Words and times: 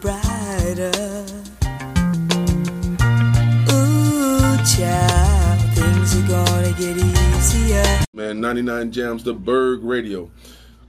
brighter. 0.00 0.90
Ooh, 3.70 4.56
child, 4.64 5.60
things 5.74 6.16
are 6.16 6.28
gonna 6.28 6.72
get 6.78 6.96
easier. 6.96 8.00
Man, 8.14 8.40
99 8.40 8.92
Jams, 8.92 9.24
the 9.24 9.34
Bird 9.34 9.82
Radio. 9.82 10.30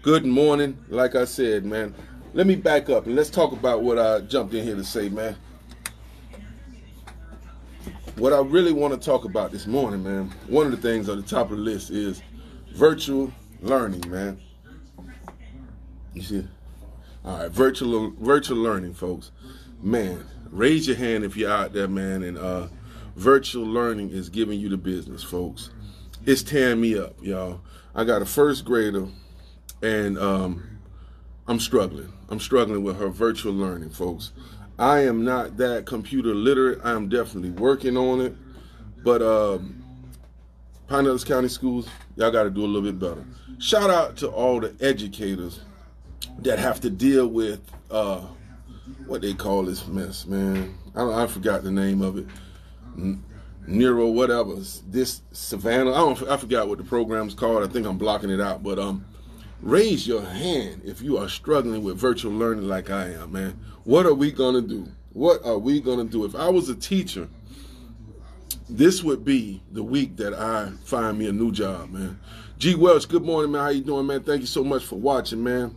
Good 0.01 0.25
morning. 0.25 0.77
Like 0.87 1.15
I 1.15 1.25
said, 1.25 1.65
man, 1.65 1.93
let 2.33 2.47
me 2.47 2.55
back 2.55 2.89
up 2.89 3.05
and 3.05 3.15
let's 3.15 3.29
talk 3.29 3.51
about 3.51 3.83
what 3.83 3.99
I 3.99 4.21
jumped 4.21 4.53
in 4.53 4.63
here 4.63 4.75
to 4.75 4.83
say, 4.83 5.09
man. 5.09 5.35
What 8.15 8.33
I 8.33 8.39
really 8.39 8.71
want 8.71 8.93
to 8.93 8.99
talk 8.99 9.25
about 9.25 9.51
this 9.51 9.67
morning, 9.67 10.03
man, 10.03 10.31
one 10.47 10.65
of 10.65 10.71
the 10.71 10.77
things 10.77 11.09
on 11.09 11.17
the 11.17 11.27
top 11.27 11.51
of 11.51 11.57
the 11.57 11.63
list 11.63 11.89
is 11.89 12.21
virtual 12.73 13.33
learning, 13.61 14.09
man. 14.09 14.39
You 16.13 16.21
see? 16.21 16.47
All 17.23 17.37
right, 17.37 17.51
virtual 17.51 18.11
virtual 18.19 18.57
learning, 18.57 18.95
folks. 18.95 19.31
Man, 19.79 20.25
raise 20.49 20.87
your 20.87 20.95
hand 20.95 21.23
if 21.23 21.37
you're 21.37 21.51
out 21.51 21.71
there, 21.71 21.87
man, 21.87 22.23
and 22.23 22.37
uh 22.37 22.67
virtual 23.15 23.65
learning 23.65 24.09
is 24.09 24.29
giving 24.29 24.59
you 24.59 24.69
the 24.69 24.77
business, 24.77 25.21
folks. 25.21 25.69
It's 26.25 26.41
tearing 26.41 26.81
me 26.81 26.97
up, 26.97 27.15
y'all. 27.21 27.61
I 27.93 28.05
got 28.05 28.23
a 28.23 28.25
first 28.25 28.65
grader 28.65 29.07
and 29.83 30.17
um 30.17 30.79
I'm 31.47 31.59
struggling. 31.59 32.11
I'm 32.29 32.39
struggling 32.39 32.83
with 32.83 32.97
her 32.97 33.09
virtual 33.09 33.53
learning, 33.53 33.91
folks. 33.91 34.31
I 34.79 35.01
am 35.01 35.23
not 35.23 35.57
that 35.57 35.85
computer 35.85 36.33
literate. 36.33 36.79
I 36.83 36.93
am 36.93 37.07
definitely 37.07 37.51
working 37.51 37.97
on 37.97 38.21
it. 38.21 38.35
But 39.03 39.21
um 39.21 39.83
Pinellas 40.87 41.25
County 41.25 41.49
Schools, 41.49 41.87
y'all 42.15 42.31
got 42.31 42.43
to 42.43 42.49
do 42.49 42.65
a 42.65 42.67
little 42.67 42.81
bit 42.81 42.99
better. 42.99 43.23
Shout 43.59 43.89
out 43.91 44.17
to 44.17 44.27
all 44.27 44.59
the 44.59 44.75
educators 44.81 45.61
that 46.39 46.59
have 46.59 46.79
to 46.81 46.89
deal 46.89 47.27
with 47.27 47.59
uh, 47.89 48.21
what 49.05 49.21
they 49.21 49.33
call 49.33 49.63
this 49.63 49.87
mess, 49.87 50.25
man. 50.25 50.75
I 50.95 51.23
I 51.23 51.27
forgot 51.27 51.63
the 51.63 51.71
name 51.71 52.01
of 52.01 52.17
it. 52.17 52.25
N- 52.97 53.23
Nero, 53.67 54.07
whatever. 54.07 54.55
This 54.87 55.21
Savannah, 55.31 55.91
I 55.91 55.97
don't, 55.97 56.29
I 56.29 56.35
forgot 56.37 56.67
what 56.67 56.79
the 56.79 56.83
program's 56.83 57.35
called. 57.35 57.63
I 57.63 57.67
think 57.67 57.85
I'm 57.85 57.97
blocking 57.97 58.31
it 58.31 58.41
out, 58.41 58.63
but 58.63 58.79
um, 58.79 59.05
raise 59.61 60.07
your 60.07 60.23
hand 60.23 60.81
if 60.83 61.01
you 61.01 61.17
are 61.17 61.29
struggling 61.29 61.83
with 61.83 61.97
virtual 61.97 62.33
learning 62.33 62.67
like 62.67 62.89
I 62.89 63.11
am, 63.11 63.33
man. 63.33 63.59
What 63.83 64.05
are 64.05 64.15
we 64.15 64.31
gonna 64.31 64.61
do? 64.61 64.87
What 65.13 65.45
are 65.45 65.59
we 65.59 65.79
gonna 65.79 66.05
do? 66.05 66.25
If 66.25 66.35
I 66.35 66.49
was 66.49 66.69
a 66.69 66.75
teacher 66.75 67.27
this 68.71 69.03
would 69.03 69.25
be 69.25 69.61
the 69.71 69.83
week 69.83 70.15
that 70.17 70.33
I 70.33 70.71
find 70.85 71.19
me 71.19 71.27
a 71.27 71.31
new 71.31 71.51
job, 71.51 71.91
man. 71.91 72.17
G 72.57 72.75
Welch, 72.75 73.07
good 73.09 73.23
morning, 73.23 73.51
man. 73.51 73.61
How 73.61 73.69
you 73.69 73.81
doing, 73.81 74.07
man? 74.07 74.23
Thank 74.23 74.41
you 74.41 74.47
so 74.47 74.63
much 74.63 74.85
for 74.85 74.95
watching, 74.95 75.43
man. 75.43 75.75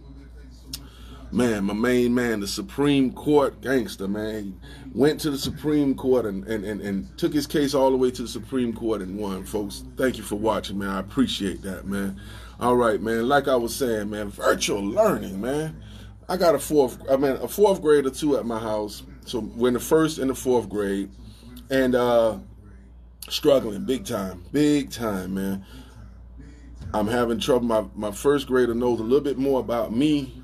Man, 1.34 1.64
my 1.64 1.74
main 1.74 2.14
man, 2.14 2.38
the 2.38 2.46
Supreme 2.46 3.12
Court 3.12 3.60
gangster, 3.60 4.06
man. 4.06 4.56
Went 4.94 5.20
to 5.22 5.32
the 5.32 5.36
Supreme 5.36 5.96
Court 5.96 6.26
and, 6.26 6.46
and, 6.46 6.64
and, 6.64 6.80
and 6.80 7.18
took 7.18 7.32
his 7.32 7.48
case 7.48 7.74
all 7.74 7.90
the 7.90 7.96
way 7.96 8.12
to 8.12 8.22
the 8.22 8.28
Supreme 8.28 8.72
Court 8.72 9.02
and 9.02 9.18
won, 9.18 9.44
folks. 9.44 9.82
Thank 9.96 10.16
you 10.16 10.22
for 10.22 10.36
watching, 10.36 10.78
man. 10.78 10.90
I 10.90 11.00
appreciate 11.00 11.60
that, 11.62 11.88
man. 11.88 12.20
All 12.60 12.76
right, 12.76 13.00
man. 13.00 13.26
Like 13.26 13.48
I 13.48 13.56
was 13.56 13.74
saying, 13.74 14.10
man, 14.10 14.30
virtual 14.30 14.80
learning, 14.80 15.40
man. 15.40 15.82
I 16.28 16.36
got 16.36 16.54
a 16.54 16.58
fourth, 16.60 17.02
I 17.10 17.16
mean, 17.16 17.32
a 17.32 17.48
fourth 17.48 17.82
grade 17.82 18.06
or 18.06 18.10
two 18.10 18.36
at 18.36 18.46
my 18.46 18.60
house. 18.60 19.02
So 19.26 19.40
we're 19.40 19.68
in 19.68 19.74
the 19.74 19.80
first 19.80 20.18
and 20.18 20.30
the 20.30 20.36
fourth 20.36 20.68
grade. 20.68 21.10
And 21.68 21.96
uh 21.96 22.38
struggling 23.28 23.84
big 23.84 24.04
time, 24.04 24.44
big 24.52 24.92
time, 24.92 25.34
man. 25.34 25.66
I'm 26.92 27.08
having 27.08 27.40
trouble. 27.40 27.66
My, 27.66 27.84
my 27.96 28.12
first 28.12 28.46
grader 28.46 28.72
knows 28.72 29.00
a 29.00 29.02
little 29.02 29.20
bit 29.20 29.36
more 29.36 29.58
about 29.58 29.92
me 29.92 30.43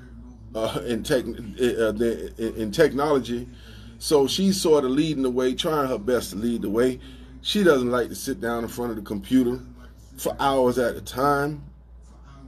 uh, 0.55 0.81
in 0.85 1.03
tech 1.03 1.25
uh, 1.25 1.93
in 2.39 2.71
technology, 2.71 3.47
so 3.99 4.27
she's 4.27 4.59
sort 4.59 4.83
of 4.83 4.91
leading 4.91 5.23
the 5.23 5.29
way, 5.29 5.53
trying 5.53 5.87
her 5.87 5.97
best 5.97 6.31
to 6.31 6.35
lead 6.35 6.63
the 6.63 6.69
way. 6.69 6.99
She 7.41 7.63
doesn't 7.63 7.89
like 7.89 8.09
to 8.09 8.15
sit 8.15 8.39
down 8.39 8.63
in 8.63 8.69
front 8.69 8.91
of 8.91 8.97
the 8.97 9.03
computer 9.03 9.59
for 10.17 10.35
hours 10.39 10.77
at 10.77 10.95
a 10.95 11.01
time. 11.01 11.63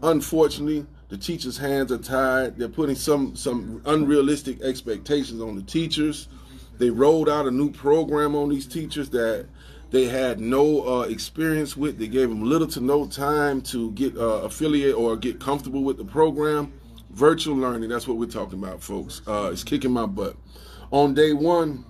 Unfortunately, 0.02 0.86
the 1.10 1.18
teachers' 1.18 1.58
hands 1.58 1.92
are 1.92 1.98
tied. 1.98 2.58
They're 2.58 2.70
putting 2.70 2.96
some 2.96 3.36
some 3.36 3.82
unrealistic 3.86 4.62
expectations 4.62 5.42
on 5.42 5.56
the 5.56 5.62
teachers. 5.62 6.28
They 6.78 6.90
rolled 6.90 7.30
out 7.30 7.46
a 7.46 7.52
new 7.52 7.72
program 7.72 8.36
on 8.36 8.50
these 8.50 8.68
teachers 8.68 9.10
that 9.12 9.48
they 9.92 10.06
had 10.06 10.40
no 10.40 10.82
uh, 10.88 11.02
experience 11.02 11.78
with. 11.78 12.00
They 12.00 12.08
gave 12.08 12.30
them 12.30 12.44
little 12.44 12.68
to 12.70 12.82
no 12.82 13.06
time 13.06 13.62
to 13.62 13.92
get 13.92 14.18
uh, 14.18 14.42
affiliate 14.42 14.96
or 14.96 15.16
get 15.16 15.40
comfortable 15.40 15.84
with 15.84 15.98
the 15.98 16.06
program. 16.06 16.74
Virtual 17.14 17.56
learning, 17.56 17.90
that's 17.90 18.08
what 18.08 18.18
we're 18.18 18.26
talking 18.26 18.58
about, 18.58 18.82
folks. 18.82 19.22
Uh, 19.28 19.50
it's 19.52 19.64
kicking 19.64 19.92
my 19.92 20.08
butt. 20.08 20.36
On 20.92 21.14
day 21.14 21.32
one, 21.32 21.86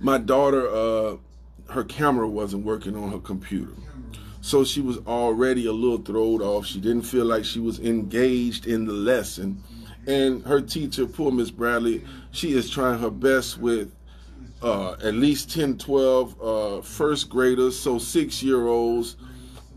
my 0.00 0.18
daughter, 0.18 0.68
uh, 0.68 1.16
her 1.70 1.82
camera 1.84 2.28
wasn't 2.28 2.64
working 2.64 2.94
on 2.94 3.10
her 3.10 3.18
computer. 3.18 3.72
So 4.42 4.64
she 4.64 4.82
was 4.82 4.98
already 5.06 5.64
a 5.64 5.72
little 5.72 5.98
thrown 5.98 6.42
off. 6.42 6.66
She 6.66 6.78
didn't 6.78 7.02
feel 7.02 7.24
like 7.24 7.44
she 7.44 7.58
was 7.58 7.80
engaged 7.80 8.66
in 8.66 8.84
the 8.84 8.92
lesson. 8.92 9.62
And 10.06 10.44
her 10.44 10.60
teacher, 10.60 11.06
poor 11.06 11.32
Miss 11.32 11.50
Bradley, 11.50 12.04
she 12.32 12.52
is 12.52 12.68
trying 12.68 12.98
her 12.98 13.10
best 13.10 13.58
with 13.58 13.94
uh, 14.60 14.92
at 15.02 15.14
least 15.14 15.50
10, 15.52 15.78
12 15.78 16.42
uh, 16.42 16.82
first 16.82 17.30
graders, 17.30 17.78
so 17.78 17.98
six 17.98 18.42
year 18.42 18.66
olds. 18.66 19.16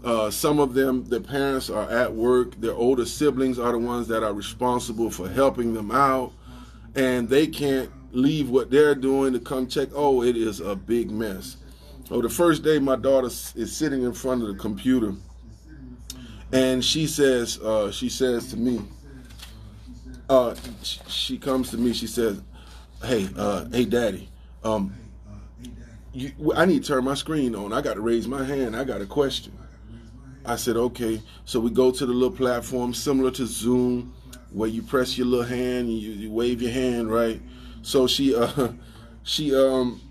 Uh, 0.05 0.29
some 0.29 0.59
of 0.59 0.75
them, 0.75 1.03
the 1.05 1.19
parents 1.19 1.69
are 1.69 1.89
at 1.89 2.13
work. 2.13 2.55
Their 2.61 2.75
older 2.75 3.05
siblings 3.05 3.57
are 3.57 3.71
the 3.71 3.79
ones 3.79 4.07
that 4.07 4.23
are 4.23 4.33
responsible 4.33 5.09
for 5.09 5.27
helping 5.27 5.73
them 5.73 5.89
out. 5.91 6.31
And 6.95 7.27
they 7.27 7.47
can't 7.47 7.89
leave 8.15 8.49
what 8.49 8.71
they're 8.71 8.95
doing 8.95 9.33
to 9.33 9.39
come 9.39 9.67
check. 9.67 9.89
Oh, 9.93 10.23
it 10.23 10.37
is 10.37 10.59
a 10.61 10.75
big 10.75 11.11
mess. 11.11 11.57
So 12.07 12.21
the 12.21 12.29
first 12.29 12.63
day, 12.63 12.77
my 12.77 12.95
daughter 12.95 13.27
is 13.27 13.75
sitting 13.75 14.03
in 14.03 14.13
front 14.13 14.43
of 14.43 14.47
the 14.47 14.53
computer, 14.55 15.15
and 16.53 16.85
she 16.85 17.07
says, 17.07 17.59
uh, 17.59 17.91
she 17.91 18.09
says 18.09 18.51
to 18.51 18.57
me, 18.57 18.81
uh, 20.29 20.53
she 20.83 21.39
comes 21.39 21.71
to 21.71 21.77
me, 21.77 21.93
she 21.93 22.05
says, 22.05 22.41
"Hey, 23.03 23.27
uh, 23.35 23.65
hey, 23.71 23.85
daddy, 23.85 24.29
um, 24.63 24.93
you, 26.13 26.31
I 26.55 26.65
need 26.65 26.83
to 26.83 26.87
turn 26.87 27.03
my 27.03 27.15
screen 27.15 27.55
on. 27.55 27.73
I 27.73 27.81
got 27.81 27.95
to 27.95 28.01
raise 28.01 28.27
my 28.27 28.43
hand. 28.43 28.75
I 28.75 28.83
got 28.83 29.01
a 29.01 29.05
question. 29.07 29.53
I 30.45 30.55
said, 30.55 30.77
okay. 30.77 31.21
So 31.45 31.59
we 31.59 31.71
go 31.71 31.91
to 31.91 32.05
the 32.05 32.13
little 32.13 32.35
platform 32.35 32.93
similar 32.93 33.31
to 33.31 33.45
Zoom, 33.45 34.13
where 34.51 34.69
you 34.69 34.81
press 34.81 35.17
your 35.17 35.27
little 35.27 35.45
hand, 35.45 35.91
you, 35.91 36.11
you 36.11 36.31
wave 36.31 36.61
your 36.61 36.71
hand, 36.71 37.11
right? 37.11 37.41
So 37.81 38.07
she, 38.07 38.35
uh, 38.35 38.69
she, 39.23 39.55
um, 39.55 40.01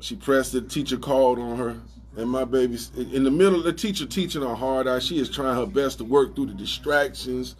she 0.00 0.16
pressed. 0.16 0.52
The 0.52 0.60
teacher 0.62 0.96
called 0.96 1.38
on 1.38 1.56
her, 1.58 1.76
and 2.16 2.30
my 2.30 2.44
baby 2.44 2.78
in 2.96 3.24
the 3.24 3.30
middle. 3.30 3.58
Of 3.60 3.64
the 3.64 3.72
teacher 3.72 4.06
teaching 4.06 4.42
her 4.42 4.54
hard 4.54 4.86
out. 4.86 5.02
She 5.02 5.18
is 5.18 5.30
trying 5.30 5.56
her 5.56 5.66
best 5.66 5.98
to 5.98 6.04
work 6.04 6.34
through 6.34 6.46
the 6.46 6.54
distractions 6.54 7.56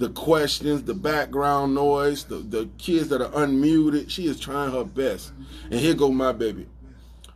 the 0.00 0.08
questions, 0.10 0.82
the 0.82 0.94
background 0.94 1.74
noise, 1.74 2.24
the, 2.24 2.36
the 2.36 2.68
kids 2.78 3.08
that 3.08 3.20
are 3.20 3.30
unmuted. 3.30 4.10
She 4.10 4.26
is 4.26 4.40
trying 4.40 4.72
her 4.72 4.84
best. 4.84 5.32
And 5.64 5.74
here 5.74 5.94
go 5.94 6.10
my 6.10 6.32
baby. 6.32 6.66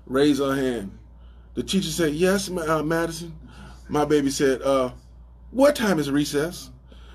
Raise 0.06 0.38
her 0.38 0.54
hand. 0.54 0.98
The 1.54 1.62
teacher 1.62 1.91
said, 1.91 2.14
yes, 2.14 2.50
uh, 2.50 2.82
Madison. 2.82 3.36
My 3.89 4.05
baby 4.05 4.31
said, 4.31 4.62
uh, 4.62 4.93
what 5.50 5.77
time 5.77 5.98
is 5.98 6.10
recess? 6.10 6.71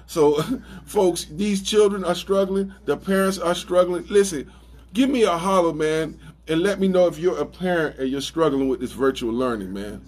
So, 0.06 0.42
folks, 0.86 1.25
these 1.25 1.62
children 1.62 2.04
are 2.04 2.16
struggling. 2.16 2.74
The 2.86 2.98
parents 2.98 3.38
are 3.38 3.56
struggling. 3.56 4.06
Listen, 4.07 4.51
give 4.94 5.10
me 5.10 5.24
a 5.24 5.38
holler, 5.38 5.74
man, 5.74 6.19
and 6.48 6.62
let 6.62 6.80
me 6.80 6.88
know 6.88 7.07
if 7.07 7.18
you're 7.19 7.39
a 7.39 7.45
parent 7.45 8.00
and 8.00 8.10
you're 8.10 8.21
struggling 8.21 8.68
with 8.68 8.80
this 8.80 8.92
virtual 8.92 9.33
learning, 9.33 9.74
man. 9.74 10.01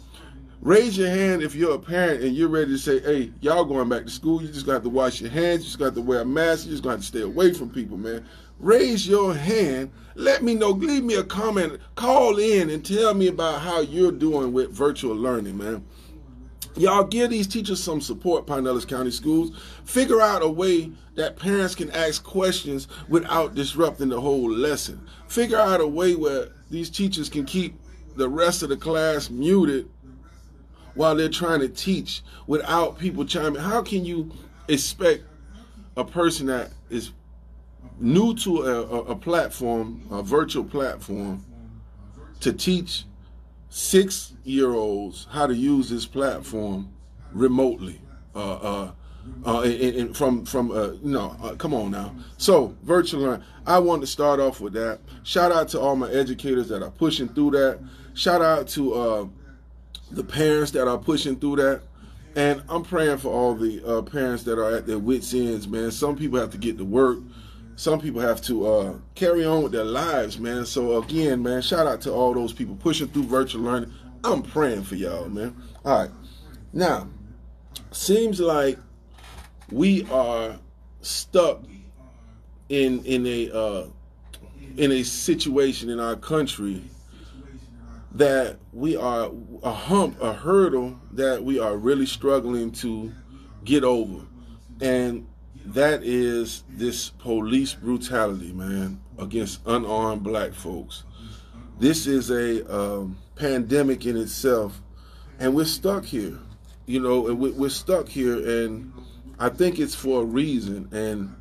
Raise 0.62 0.96
your 0.96 1.10
hand 1.10 1.42
if 1.42 1.56
you're 1.56 1.74
a 1.74 1.80
parent 1.80 2.24
and 2.24 2.36
you're 2.36 2.48
ready 2.48 2.72
to 2.72 2.78
say, 2.78 3.00
hey, 3.00 3.32
y'all 3.42 3.66
going 3.66 3.90
back 3.90 4.04
to 4.04 4.12
school. 4.12 4.44
You 4.44 4.48
just 4.48 4.68
got 4.68 4.84
to 4.84 4.90
wash 4.90 5.20
your 5.20 5.32
hands. 5.32 5.62
You 5.62 5.66
just 5.66 5.80
got 5.80 5.96
to 5.96 6.02
wear 6.02 6.22
a 6.22 6.26
mask. 6.26 6.66
You 6.66 6.72
just 6.72 6.84
got 6.84 6.98
to 7.00 7.04
stay 7.04 7.22
away 7.22 7.52
from 7.54 7.72
people, 7.72 7.98
man. 7.98 8.24
Raise 8.60 9.08
your 9.08 9.34
hand. 9.34 9.92
Let 10.14 10.44
me 10.44 10.54
know. 10.54 10.70
Leave 10.70 11.04
me 11.04 11.16
a 11.16 11.24
comment. 11.24 11.80
Call 11.96 12.38
in 12.38 12.70
and 12.70 12.86
tell 12.86 13.16
me 13.16 13.28
about 13.28 13.62
how 13.62 13.80
you're 13.82 14.12
doing 14.12 14.54
with 14.54 14.72
virtual 14.72 15.16
learning, 15.16 15.58
man. 15.58 15.84
Y'all 16.78 17.04
give 17.04 17.30
these 17.30 17.48
teachers 17.48 17.84
some 17.84 18.00
support, 18.00 18.46
Pinellas 18.46 18.88
County 18.88 19.12
Schools. 19.12 19.52
Figure 19.84 20.22
out 20.22 20.42
a 20.42 20.48
way 20.48 20.92
that 21.16 21.38
parents 21.38 21.76
can 21.76 21.92
ask 21.92 22.24
questions 22.24 22.88
without 23.10 23.56
disrupting 23.56 24.10
the 24.10 24.20
whole 24.20 24.50
lesson. 24.50 25.06
Figure 25.28 25.60
out 25.60 25.82
a 25.82 25.88
way 25.88 26.16
where 26.16 26.50
these 26.70 26.90
teachers 26.90 27.30
can 27.30 27.46
keep 27.46 27.76
the 28.16 28.28
rest 28.28 28.64
of 28.64 28.70
the 28.70 28.78
class 28.78 29.30
muted 29.30 29.90
while 30.96 31.16
they're 31.16 31.30
trying 31.30 31.60
to 31.60 31.70
teach 31.70 32.22
without 32.48 32.98
people 32.98 33.26
chiming. 33.26 33.62
How 33.62 33.82
can 33.82 34.06
you 34.06 34.32
expect 34.68 35.24
a 35.98 36.06
person 36.06 36.48
that 36.48 36.72
is 36.90 37.12
new 38.00 38.34
to 38.36 38.64
a, 38.64 38.82
a, 38.82 39.00
a 39.12 39.16
platform, 39.16 40.02
a 40.10 40.24
virtual 40.24 40.64
platform, 40.64 41.46
to 42.40 42.54
teach 42.54 43.06
six 43.72 44.34
year 44.44 44.74
olds 44.74 45.28
how 45.32 45.48
to 45.48 45.56
use 45.56 45.90
this 45.90 46.06
platform 46.06 46.90
remotely. 47.32 48.00
Uh, 48.36 48.54
uh, 48.54 48.92
uh, 49.46 49.62
and, 49.62 49.96
and 49.96 50.18
from 50.18 50.46
from 50.46 50.72
uh, 50.72 50.92
no, 51.02 51.36
uh, 51.42 51.56
come 51.56 51.74
on 51.74 51.92
now. 51.92 52.14
So 52.38 52.76
virtual 52.84 53.22
learning. 53.22 53.46
I 53.66 53.80
want 53.80 54.02
to 54.02 54.08
start 54.08 54.40
off 54.40 54.60
with 54.60 54.74
that. 54.74 55.00
Shout 55.24 55.52
out 55.52 55.70
to 55.70 55.80
all 55.80 55.96
my 55.96 56.12
educators 56.12 56.68
that 56.70 56.84
are 56.84 56.92
pushing 56.92 57.30
through 57.30 57.52
that. 57.52 57.80
Shout 58.14 58.42
out 58.42 58.68
to 58.70 58.94
uh, 58.94 59.28
the 60.12 60.24
parents 60.24 60.72
that 60.72 60.88
are 60.88 60.98
pushing 60.98 61.40
through 61.40 61.58
that. 61.58 61.82
And 62.36 62.64
I'm 62.70 62.84
praying 62.84 63.18
for 63.18 63.30
all 63.30 63.56
the 63.56 63.84
uh, 63.86 64.02
parents 64.02 64.44
that 64.44 64.58
are 64.58 64.76
at 64.76 64.88
their 64.88 65.00
wits' 65.00 65.34
ends, 65.34 65.68
man. 65.68 65.92
Some 65.92 66.16
people 66.16 66.40
have 66.40 66.52
to 66.52 66.58
get 66.58 66.78
to 66.78 66.86
work. 66.86 67.20
Some 67.82 68.00
people 68.00 68.22
have 68.22 68.44
to 68.44 68.68
uh, 68.68 68.94
carry 69.16 69.44
on 69.44 69.64
with 69.64 69.72
their 69.72 69.84
lives, 69.84 70.38
man. 70.38 70.68
So 70.68 71.02
again, 71.02 71.42
man, 71.42 71.64
shout 71.64 71.88
out 71.88 72.00
to 72.02 72.14
all 72.14 72.32
those 72.32 72.54
people 72.54 72.76
pushing 72.76 73.08
through 73.08 73.24
virtual 73.24 73.64
learning. 73.64 73.92
I'm 74.24 74.44
praying 74.44 74.84
for 74.84 74.94
y'all, 74.94 75.28
man. 75.28 75.60
All 75.84 76.02
right. 76.02 76.12
Now, 76.74 77.08
seems 77.90 78.40
like 78.40 78.78
we 79.72 80.08
are 80.12 80.60
stuck 81.02 81.64
in 82.70 83.04
in 83.04 83.26
a 83.26 83.50
uh, 83.50 83.88
in 84.78 84.92
a 84.92 85.02
situation 85.02 85.90
in 85.90 86.00
our 86.00 86.16
country 86.16 86.84
that 88.12 88.60
we 88.74 88.96
are 88.96 89.32
a 89.64 89.74
hump, 89.74 90.22
a 90.22 90.34
hurdle 90.34 91.00
that 91.14 91.44
we 91.44 91.58
are 91.58 91.76
really 91.76 92.06
struggling 92.06 92.74
to 92.74 93.12
get 93.64 93.84
over, 93.84 94.24
and 94.82 95.26
that 95.66 96.04
is 96.04 96.64
this 96.70 97.10
police 97.10 97.74
brutality, 97.74 98.52
man, 98.52 99.00
against 99.18 99.62
unarmed 99.66 100.24
black 100.24 100.54
folks. 100.54 101.04
This 101.80 102.08
is 102.08 102.30
a 102.30 102.66
um, 102.74 103.18
pandemic 103.36 104.06
in 104.06 104.18
itself, 104.18 104.82
and 105.40 105.54
we're 105.56 105.66
stuck 105.66 106.06
here, 106.06 106.38
you 106.86 107.00
know, 107.00 107.28
and 107.28 107.40
we're 107.40 107.70
stuck 107.70 108.08
here, 108.08 108.66
and 108.66 108.92
I 109.40 109.50
think 109.50 109.80
it's 109.80 109.96
for 109.96 110.22
a 110.22 110.26
reason, 110.26 110.90
and 110.92 111.36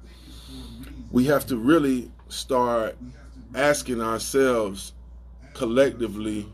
we 1.10 1.24
have 1.26 1.46
to 1.46 1.56
really 1.56 2.10
start 2.28 2.96
asking 3.54 4.00
ourselves 4.00 4.92
collectively, 5.54 6.46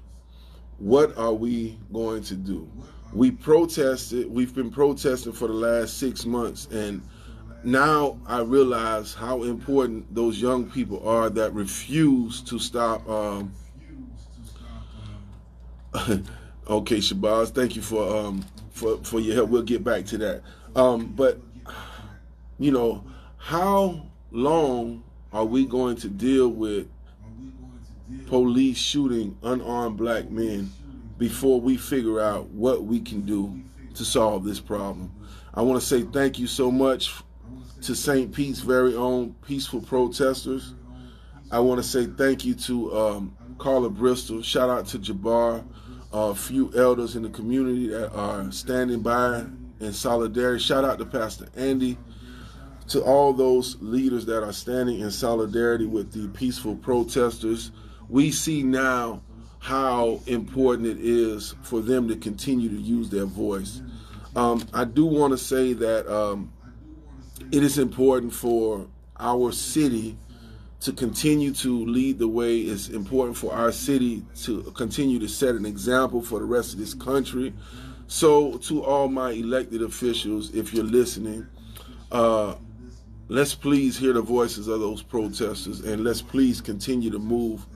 what 0.78 1.16
are 1.16 1.34
we 1.34 1.78
going 1.92 2.22
to 2.24 2.34
do? 2.34 2.68
We 3.12 3.30
protested, 3.30 4.30
we've 4.30 4.54
been 4.54 4.70
protesting 4.70 5.32
for 5.32 5.48
the 5.48 5.54
last 5.54 5.98
six 5.98 6.24
months, 6.26 6.66
and 6.66 7.02
now 7.64 8.18
I 8.26 8.40
realize 8.40 9.14
how 9.14 9.42
important 9.42 10.14
those 10.14 10.40
young 10.40 10.70
people 10.70 11.06
are 11.08 11.30
that 11.30 11.52
refuse 11.52 12.40
to 12.42 12.58
stop. 12.58 13.08
Um, 13.08 13.52
okay, 16.68 16.98
Shabazz, 16.98 17.50
thank 17.50 17.76
you 17.76 17.82
for 17.82 18.16
um, 18.16 18.44
for 18.70 18.98
for 18.98 19.20
your 19.20 19.34
help. 19.34 19.50
We'll 19.50 19.62
get 19.62 19.82
back 19.82 20.04
to 20.06 20.18
that. 20.18 20.42
Um, 20.74 21.06
but 21.16 21.40
you 22.58 22.70
know, 22.70 23.04
how 23.36 24.06
long 24.30 25.02
are 25.32 25.44
we 25.44 25.66
going 25.66 25.96
to 25.96 26.08
deal 26.08 26.48
with 26.48 26.88
police 28.26 28.78
shooting 28.78 29.36
unarmed 29.42 29.96
black 29.96 30.30
men 30.30 30.70
before 31.18 31.60
we 31.60 31.76
figure 31.76 32.20
out 32.20 32.48
what 32.50 32.84
we 32.84 33.00
can 33.00 33.22
do 33.22 33.60
to 33.94 34.04
solve 34.04 34.44
this 34.44 34.60
problem? 34.60 35.12
I 35.54 35.62
want 35.62 35.80
to 35.80 35.86
say 35.86 36.02
thank 36.02 36.38
you 36.38 36.46
so 36.46 36.70
much 36.70 37.12
to 37.86 37.94
St. 37.94 38.32
Pete's 38.34 38.58
very 38.58 38.96
own 38.96 39.32
peaceful 39.46 39.80
protesters. 39.80 40.74
I 41.52 41.60
want 41.60 41.80
to 41.80 41.88
say 41.88 42.06
thank 42.06 42.44
you 42.44 42.54
to 42.54 42.98
um, 42.98 43.36
Carla 43.58 43.90
Bristol. 43.90 44.42
Shout 44.42 44.68
out 44.68 44.86
to 44.88 44.98
Jabbar, 44.98 45.64
a 46.12 46.34
few 46.34 46.72
elders 46.76 47.14
in 47.14 47.22
the 47.22 47.28
community 47.28 47.86
that 47.88 48.12
are 48.12 48.50
standing 48.50 49.02
by 49.02 49.44
in 49.78 49.92
solidarity. 49.92 50.58
Shout 50.58 50.84
out 50.84 50.98
to 50.98 51.06
Pastor 51.06 51.46
Andy, 51.54 51.96
to 52.88 53.04
all 53.04 53.32
those 53.32 53.76
leaders 53.80 54.26
that 54.26 54.42
are 54.42 54.52
standing 54.52 54.98
in 54.98 55.12
solidarity 55.12 55.86
with 55.86 56.10
the 56.10 56.26
peaceful 56.36 56.74
protesters. 56.74 57.70
We 58.08 58.32
see 58.32 58.64
now 58.64 59.22
how 59.60 60.20
important 60.26 60.88
it 60.88 60.98
is 60.98 61.54
for 61.62 61.80
them 61.80 62.08
to 62.08 62.16
continue 62.16 62.68
to 62.68 62.80
use 62.80 63.10
their 63.10 63.26
voice. 63.26 63.80
Um, 64.34 64.66
I 64.74 64.84
do 64.84 65.06
want 65.06 65.32
to 65.32 65.38
say 65.38 65.72
that 65.72 66.12
um, 66.12 66.52
it 67.52 67.62
is 67.62 67.78
important 67.78 68.32
for 68.32 68.86
our 69.18 69.52
city 69.52 70.16
to 70.80 70.92
continue 70.92 71.52
to 71.52 71.84
lead 71.86 72.18
the 72.18 72.28
way. 72.28 72.58
It's 72.58 72.88
important 72.88 73.36
for 73.36 73.52
our 73.52 73.72
city 73.72 74.22
to 74.42 74.62
continue 74.74 75.18
to 75.18 75.28
set 75.28 75.54
an 75.54 75.64
example 75.64 76.22
for 76.22 76.38
the 76.38 76.44
rest 76.44 76.74
of 76.74 76.78
this 76.78 76.94
country. 76.94 77.54
So, 78.08 78.56
to 78.58 78.84
all 78.84 79.08
my 79.08 79.30
elected 79.32 79.82
officials, 79.82 80.54
if 80.54 80.72
you're 80.72 80.84
listening, 80.84 81.46
uh, 82.12 82.54
let's 83.28 83.54
please 83.54 83.98
hear 83.98 84.12
the 84.12 84.22
voices 84.22 84.68
of 84.68 84.80
those 84.80 85.02
protesters 85.02 85.80
and 85.80 86.04
let's 86.04 86.22
please 86.22 86.60
continue 86.60 87.10
to 87.10 87.18
move 87.18 87.66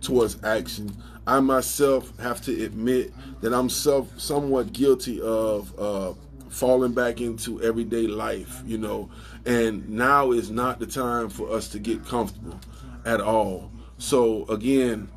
towards 0.00 0.42
action. 0.44 0.94
I 1.26 1.40
myself 1.40 2.16
have 2.18 2.40
to 2.42 2.64
admit 2.64 3.12
that 3.40 3.54
I'm 3.54 3.68
self 3.68 4.18
somewhat 4.18 4.72
guilty 4.72 5.20
of 5.20 5.78
uh, 5.78 6.12
falling 6.58 6.92
back 6.92 7.20
into 7.20 7.62
everyday 7.62 8.06
life, 8.06 8.62
you 8.66 8.78
know, 8.78 9.10
and 9.46 9.88
now 9.88 10.32
is 10.32 10.50
not 10.50 10.78
the 10.80 10.86
time 10.86 11.28
for 11.28 11.50
us 11.50 11.68
to 11.68 11.78
get 11.78 12.04
comfortable 12.04 12.58
at 13.04 13.20
all. 13.20 13.70
So 13.98 14.44
again, 14.46 15.08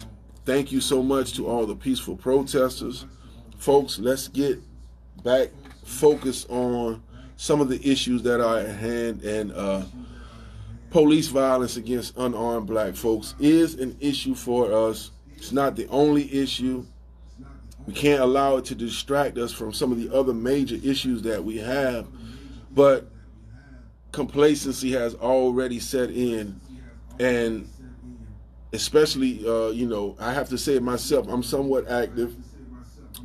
thank 0.46 0.72
you 0.72 0.82
so 0.82 1.02
much 1.02 1.34
to 1.34 1.48
all 1.48 1.66
the 1.66 1.76
peaceful 1.76 2.16
protesters 2.16 3.06
folks, 3.62 4.00
let's 4.00 4.28
get 4.28 4.60
back 5.24 5.50
focused 5.86 6.50
on 6.50 7.02
some 7.38 7.62
of 7.62 7.70
the 7.70 7.80
issues 7.88 8.24
that 8.24 8.42
are 8.42 8.58
at 8.58 8.76
hand 8.76 9.22
and 9.22 9.52
uh, 9.52 9.84
police 10.90 11.28
violence 11.28 11.78
against 11.78 12.18
unarmed 12.18 12.66
black 12.66 12.96
folks 12.96 13.36
is 13.40 13.76
an 13.76 13.96
issue 14.00 14.34
for 14.34 14.74
us. 14.74 15.12
It's 15.38 15.52
not 15.52 15.76
the 15.76 15.88
only 15.90 16.34
issue. 16.34 16.84
We 17.92 17.98
can't 17.98 18.22
allow 18.22 18.56
it 18.56 18.64
to 18.66 18.76
distract 18.76 19.38
us 19.38 19.52
from 19.52 19.74
some 19.74 19.92
of 19.92 19.98
the 19.98 20.16
other 20.16 20.34
major 20.34 20.78
issues 20.82 21.24
that 21.24 21.44
we 21.44 21.58
have. 21.58 22.08
But 22.72 23.12
complacency 24.14 24.94
has 24.94 25.14
already 25.16 25.82
set 25.82 26.10
in. 26.10 26.58
And 27.20 27.68
especially, 28.72 29.46
uh, 29.46 29.72
you 29.72 29.88
know, 29.88 30.16
I 30.22 30.32
have 30.32 30.48
to 30.50 30.58
say 30.58 30.76
it 30.76 30.84
myself, 30.84 31.28
I'm 31.28 31.44
somewhat 31.44 31.90
active 31.90 32.34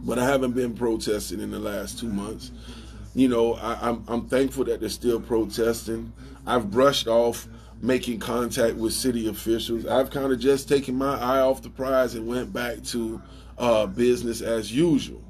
but 0.05 0.19
I 0.19 0.25
haven't 0.25 0.53
been 0.53 0.75
protesting 0.75 1.41
in 1.41 1.51
the 1.51 1.59
last 1.59 1.99
two 1.99 2.09
months. 2.09 2.51
You 3.15 3.29
know, 3.29 3.55
I, 3.55 3.89
I'm, 3.89 4.05
I'm 4.09 4.27
thankful 4.27 4.65
that 4.65 4.81
they're 4.81 4.89
still 4.89 5.21
protesting. 5.21 6.13
I've 6.47 6.71
brushed 6.71 7.07
off 7.07 7.47
making 7.83 8.19
contact 8.19 8.77
with 8.77 8.93
city 8.93 9.29
officials. 9.29 9.87
I've 9.87 10.11
kind 10.11 10.33
of 10.33 10.39
just 10.39 10.69
taken 10.69 10.97
my 10.97 11.19
eye 11.19 11.41
off 11.41 11.63
the 11.63 11.71
prize 11.71 12.15
and 12.15 12.27
went 12.27 12.53
back 12.53 12.83
to 12.85 13.23
uh, 13.59 13.87
business 13.87 14.41
as 14.41 14.73
usual. 14.73 15.23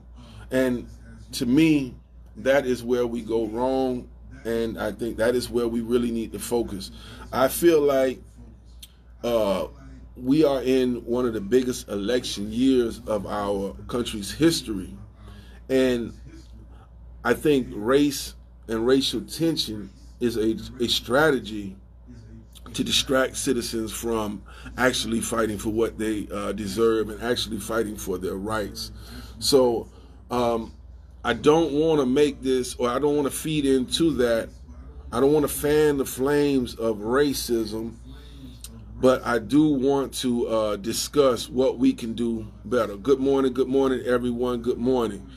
And 0.50 0.88
to 1.32 1.46
me, 1.46 1.94
that 2.36 2.66
is 2.66 2.82
where 2.82 3.06
we 3.06 3.22
go 3.22 3.46
wrong. 3.46 4.08
And 4.44 4.78
I 4.78 4.92
think 4.92 5.16
that 5.16 5.34
is 5.34 5.50
where 5.50 5.66
we 5.66 5.80
really 5.80 6.10
need 6.10 6.32
to 6.32 6.38
focus. 6.38 6.90
I 7.32 7.48
feel 7.48 7.80
like 7.80 8.20
uh, 9.24 9.66
we 10.16 10.44
are 10.44 10.62
in 10.62 11.04
one 11.04 11.26
of 11.26 11.34
the 11.34 11.40
biggest 11.40 11.88
election 11.88 12.52
years 12.52 13.00
of 13.06 13.26
our 13.26 13.74
country's 13.88 14.30
history. 14.30 14.96
And 15.68 16.12
I 17.24 17.34
think 17.34 17.68
race 17.72 18.34
and 18.68 18.86
racial 18.86 19.20
tension 19.22 19.90
is 20.20 20.36
a, 20.36 20.56
a 20.82 20.88
strategy 20.88 21.76
to 22.76 22.84
distract 22.84 23.36
citizens 23.36 23.92
from 23.92 24.42
actually 24.76 25.20
fighting 25.20 25.58
for 25.58 25.70
what 25.70 25.98
they 25.98 26.28
uh, 26.32 26.52
deserve 26.52 27.10
and 27.10 27.22
actually 27.22 27.58
fighting 27.58 27.96
for 27.96 28.18
their 28.18 28.36
rights. 28.36 28.92
So 29.38 29.88
um, 30.30 30.74
I 31.24 31.32
don't 31.32 31.72
want 31.72 32.00
to 32.00 32.06
make 32.06 32.42
this, 32.42 32.74
or 32.76 32.88
I 32.88 32.98
don't 32.98 33.16
want 33.16 33.30
to 33.30 33.36
feed 33.36 33.66
into 33.66 34.12
that. 34.14 34.48
I 35.12 35.20
don't 35.20 35.32
want 35.32 35.44
to 35.44 35.52
fan 35.52 35.98
the 35.98 36.04
flames 36.04 36.74
of 36.74 36.98
racism 36.98 37.96
but 38.98 39.24
I 39.26 39.38
do 39.38 39.68
want 39.68 40.14
to 40.14 40.48
uh, 40.48 40.76
discuss 40.76 41.48
what 41.48 41.78
we 41.78 41.92
can 41.92 42.14
do 42.14 42.46
better. 42.64 42.96
Good 42.96 43.20
morning, 43.20 43.52
good 43.52 43.68
morning, 43.68 44.00
everyone. 44.06 44.62
Good 44.62 44.78
morning. 44.78 45.28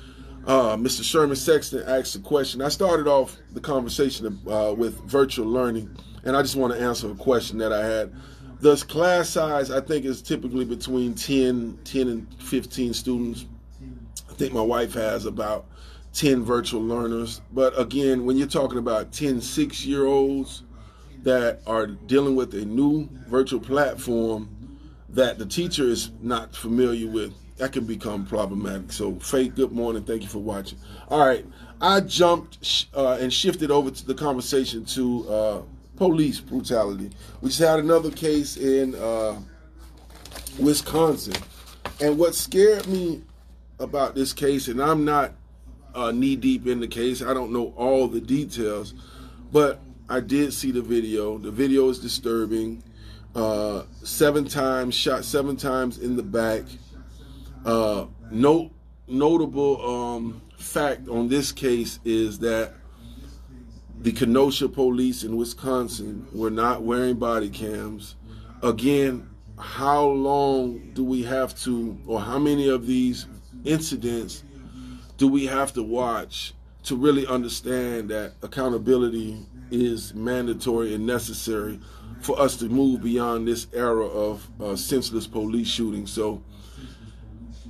Uh, 0.45 0.77
Mr. 0.77 1.03
Sherman 1.03 1.35
Sexton 1.35 1.83
asked 1.85 2.15
a 2.15 2.19
question. 2.19 2.61
I 2.61 2.69
started 2.69 3.07
off 3.07 3.37
the 3.51 3.59
conversation 3.59 4.39
uh, 4.49 4.73
with 4.75 4.99
virtual 5.01 5.45
learning, 5.45 5.95
and 6.23 6.35
I 6.35 6.41
just 6.41 6.55
want 6.55 6.73
to 6.73 6.81
answer 6.81 7.11
a 7.11 7.15
question 7.15 7.57
that 7.59 7.73
I 7.73 7.85
had. 7.85 8.13
The 8.61 8.75
class 8.75 9.29
size, 9.29 9.71
I 9.71 9.79
think, 9.79 10.05
is 10.05 10.21
typically 10.21 10.65
between 10.65 11.13
10, 11.13 11.79
10 11.83 12.07
and 12.07 12.33
15 12.41 12.93
students. 12.93 13.45
I 14.29 14.33
think 14.33 14.53
my 14.53 14.61
wife 14.61 14.93
has 14.93 15.25
about 15.25 15.65
10 16.13 16.43
virtual 16.43 16.81
learners. 16.81 17.41
But 17.53 17.79
again, 17.79 18.25
when 18.25 18.37
you're 18.37 18.47
talking 18.47 18.77
about 18.77 19.13
10 19.13 19.39
six 19.39 19.85
year 19.85 20.05
olds, 20.05 20.63
that 21.23 21.61
are 21.67 21.87
dealing 21.87 22.35
with 22.35 22.53
a 22.53 22.65
new 22.65 23.09
virtual 23.27 23.59
platform 23.59 24.49
that 25.09 25.37
the 25.37 25.45
teacher 25.45 25.83
is 25.83 26.11
not 26.21 26.55
familiar 26.55 27.07
with 27.07 27.33
that 27.57 27.73
can 27.73 27.85
become 27.85 28.25
problematic. 28.25 28.89
So, 28.91 29.15
Faith, 29.15 29.55
good 29.55 29.73
morning. 29.73 30.03
Thank 30.03 30.21
you 30.21 30.29
for 30.29 30.39
watching. 30.39 30.79
All 31.09 31.27
right, 31.27 31.45
I 31.81 31.99
jumped 31.99 32.87
uh, 32.95 33.17
and 33.19 33.33
shifted 33.33 33.69
over 33.69 33.91
to 33.91 34.05
the 34.05 34.13
conversation 34.13 34.85
to 34.85 35.29
uh, 35.29 35.61
police 35.99 36.39
brutality. 36.39 37.11
We 37.41 37.49
just 37.49 37.59
had 37.59 37.79
another 37.79 38.09
case 38.09 38.55
in 38.55 38.95
uh, 38.95 39.37
Wisconsin, 40.57 41.35
and 41.99 42.17
what 42.17 42.33
scared 42.33 42.87
me 42.87 43.21
about 43.79 44.15
this 44.15 44.31
case, 44.31 44.69
and 44.69 44.81
I'm 44.81 45.03
not 45.03 45.33
uh, 45.93 46.11
knee 46.11 46.37
deep 46.37 46.67
in 46.67 46.79
the 46.79 46.87
case. 46.87 47.21
I 47.21 47.33
don't 47.33 47.51
know 47.51 47.73
all 47.75 48.07
the 48.07 48.21
details, 48.21 48.93
but 49.51 49.81
I 50.07 50.21
did 50.21 50.53
see 50.53 50.71
the 50.71 50.81
video. 50.81 51.37
The 51.37 51.51
video 51.51 51.89
is 51.89 51.99
disturbing. 51.99 52.81
Uh, 53.35 53.83
seven 54.01 54.45
times 54.45 54.95
shot, 54.95 55.25
seven 55.25 55.57
times 55.57 55.97
in 55.97 56.15
the 56.15 56.23
back. 56.23 56.63
Uh, 57.65 58.05
notable 58.31 59.85
um, 59.85 60.41
fact 60.57 61.09
on 61.09 61.27
this 61.27 61.51
case 61.51 61.99
is 62.05 62.39
that 62.39 62.73
the 64.01 64.13
Kenosha 64.13 64.69
police 64.69 65.23
in 65.23 65.35
Wisconsin 65.35 66.25
were 66.31 66.49
not 66.49 66.83
wearing 66.83 67.15
body 67.15 67.49
cams. 67.49 68.15
Again, 68.63 69.29
how 69.57 70.05
long 70.05 70.91
do 70.93 71.03
we 71.03 71.23
have 71.23 71.53
to, 71.63 71.99
or 72.07 72.21
how 72.21 72.39
many 72.39 72.69
of 72.69 72.87
these 72.87 73.27
incidents 73.65 74.43
do 75.17 75.27
we 75.27 75.45
have 75.45 75.73
to 75.73 75.83
watch 75.83 76.53
to 76.83 76.95
really 76.95 77.27
understand 77.27 78.09
that 78.09 78.35
accountability 78.41 79.45
is 79.69 80.13
mandatory 80.13 80.95
and 80.95 81.05
necessary 81.05 81.77
for 82.21 82.39
us 82.39 82.55
to 82.57 82.69
move 82.69 83.03
beyond 83.03 83.45
this 83.45 83.67
era 83.73 84.05
of 84.05 84.47
uh, 84.61 84.77
senseless 84.77 85.27
police 85.27 85.67
shootings? 85.67 86.09
So, 86.09 86.41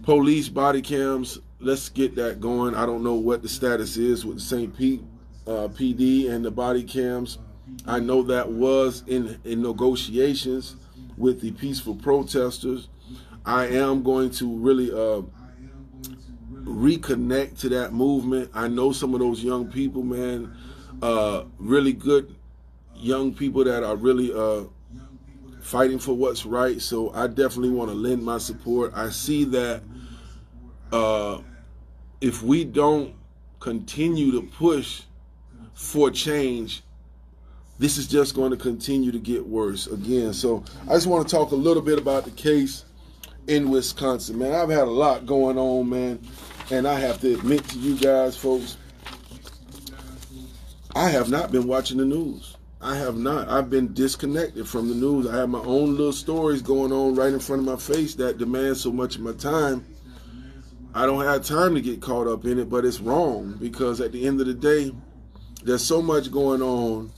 police 0.03 0.47
body 0.47 0.83
cams, 0.83 1.39
let's 1.59 1.89
get 1.89 2.15
that 2.17 2.39
going. 2.39 2.75
I 2.75 2.85
don't 2.85 3.03
know 3.03 3.15
what 3.15 3.41
the 3.41 3.49
status 3.49 3.97
is 3.97 4.27
with 4.27 4.39
St. 4.39 4.77
Pete 4.77 5.01
uh, 5.49 5.67
PD 5.69 6.29
and 6.29 6.45
the 6.45 6.51
body 6.51 6.83
cams. 6.83 7.39
I 7.85 7.99
know 7.99 8.21
that 8.23 8.51
was 8.51 9.03
in, 9.07 9.39
in 9.43 9.61
negotiations 9.61 10.75
with 11.17 11.41
the 11.41 11.51
peaceful 11.51 11.95
protesters. 11.95 12.87
I 13.45 13.67
am 13.67 14.03
going 14.03 14.29
to 14.31 14.57
really 14.57 14.91
uh, 14.91 15.23
reconnect 16.63 17.59
to 17.59 17.69
that 17.69 17.93
movement. 17.93 18.51
I 18.53 18.67
know 18.67 18.91
some 18.91 19.13
of 19.15 19.19
those 19.21 19.43
young 19.43 19.71
people, 19.71 20.03
man, 20.03 20.55
uh, 21.01 21.45
really 21.57 21.93
good 21.93 22.35
young 22.95 23.33
people 23.33 23.63
that 23.63 23.83
are 23.83 23.95
really 23.95 24.31
uh, 24.31 24.65
fighting 25.61 25.97
for 25.97 26.13
what's 26.13 26.45
right. 26.45 26.79
So 26.79 27.11
I 27.13 27.27
definitely 27.27 27.71
want 27.71 27.89
to 27.89 27.95
lend 27.95 28.23
my 28.23 28.37
support. 28.37 28.91
I 28.95 29.09
see 29.09 29.45
that 29.45 29.81
uh, 30.91 31.39
if 32.21 32.43
we 32.43 32.65
don't 32.65 33.15
continue 33.59 34.31
to 34.31 34.41
push 34.41 35.03
for 35.79 36.11
change, 36.11 36.83
this 37.79 37.97
is 37.97 38.05
just 38.05 38.35
going 38.35 38.51
to 38.51 38.57
continue 38.57 39.13
to 39.13 39.17
get 39.17 39.47
worse 39.47 39.87
again. 39.87 40.33
So 40.33 40.61
I 40.89 40.93
just 40.93 41.07
want 41.07 41.27
to 41.27 41.33
talk 41.33 41.51
a 41.51 41.55
little 41.55 41.81
bit 41.81 41.97
about 41.97 42.25
the 42.25 42.31
case 42.31 42.83
in 43.47 43.71
Wisconsin, 43.71 44.37
man. 44.37 44.53
I've 44.53 44.69
had 44.69 44.89
a 44.89 44.91
lot 44.91 45.25
going 45.25 45.57
on, 45.57 45.89
man. 45.89 46.19
And 46.69 46.85
I 46.85 46.99
have 46.99 47.21
to 47.21 47.33
admit 47.33 47.63
to 47.69 47.79
you 47.79 47.95
guys, 47.95 48.35
folks, 48.35 48.77
I 50.95 51.09
have 51.09 51.29
not 51.29 51.49
been 51.49 51.65
watching 51.65 51.97
the 51.97 52.05
news. 52.05 52.57
I 52.81 52.97
have 52.97 53.17
not. 53.17 53.47
I've 53.47 53.69
been 53.69 53.93
disconnected 53.93 54.67
from 54.67 54.89
the 54.89 54.95
news. 54.95 55.27
I 55.27 55.37
have 55.37 55.49
my 55.49 55.59
own 55.59 55.91
little 55.91 56.11
stories 56.11 56.61
going 56.61 56.91
on 56.91 57.15
right 57.15 57.31
in 57.31 57.39
front 57.39 57.61
of 57.61 57.65
my 57.65 57.77
face 57.77 58.15
that 58.15 58.37
demand 58.37 58.75
so 58.75 58.91
much 58.91 59.15
of 59.15 59.21
my 59.21 59.33
time. 59.33 59.85
I 60.93 61.05
don't 61.05 61.23
have 61.23 61.45
time 61.45 61.73
to 61.75 61.81
get 61.81 62.01
caught 62.01 62.27
up 62.27 62.43
in 62.43 62.59
it, 62.59 62.69
but 62.69 62.83
it's 62.83 62.99
wrong 62.99 63.57
because 63.61 64.01
at 64.01 64.11
the 64.11 64.27
end 64.27 64.41
of 64.41 64.47
the 64.47 64.53
day, 64.53 64.91
there's 65.63 65.83
so 65.83 66.01
much 66.01 66.31
going 66.31 66.61
on 66.61 67.11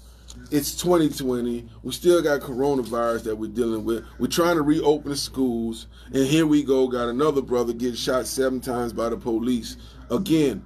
it's 0.50 0.76
2020. 0.76 1.68
We 1.84 1.92
still 1.92 2.22
got 2.22 2.42
coronavirus 2.42 3.24
that 3.24 3.36
we're 3.36 3.52
dealing 3.52 3.86
with. 3.86 4.06
We're 4.20 4.28
trying 4.28 4.56
to 4.56 4.62
reopen 4.62 5.10
the 5.10 5.18
schools, 5.18 5.88
and 6.14 6.26
here 6.26 6.46
we 6.46 6.64
go. 6.64 6.88
Got 6.88 7.10
another 7.10 7.42
brother 7.42 7.74
getting 7.74 7.96
shot 7.96 8.26
seven 8.28 8.60
times 8.62 8.94
by 8.94 9.10
the 9.10 9.18
police 9.18 9.78
again. 10.10 10.64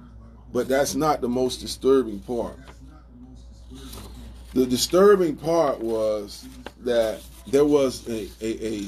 But 0.52 0.68
that's 0.68 0.94
not 0.94 1.20
the 1.20 1.28
most 1.28 1.60
disturbing 1.60 2.20
part. 2.20 2.56
The 4.54 4.66
disturbing 4.66 5.36
part 5.36 5.80
was 5.80 6.46
that 6.80 7.20
there 7.46 7.64
was 7.64 8.08
a 8.08 8.28
a, 8.40 8.66
a, 8.66 8.78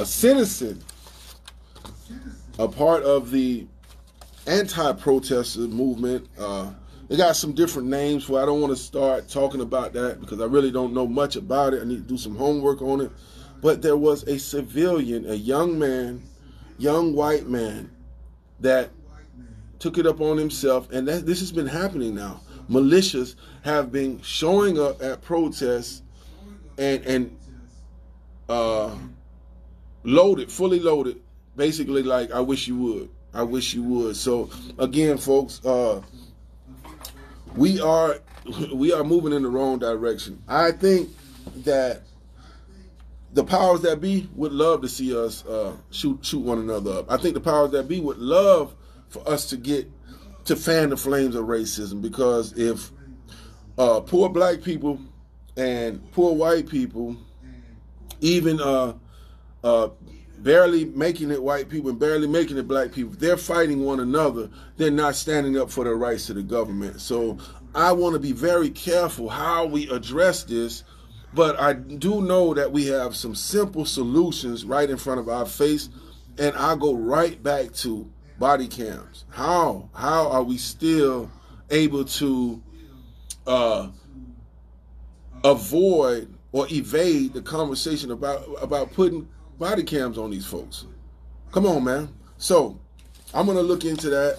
a 0.00 0.06
citizen, 0.06 0.82
a 2.58 2.68
part 2.68 3.02
of 3.04 3.30
the 3.30 3.66
anti-protester 4.46 5.60
movement. 5.60 6.28
Uh, 6.38 6.70
they 7.08 7.16
got 7.16 7.36
some 7.36 7.52
different 7.52 7.88
names 7.88 8.24
for. 8.24 8.40
I 8.40 8.46
don't 8.46 8.60
want 8.60 8.72
to 8.72 8.82
start 8.82 9.28
talking 9.28 9.60
about 9.60 9.92
that 9.92 10.20
because 10.20 10.40
I 10.40 10.46
really 10.46 10.70
don't 10.70 10.94
know 10.94 11.06
much 11.06 11.36
about 11.36 11.74
it. 11.74 11.82
I 11.82 11.84
need 11.84 11.96
to 11.96 12.08
do 12.08 12.16
some 12.16 12.36
homework 12.36 12.80
on 12.82 13.00
it. 13.00 13.10
But 13.60 13.82
there 13.82 13.96
was 13.96 14.22
a 14.24 14.38
civilian, 14.38 15.30
a 15.30 15.34
young 15.34 15.78
man, 15.78 16.22
young 16.78 17.14
white 17.14 17.46
man, 17.46 17.90
that 18.60 18.90
took 19.78 19.98
it 19.98 20.06
up 20.06 20.20
on 20.20 20.36
himself, 20.36 20.90
and 20.92 21.06
that, 21.08 21.26
this 21.26 21.40
has 21.40 21.52
been 21.52 21.66
happening 21.66 22.14
now. 22.14 22.40
Militias 22.70 23.36
have 23.62 23.92
been 23.92 24.20
showing 24.22 24.80
up 24.80 25.02
at 25.02 25.20
protests 25.20 26.02
and 26.78 27.04
and 27.04 27.36
uh, 28.48 28.94
loaded, 30.02 30.50
fully 30.50 30.80
loaded, 30.80 31.20
basically 31.56 32.02
like 32.02 32.32
I 32.32 32.40
wish 32.40 32.66
you 32.66 32.76
would. 32.78 33.10
I 33.32 33.42
wish 33.42 33.74
you 33.74 33.82
would. 33.82 34.16
So 34.16 34.48
again, 34.78 35.18
folks, 35.18 35.64
uh, 35.64 36.00
we 37.56 37.80
are 37.80 38.18
we 38.72 38.92
are 38.92 39.04
moving 39.04 39.32
in 39.32 39.42
the 39.42 39.48
wrong 39.48 39.78
direction. 39.78 40.42
I 40.48 40.72
think 40.72 41.10
that 41.64 42.02
the 43.32 43.44
powers 43.44 43.80
that 43.82 44.00
be 44.00 44.28
would 44.34 44.52
love 44.52 44.82
to 44.82 44.88
see 44.88 45.16
us 45.16 45.44
uh, 45.46 45.76
shoot 45.90 46.24
shoot 46.24 46.40
one 46.40 46.58
another 46.58 46.98
up. 46.98 47.10
I 47.10 47.16
think 47.16 47.34
the 47.34 47.40
powers 47.40 47.72
that 47.72 47.88
be 47.88 48.00
would 48.00 48.18
love 48.18 48.74
for 49.08 49.28
us 49.28 49.46
to 49.46 49.56
get 49.56 49.90
to 50.44 50.56
fan 50.56 50.90
the 50.90 50.96
flames 50.96 51.34
of 51.34 51.46
racism 51.46 52.02
because 52.02 52.52
if 52.58 52.90
uh, 53.78 54.00
poor 54.00 54.28
black 54.28 54.62
people 54.62 55.00
and 55.56 56.10
poor 56.12 56.34
white 56.34 56.68
people, 56.68 57.16
even 58.20 58.60
uh, 58.60 58.94
uh, 59.62 59.88
barely 60.42 60.84
making 60.84 61.30
it 61.30 61.42
white 61.42 61.68
people 61.68 61.90
and 61.90 61.98
barely 61.98 62.26
making 62.26 62.58
it 62.58 62.68
black 62.68 62.92
people, 62.92 63.14
they're 63.18 63.36
fighting 63.36 63.84
one 63.84 64.00
another. 64.00 64.50
They're 64.76 64.90
not 64.90 65.14
standing 65.14 65.58
up 65.58 65.70
for 65.70 65.84
the 65.84 65.94
rights 65.94 66.28
of 66.30 66.36
the 66.36 66.42
government. 66.42 67.00
So 67.00 67.38
I 67.74 67.92
want 67.92 68.14
to 68.14 68.18
be 68.18 68.32
very 68.32 68.70
careful 68.70 69.28
how 69.28 69.66
we 69.66 69.88
address 69.90 70.44
this. 70.44 70.84
But 71.32 71.58
I 71.58 71.72
do 71.72 72.20
know 72.20 72.54
that 72.54 72.70
we 72.70 72.86
have 72.86 73.16
some 73.16 73.34
simple 73.34 73.84
solutions 73.84 74.64
right 74.64 74.88
in 74.88 74.96
front 74.96 75.20
of 75.20 75.28
our 75.28 75.46
face. 75.46 75.88
And 76.38 76.54
I 76.56 76.76
go 76.76 76.94
right 76.94 77.42
back 77.42 77.72
to 77.74 78.08
body 78.38 78.68
cams. 78.68 79.24
How? 79.30 79.88
How 79.94 80.30
are 80.30 80.42
we 80.42 80.58
still 80.58 81.30
able 81.70 82.04
to 82.04 82.62
uh, 83.46 83.88
avoid 85.42 86.32
or 86.52 86.66
evade 86.70 87.32
the 87.32 87.42
conversation 87.42 88.10
about 88.10 88.44
about 88.60 88.92
putting 88.92 89.28
body 89.58 89.82
cams 89.82 90.18
on 90.18 90.30
these 90.30 90.46
folks. 90.46 90.86
Come 91.52 91.66
on, 91.66 91.84
man. 91.84 92.08
So 92.38 92.78
I'm 93.32 93.46
gonna 93.46 93.62
look 93.62 93.84
into 93.84 94.10
that. 94.10 94.38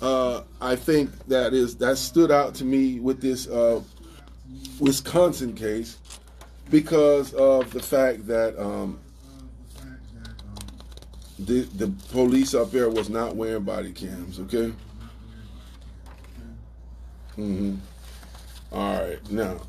Uh, 0.00 0.42
I 0.60 0.76
think 0.76 1.10
that 1.28 1.54
is 1.54 1.76
that 1.76 1.96
stood 1.96 2.30
out 2.30 2.54
to 2.56 2.64
me 2.64 3.00
with 3.00 3.20
this 3.20 3.48
uh, 3.48 3.80
Wisconsin 4.80 5.54
case 5.54 5.98
because 6.70 7.32
of 7.34 7.70
the 7.72 7.80
fact 7.80 8.26
that 8.26 8.58
um, 8.60 8.98
the 11.38 11.62
the 11.76 11.88
police 12.10 12.54
up 12.54 12.70
there 12.70 12.90
was 12.90 13.08
not 13.08 13.36
wearing 13.36 13.62
body 13.62 13.92
cams. 13.92 14.40
Okay. 14.40 14.72
Mm-hmm. 17.38 17.76
All 18.72 19.02
right. 19.02 19.30
Now, 19.30 19.60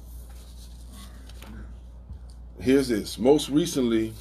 here's 2.60 2.88
this. 2.88 3.18
Most 3.18 3.50
recently, 3.50 4.14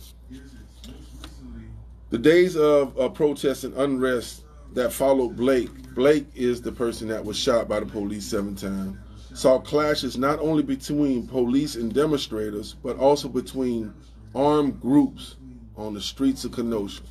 the 2.12 2.18
days 2.18 2.58
of 2.58 3.00
uh, 3.00 3.08
protest 3.08 3.64
and 3.64 3.74
unrest 3.74 4.44
that 4.74 4.92
followed 4.92 5.34
Blake, 5.34 5.70
Blake 5.94 6.26
is 6.34 6.60
the 6.60 6.70
person 6.70 7.08
that 7.08 7.24
was 7.24 7.38
shot 7.38 7.68
by 7.68 7.80
the 7.80 7.86
police 7.86 8.26
seven 8.26 8.54
times, 8.54 8.98
saw 9.32 9.58
clashes 9.58 10.18
not 10.18 10.38
only 10.38 10.62
between 10.62 11.26
police 11.26 11.74
and 11.74 11.92
demonstrators, 11.94 12.74
but 12.74 12.98
also 12.98 13.28
between 13.28 13.94
armed 14.34 14.78
groups 14.78 15.36
on 15.74 15.94
the 15.94 16.02
streets 16.02 16.44
of 16.44 16.52
Kenosha. 16.52 17.02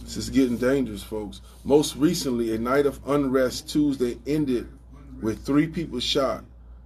This 0.00 0.16
is 0.16 0.30
getting 0.30 0.56
dangerous, 0.56 1.04
folks. 1.04 1.40
Most 1.62 1.94
recently, 1.94 2.52
a 2.56 2.58
night 2.58 2.86
of 2.86 2.98
unrest 3.06 3.68
Tuesday 3.68 4.18
ended 4.26 4.66
with 5.22 5.46
three 5.46 5.68
people 5.68 6.00
shot, 6.00 6.44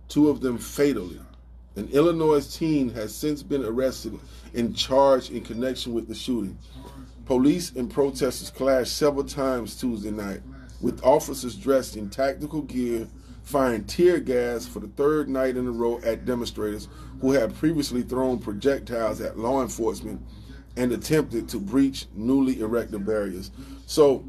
two 0.09 0.29
of 0.29 0.43
them 0.43 0.59
fatally. 0.59 1.19
An 1.76 1.88
Illinois 1.88 2.47
teen 2.47 2.90
has 2.90 3.12
since 3.12 3.43
been 3.43 3.64
arrested 3.64 4.19
and 4.54 4.76
charged 4.76 5.33
in 5.33 5.43
connection 5.43 5.93
with 5.93 6.07
the 6.07 6.14
shooting. 6.14 6.57
Police 7.26 7.73
and 7.75 7.90
protesters 7.90 8.50
clashed 8.50 8.97
several 8.97 9.25
times 9.25 9.76
Tuesday 9.76 10.12
night, 10.12 10.40
with 10.81 11.02
officers 11.02 11.57
dressed 11.57 11.97
in 11.97 12.11
tactical 12.11 12.62
gear 12.62 13.09
firing 13.43 13.85
tear 13.85 14.21
gas 14.21 14.66
for 14.66 14.81
the 14.81 14.88
third 14.88 15.28
night 15.28 15.57
in 15.57 15.66
a 15.66 15.71
row 15.71 16.00
at 16.04 16.25
demonstrators 16.25 16.88
who 17.21 17.33
had 17.33 17.54
previously 17.57 18.02
thrown 18.02 18.38
projectiles 18.38 19.21
at 19.21 19.38
law 19.38 19.61
enforcement 19.61 20.21
and 20.76 20.93
attempted 20.93 21.49
to 21.49 21.59
breach 21.59 22.07
newly 22.14 22.61
erected 22.61 23.04
barriers. 23.04 23.50
So, 23.87 24.25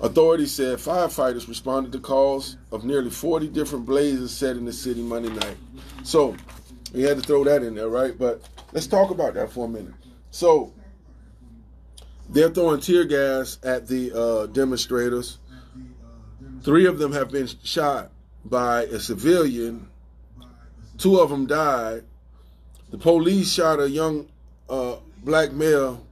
authorities 0.00 0.52
said 0.52 0.78
firefighters 0.78 1.46
responded 1.48 1.92
to 1.92 1.98
calls 1.98 2.56
of 2.72 2.84
nearly 2.84 3.10
40 3.10 3.48
different 3.48 3.86
blazes 3.86 4.32
set 4.32 4.56
in 4.56 4.64
the 4.64 4.72
city 4.72 5.02
Monday 5.02 5.28
night. 5.28 5.56
So, 6.02 6.36
we 6.92 7.02
had 7.02 7.18
to 7.18 7.22
throw 7.22 7.44
that 7.44 7.62
in 7.62 7.74
there, 7.74 7.88
right? 7.88 8.16
But 8.18 8.48
let's 8.72 8.86
talk 8.86 9.10
about 9.10 9.34
that 9.34 9.52
for 9.52 9.66
a 9.66 9.68
minute. 9.68 9.94
So, 10.30 10.72
they're 12.28 12.50
throwing 12.50 12.80
tear 12.80 13.04
gas 13.04 13.58
at 13.62 13.86
the 13.86 14.12
uh, 14.12 14.46
demonstrators. 14.46 15.38
Three 16.62 16.86
of 16.86 16.98
them 16.98 17.12
have 17.12 17.30
been 17.30 17.48
shot 17.64 18.10
by 18.44 18.82
a 18.84 19.00
civilian. 19.00 19.88
Two 20.98 21.18
of 21.18 21.30
them 21.30 21.46
died. 21.46 22.04
The 22.90 22.98
police 22.98 23.52
shot 23.52 23.80
a 23.80 23.88
young 23.88 24.28
uh, 24.68 24.96
black 25.24 25.52
male 25.52 26.06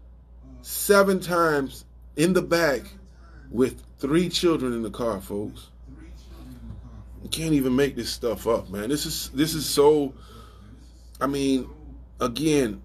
seven 0.63 1.21
times 1.21 1.85
in 2.17 2.33
the 2.33 2.43
back 2.43 2.83
with 3.51 3.83
three 3.99 4.29
children 4.29 4.73
in 4.73 4.83
the 4.83 4.91
car, 4.91 5.21
folks. 5.21 5.69
You 7.23 7.29
can't 7.31 7.55
even 7.55 7.75
make 7.75 7.97
this 7.97 8.11
stuff 8.11 8.47
up, 8.47 8.71
man. 8.71 8.89
This 8.89 9.07
is 9.07 9.31
this 9.31 9.55
is 9.55 9.67
so. 9.67 10.15
I 11.21 11.27
mean, 11.27 11.69
again, 12.21 12.81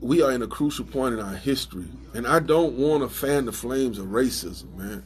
we 0.00 0.20
are 0.20 0.32
in 0.32 0.42
a 0.42 0.46
crucial 0.46 0.84
point 0.84 1.14
in 1.14 1.20
our 1.20 1.34
history, 1.34 1.88
and 2.12 2.26
I 2.26 2.40
don't 2.40 2.74
want 2.74 3.02
to 3.02 3.08
fan 3.08 3.46
the 3.46 3.52
flames 3.52 3.98
of 3.98 4.08
racism, 4.08 4.76
man. 4.76 5.04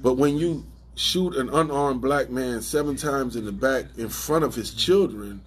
But 0.00 0.14
when 0.14 0.38
you 0.38 0.64
shoot 0.94 1.36
an 1.36 1.48
unarmed 1.50 2.00
black 2.00 2.30
man 2.30 2.62
seven 2.62 2.96
times 2.96 3.36
in 3.36 3.44
the 3.44 3.52
back 3.52 3.86
in 3.96 4.08
front 4.08 4.44
of 4.44 4.54
his 4.54 4.72
children, 4.72 5.40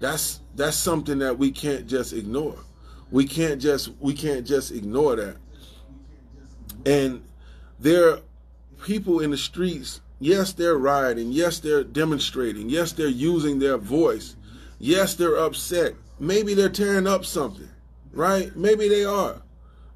that's 0.00 0.40
that's 0.54 0.76
something 0.76 1.18
that 1.20 1.38
we 1.38 1.50
can't 1.50 1.86
just 1.86 2.12
ignore. 2.12 2.58
We 3.10 3.26
can't 3.26 3.60
just 3.60 3.90
we 4.00 4.12
can't 4.12 4.46
just 4.46 4.72
ignore 4.72 5.16
that. 5.16 5.36
And 6.84 7.22
there 7.78 8.10
are 8.10 8.20
people 8.84 9.20
in 9.20 9.30
the 9.30 9.36
streets, 9.36 10.00
yes, 10.18 10.52
they're 10.52 10.78
rioting, 10.78 11.32
yes, 11.32 11.58
they're 11.58 11.84
demonstrating, 11.84 12.68
yes, 12.68 12.92
they're 12.92 13.08
using 13.08 13.58
their 13.58 13.78
voice, 13.78 14.36
yes, 14.78 15.14
they're 15.14 15.36
upset. 15.36 15.94
Maybe 16.18 16.54
they're 16.54 16.68
tearing 16.68 17.06
up 17.06 17.24
something, 17.24 17.68
right? 18.12 18.54
Maybe 18.56 18.88
they 18.88 19.04
are. 19.04 19.42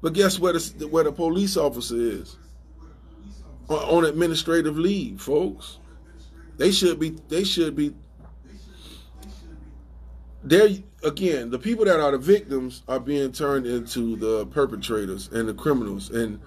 But 0.01 0.13
guess 0.13 0.39
where 0.39 0.53
the, 0.53 0.87
where 0.87 1.03
the 1.03 1.11
police 1.11 1.57
officer 1.57 1.95
is? 1.95 2.37
on 3.71 4.05
administrative 4.05 4.77
leave, 4.77 5.21
folks. 5.21 5.77
They 6.57 6.71
should 6.71 6.99
be. 6.99 7.11
They 7.29 7.43
should 7.43 7.75
be. 7.75 7.93
There 10.43 10.69
again, 11.03 11.49
the 11.49 11.59
people 11.59 11.85
that 11.85 11.99
are 11.99 12.11
the 12.11 12.17
victims 12.17 12.83
are 12.87 12.99
being 12.99 13.31
turned 13.31 13.65
into 13.65 14.15
the 14.15 14.45
perpetrators 14.47 15.29
and 15.29 15.47
the 15.47 15.53
criminals, 15.53 16.09
and 16.09 16.39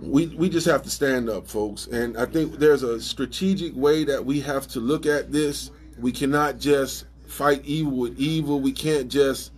we 0.00 0.26
we 0.28 0.48
just 0.48 0.66
have 0.66 0.82
to 0.82 0.90
stand 0.90 1.28
up, 1.28 1.46
folks. 1.46 1.86
And 1.86 2.16
I 2.16 2.26
think 2.26 2.54
there's 2.54 2.82
a 2.82 3.00
strategic 3.00 3.74
way 3.74 4.04
that 4.04 4.24
we 4.24 4.40
have 4.40 4.68
to 4.68 4.80
look 4.80 5.06
at 5.06 5.32
this. 5.32 5.70
We 5.98 6.12
cannot 6.12 6.58
just 6.58 7.06
fight 7.26 7.64
evil 7.64 7.96
with 7.96 8.18
evil. 8.18 8.60
We 8.60 8.72
can't 8.72 9.08
just, 9.08 9.52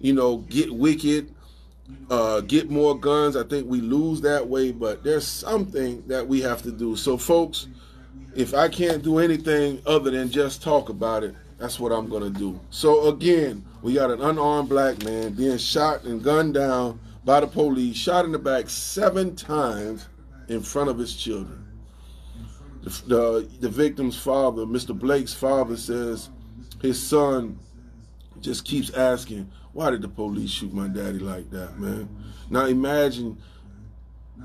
you 0.00 0.12
know, 0.12 0.38
get 0.38 0.72
wicked 0.72 1.34
uh, 2.10 2.40
get 2.40 2.70
more 2.70 2.98
guns. 2.98 3.36
I 3.36 3.44
think 3.44 3.68
we 3.68 3.80
lose 3.80 4.20
that 4.22 4.46
way, 4.46 4.72
but 4.72 5.02
there's 5.02 5.26
something 5.26 6.02
that 6.06 6.26
we 6.26 6.40
have 6.42 6.62
to 6.62 6.72
do. 6.72 6.96
So, 6.96 7.16
folks, 7.16 7.68
if 8.34 8.54
I 8.54 8.68
can't 8.68 9.02
do 9.02 9.18
anything 9.18 9.82
other 9.86 10.10
than 10.10 10.30
just 10.30 10.62
talk 10.62 10.88
about 10.88 11.24
it, 11.24 11.34
that's 11.58 11.78
what 11.78 11.92
I'm 11.92 12.10
to 12.10 12.30
do. 12.30 12.58
So, 12.70 13.08
again, 13.08 13.64
we 13.82 13.94
got 13.94 14.10
an 14.10 14.20
unarmed 14.20 14.68
black 14.68 15.02
man 15.04 15.32
being 15.32 15.58
shot 15.58 16.04
and 16.04 16.22
gunned 16.22 16.54
down 16.54 17.00
by 17.24 17.40
the 17.40 17.46
police, 17.46 17.96
shot 17.96 18.24
in 18.24 18.32
the 18.32 18.38
back 18.38 18.68
seven 18.68 19.34
times 19.34 20.08
in 20.48 20.60
front 20.60 20.90
of 20.90 20.98
his 20.98 21.16
children. 21.16 21.64
The, 22.82 22.90
the, 23.06 23.48
the 23.60 23.68
victim's 23.68 24.16
father, 24.16 24.66
Mr. 24.66 24.98
Blake's 24.98 25.32
father, 25.32 25.76
says 25.76 26.28
his 26.82 27.02
son 27.02 27.58
just 28.40 28.64
keeps 28.66 28.92
asking, 28.92 29.50
why 29.72 29.90
did 29.90 30.02
the 30.02 30.08
police 30.08 30.50
shoot 30.50 30.72
my 30.72 30.86
daddy 30.86 31.18
like 31.18 31.50
that, 31.50 31.78
man? 31.78 32.08
Now 32.50 32.66
imagine 32.66 33.38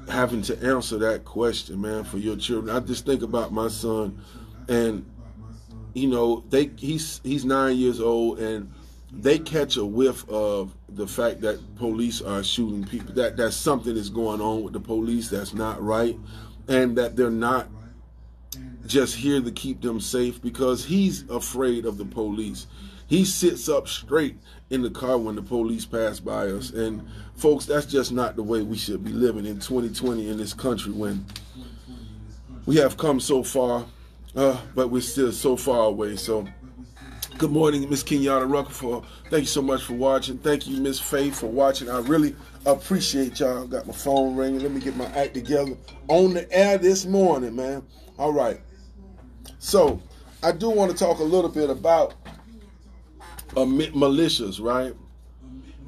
having 0.09 0.41
to 0.43 0.57
answer 0.63 0.97
that 0.99 1.25
question, 1.25 1.81
man, 1.81 2.03
for 2.03 2.17
your 2.17 2.37
children. 2.37 2.75
I 2.75 2.79
just 2.79 3.05
think 3.05 3.21
about 3.21 3.51
my 3.51 3.67
son, 3.67 4.21
and 4.67 5.05
you 5.93 6.07
know, 6.07 6.43
they 6.49 6.71
he's 6.77 7.19
he's 7.23 7.45
nine 7.45 7.77
years 7.77 7.99
old, 7.99 8.39
and 8.39 8.71
they 9.11 9.39
catch 9.39 9.77
a 9.77 9.85
whiff 9.85 10.27
of 10.29 10.75
the 10.89 11.07
fact 11.07 11.41
that 11.41 11.75
police 11.75 12.21
are 12.21 12.43
shooting 12.43 12.85
people. 12.85 13.13
That 13.13 13.37
that 13.37 13.51
something 13.51 13.95
is 13.95 14.09
going 14.09 14.41
on 14.41 14.63
with 14.63 14.73
the 14.73 14.79
police 14.79 15.29
that's 15.29 15.53
not 15.53 15.81
right, 15.81 16.17
and 16.67 16.97
that 16.97 17.15
they're 17.15 17.31
not 17.31 17.67
just 18.85 19.15
here 19.15 19.41
to 19.41 19.51
keep 19.51 19.81
them 19.81 19.99
safe 19.99 20.41
because 20.41 20.83
he's 20.83 21.29
afraid 21.29 21.85
of 21.85 21.97
the 21.97 22.05
police. 22.05 22.67
He 23.07 23.25
sits 23.25 23.69
up 23.69 23.87
straight 23.87 24.37
in 24.69 24.81
the 24.83 24.89
car 24.89 25.17
when 25.17 25.35
the 25.35 25.41
police 25.41 25.85
pass 25.85 26.19
by 26.19 26.47
us. 26.47 26.69
And 26.71 27.07
folks, 27.35 27.65
that's 27.65 27.87
just 27.87 28.11
not 28.11 28.35
the 28.35 28.43
way 28.43 28.61
we 28.61 28.77
should 28.77 29.03
be 29.03 29.11
living 29.11 29.45
in 29.45 29.59
2020 29.59 30.29
in 30.29 30.37
this 30.37 30.53
country 30.53 30.91
when 30.91 31.25
we 32.65 32.75
have 32.77 32.97
come 32.97 33.19
so 33.19 33.41
far, 33.41 33.85
uh, 34.35 34.59
but 34.75 34.89
we're 34.89 35.01
still 35.01 35.31
so 35.31 35.55
far 35.55 35.85
away. 35.85 36.15
So 36.15 36.47
good 37.37 37.51
morning, 37.51 37.89
Miss 37.89 38.03
Kenyatta 38.03 38.49
Rucker. 38.49 39.05
thank 39.29 39.41
you 39.41 39.47
so 39.47 39.61
much 39.61 39.83
for 39.83 39.93
watching. 39.93 40.37
Thank 40.37 40.67
you, 40.67 40.77
Miss 40.81 40.99
Faith, 40.99 41.39
for 41.39 41.47
watching. 41.47 41.89
I 41.89 41.99
really 41.99 42.35
appreciate 42.65 43.39
y'all. 43.39 43.67
Got 43.67 43.87
my 43.87 43.93
phone 43.93 44.35
ringing. 44.35 44.61
Let 44.61 44.71
me 44.71 44.81
get 44.81 44.95
my 44.95 45.05
act 45.07 45.33
together 45.33 45.77
on 46.07 46.33
the 46.33 46.51
air 46.51 46.77
this 46.77 47.05
morning, 47.05 47.55
man. 47.55 47.83
All 48.17 48.33
right. 48.33 48.59
So 49.59 50.01
I 50.43 50.51
do 50.51 50.69
want 50.69 50.91
to 50.91 50.97
talk 50.97 51.19
a 51.19 51.23
little 51.23 51.49
bit 51.49 51.69
about 51.69 52.15
uh, 53.55 53.65
militias, 53.65 54.61
right? 54.61 54.93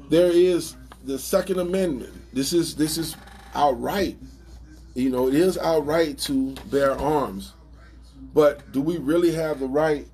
There 0.08 0.30
is 0.30 0.76
the 1.04 1.18
Second 1.18 1.58
Amendment. 1.58 2.12
This 2.34 2.52
is 2.52 2.76
this 2.76 2.98
is 2.98 3.16
our 3.54 3.74
right. 3.74 4.16
You 4.94 5.10
know, 5.10 5.28
it 5.28 5.34
is 5.34 5.56
our 5.56 5.80
right 5.80 6.18
to 6.18 6.52
bear 6.70 6.92
arms, 6.98 7.52
but 8.34 8.70
do 8.72 8.82
we 8.82 8.98
really 8.98 9.32
have 9.32 9.60
the 9.60 9.66
right 9.66 10.06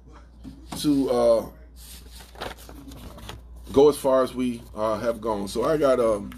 to 0.78 1.10
uh, 1.10 1.46
go 3.72 3.88
as 3.88 3.96
far 3.96 4.22
as 4.22 4.34
we 4.34 4.62
uh, 4.74 4.98
have 4.98 5.20
gone? 5.20 5.48
So 5.48 5.64
I 5.64 5.76
got 5.76 6.00
um, 6.00 6.30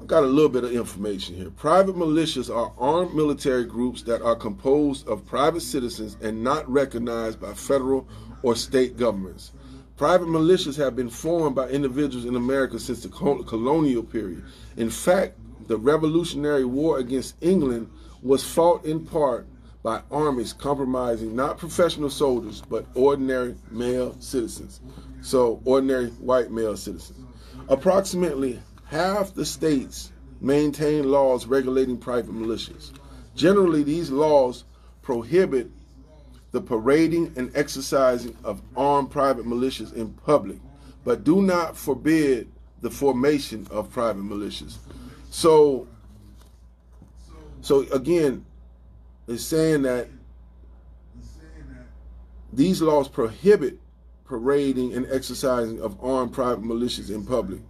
I 0.00 0.06
got 0.06 0.22
a 0.22 0.26
little 0.26 0.50
bit 0.50 0.64
of 0.64 0.72
information 0.72 1.34
here. 1.34 1.50
Private 1.50 1.96
militias 1.96 2.54
are 2.54 2.72
armed 2.78 3.14
military 3.14 3.64
groups 3.64 4.02
that 4.02 4.20
are 4.20 4.36
composed 4.36 5.08
of 5.08 5.24
private 5.24 5.62
citizens 5.62 6.16
and 6.20 6.44
not 6.44 6.68
recognized 6.70 7.40
by 7.40 7.54
federal 7.54 8.06
or 8.42 8.54
state 8.54 8.98
governments. 8.98 9.52
Private 9.96 10.28
militias 10.28 10.76
have 10.76 10.94
been 10.94 11.08
formed 11.08 11.56
by 11.56 11.68
individuals 11.68 12.26
in 12.26 12.36
America 12.36 12.78
since 12.78 13.02
the 13.02 13.08
colonial 13.08 14.02
period. 14.02 14.44
In 14.76 14.90
fact, 14.90 15.38
the 15.68 15.78
Revolutionary 15.78 16.64
War 16.64 16.98
against 16.98 17.36
England 17.40 17.90
was 18.22 18.44
fought 18.44 18.84
in 18.84 19.06
part 19.06 19.46
by 19.84 20.00
armies 20.10 20.54
compromising 20.54 21.36
not 21.36 21.58
professional 21.58 22.08
soldiers, 22.08 22.62
but 22.70 22.86
ordinary 22.94 23.54
male 23.70 24.16
citizens. 24.18 24.80
So, 25.20 25.60
ordinary 25.66 26.06
white 26.08 26.50
male 26.50 26.76
citizens. 26.76 27.20
Approximately 27.68 28.60
half 28.86 29.34
the 29.34 29.44
states 29.44 30.10
maintain 30.40 31.10
laws 31.10 31.46
regulating 31.46 31.98
private 31.98 32.34
militias. 32.34 32.92
Generally, 33.36 33.82
these 33.82 34.10
laws 34.10 34.64
prohibit 35.02 35.70
the 36.52 36.62
parading 36.62 37.34
and 37.36 37.50
exercising 37.54 38.34
of 38.42 38.62
armed 38.76 39.10
private 39.10 39.44
militias 39.44 39.92
in 39.92 40.14
public, 40.14 40.58
but 41.04 41.24
do 41.24 41.42
not 41.42 41.76
forbid 41.76 42.48
the 42.80 42.90
formation 42.90 43.66
of 43.70 43.90
private 43.90 44.22
militias. 44.22 44.78
So, 45.30 45.86
so 47.60 47.80
again, 47.92 48.46
it's 49.26 49.44
saying 49.44 49.82
that 49.82 50.08
these 52.52 52.80
laws 52.80 53.08
prohibit 53.08 53.78
parading 54.24 54.94
and 54.94 55.06
exercising 55.10 55.80
of 55.80 56.02
armed 56.02 56.32
private 56.32 56.62
militias 56.62 57.10
in 57.10 57.24
public. 57.24 57.60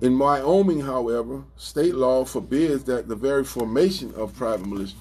In 0.00 0.18
Wyoming, 0.18 0.80
however, 0.80 1.42
state 1.56 1.94
law 1.94 2.24
forbids 2.24 2.84
that 2.84 3.08
the 3.08 3.16
very 3.16 3.44
formation 3.44 4.14
of 4.14 4.34
private 4.34 4.66
militias 4.66 4.94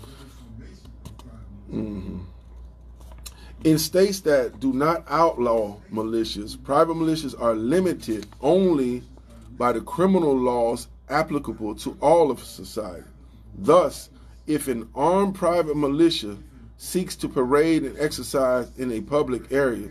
Mm-hmm. 1.71 2.19
In 3.63 3.79
states 3.79 4.19
that 4.21 4.59
do 4.59 4.71
not 4.71 5.03
outlaw 5.09 5.77
militias, 5.91 6.61
private 6.63 6.95
militias 6.95 7.39
are 7.39 7.55
limited 7.55 8.27
only 8.41 9.03
by 9.57 9.71
the 9.71 9.81
criminal 9.81 10.37
laws 10.37 10.87
applicable 11.09 11.75
to 11.75 11.97
all 12.01 12.29
of 12.29 12.43
society. 12.43 13.07
Thus, 13.57 14.09
if 14.47 14.67
an 14.67 14.87
armed 14.95 15.35
private 15.35 15.75
militia 15.75 16.37
seeks 16.77 17.15
to 17.15 17.29
parade 17.29 17.83
and 17.83 17.97
exercise 17.99 18.69
in 18.77 18.91
a 18.91 19.01
public 19.01 19.51
area, 19.51 19.89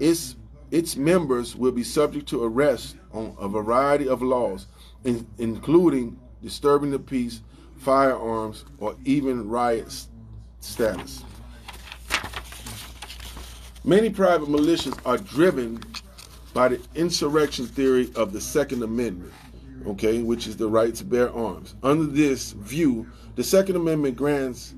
its 0.00 0.36
its 0.70 0.96
members 0.96 1.54
will 1.54 1.70
be 1.70 1.84
subject 1.84 2.26
to 2.26 2.42
arrest 2.42 2.96
on 3.12 3.36
a 3.38 3.46
variety 3.46 4.08
of 4.08 4.22
laws, 4.22 4.66
in, 5.04 5.26
including 5.36 6.18
disturbing 6.42 6.90
the 6.90 6.98
peace, 6.98 7.42
firearms, 7.76 8.64
or 8.78 8.96
even 9.04 9.48
riot 9.48 9.92
status. 10.60 11.22
Many 13.84 14.08
private 14.08 14.48
militias 14.48 14.98
are 15.04 15.18
driven 15.18 15.82
by 16.54 16.68
the 16.68 16.80
insurrection 16.94 17.66
theory 17.66 18.10
of 18.14 18.32
the 18.32 18.40
Second 18.40 18.82
Amendment, 18.82 19.32
okay, 19.86 20.22
which 20.22 20.46
is 20.46 20.56
the 20.56 20.68
right 20.68 20.94
to 20.94 21.04
bear 21.04 21.30
arms. 21.34 21.74
Under 21.82 22.06
this 22.06 22.52
view, 22.52 23.10
the 23.34 23.44
Second 23.44 23.76
Amendment 23.76 24.16
grants 24.16 24.74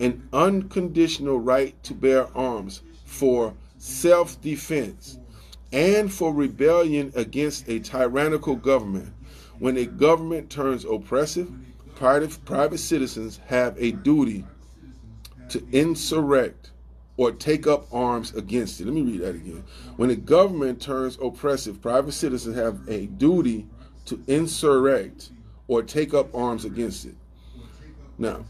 an 0.00 0.28
unconditional 0.32 1.38
right 1.38 1.80
to 1.84 1.94
bear 1.94 2.26
arms 2.36 2.82
for 3.04 3.54
self 3.78 4.40
defense 4.40 5.18
and 5.72 6.12
for 6.12 6.34
rebellion 6.34 7.12
against 7.14 7.68
a 7.68 7.78
tyrannical 7.78 8.56
government. 8.56 9.12
When 9.58 9.76
a 9.76 9.86
government 9.86 10.50
turns 10.50 10.84
oppressive, 10.84 11.50
private, 11.94 12.44
private 12.44 12.78
citizens 12.78 13.38
have 13.46 13.76
a 13.78 13.92
duty 13.92 14.44
to 15.50 15.64
insurrect 15.70 16.72
or 17.16 17.30
take 17.30 17.66
up 17.66 17.86
arms 17.92 18.34
against 18.34 18.80
it. 18.80 18.86
Let 18.86 18.94
me 18.94 19.02
read 19.02 19.20
that 19.20 19.34
again. 19.36 19.62
When 19.96 20.10
a 20.10 20.16
government 20.16 20.80
turns 20.80 21.18
oppressive, 21.22 21.80
private 21.80 22.12
citizens 22.12 22.56
have 22.56 22.80
a 22.88 23.06
duty 23.06 23.66
to 24.06 24.22
insurrect 24.26 25.30
or 25.68 25.82
take 25.82 26.14
up 26.14 26.34
arms 26.34 26.64
against 26.64 27.04
it. 27.04 27.14
Now, 28.22 28.44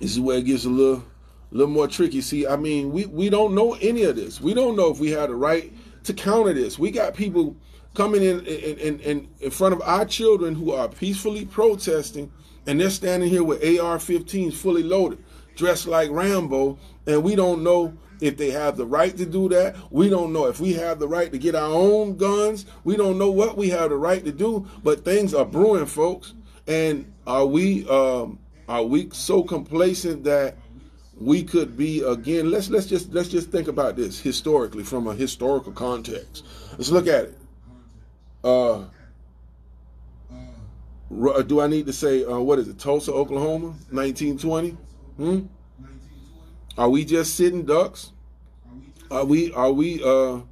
this 0.00 0.12
is 0.12 0.20
where 0.20 0.38
it 0.38 0.46
gets 0.46 0.64
a 0.64 0.70
little, 0.70 1.04
little 1.50 1.70
more 1.70 1.86
tricky. 1.86 2.22
See, 2.22 2.46
I 2.46 2.56
mean, 2.56 2.92
we, 2.92 3.04
we 3.04 3.28
don't 3.28 3.54
know 3.54 3.74
any 3.74 4.04
of 4.04 4.16
this. 4.16 4.40
We 4.40 4.54
don't 4.54 4.74
know 4.74 4.90
if 4.90 4.98
we 4.98 5.10
had 5.10 5.28
a 5.28 5.34
right 5.34 5.70
to 6.04 6.14
counter 6.14 6.54
this. 6.54 6.78
We 6.78 6.90
got 6.90 7.12
people 7.12 7.54
coming 7.94 8.22
in 8.22 8.40
in, 8.46 8.78
in, 8.78 9.00
in, 9.00 9.28
in 9.40 9.50
front 9.50 9.74
of 9.74 9.82
our 9.82 10.06
children 10.06 10.54
who 10.54 10.72
are 10.72 10.88
peacefully 10.88 11.44
protesting, 11.44 12.32
and 12.66 12.80
they're 12.80 12.88
standing 12.88 13.28
here 13.28 13.44
with 13.44 13.62
AR-15s 13.62 14.54
fully 14.54 14.82
loaded, 14.82 15.22
dressed 15.56 15.86
like 15.86 16.10
Rambo, 16.10 16.78
and 17.06 17.22
we 17.22 17.36
don't 17.36 17.62
know 17.62 17.92
if 18.22 18.38
they 18.38 18.50
have 18.50 18.78
the 18.78 18.86
right 18.86 19.14
to 19.18 19.26
do 19.26 19.50
that. 19.50 19.76
We 19.90 20.08
don't 20.08 20.32
know 20.32 20.46
if 20.46 20.58
we 20.58 20.72
have 20.72 20.98
the 21.00 21.08
right 21.08 21.30
to 21.30 21.38
get 21.38 21.54
our 21.54 21.70
own 21.70 22.16
guns. 22.16 22.64
We 22.84 22.96
don't 22.96 23.18
know 23.18 23.30
what 23.30 23.58
we 23.58 23.68
have 23.68 23.90
the 23.90 23.96
right 23.98 24.24
to 24.24 24.32
do, 24.32 24.66
but 24.82 25.04
things 25.04 25.34
are 25.34 25.44
brewing, 25.44 25.84
folks. 25.84 26.32
And 26.66 27.12
are 27.26 27.46
we 27.46 27.86
um, 27.88 28.38
are 28.70 28.84
we 28.84 29.08
so 29.10 29.42
complacent 29.42 30.22
that 30.22 30.56
we 31.18 31.42
could 31.42 31.76
be 31.76 32.02
again? 32.04 32.52
Let's 32.52 32.70
let's 32.70 32.86
just 32.86 33.12
let's 33.12 33.28
just 33.28 33.50
think 33.50 33.66
about 33.66 33.96
this 33.96 34.20
historically 34.20 34.84
from 34.84 35.08
a 35.08 35.14
historical 35.14 35.72
context. 35.72 36.46
Let's 36.78 36.90
look 36.90 37.08
at 37.08 37.24
it. 37.24 37.38
Uh, 38.44 38.84
do 41.42 41.60
I 41.60 41.66
need 41.66 41.86
to 41.86 41.92
say 41.92 42.24
uh, 42.24 42.38
what 42.38 42.60
is 42.60 42.68
it? 42.68 42.78
Tulsa, 42.78 43.12
Oklahoma, 43.12 43.74
1920. 43.90 44.76
Hmm. 45.16 45.40
Are 46.78 46.88
we 46.88 47.04
just 47.04 47.34
sitting 47.34 47.64
ducks? 47.64 48.12
Are 49.10 49.24
we 49.24 49.52
are 49.52 49.72
we 49.72 50.00
uh 50.04 50.42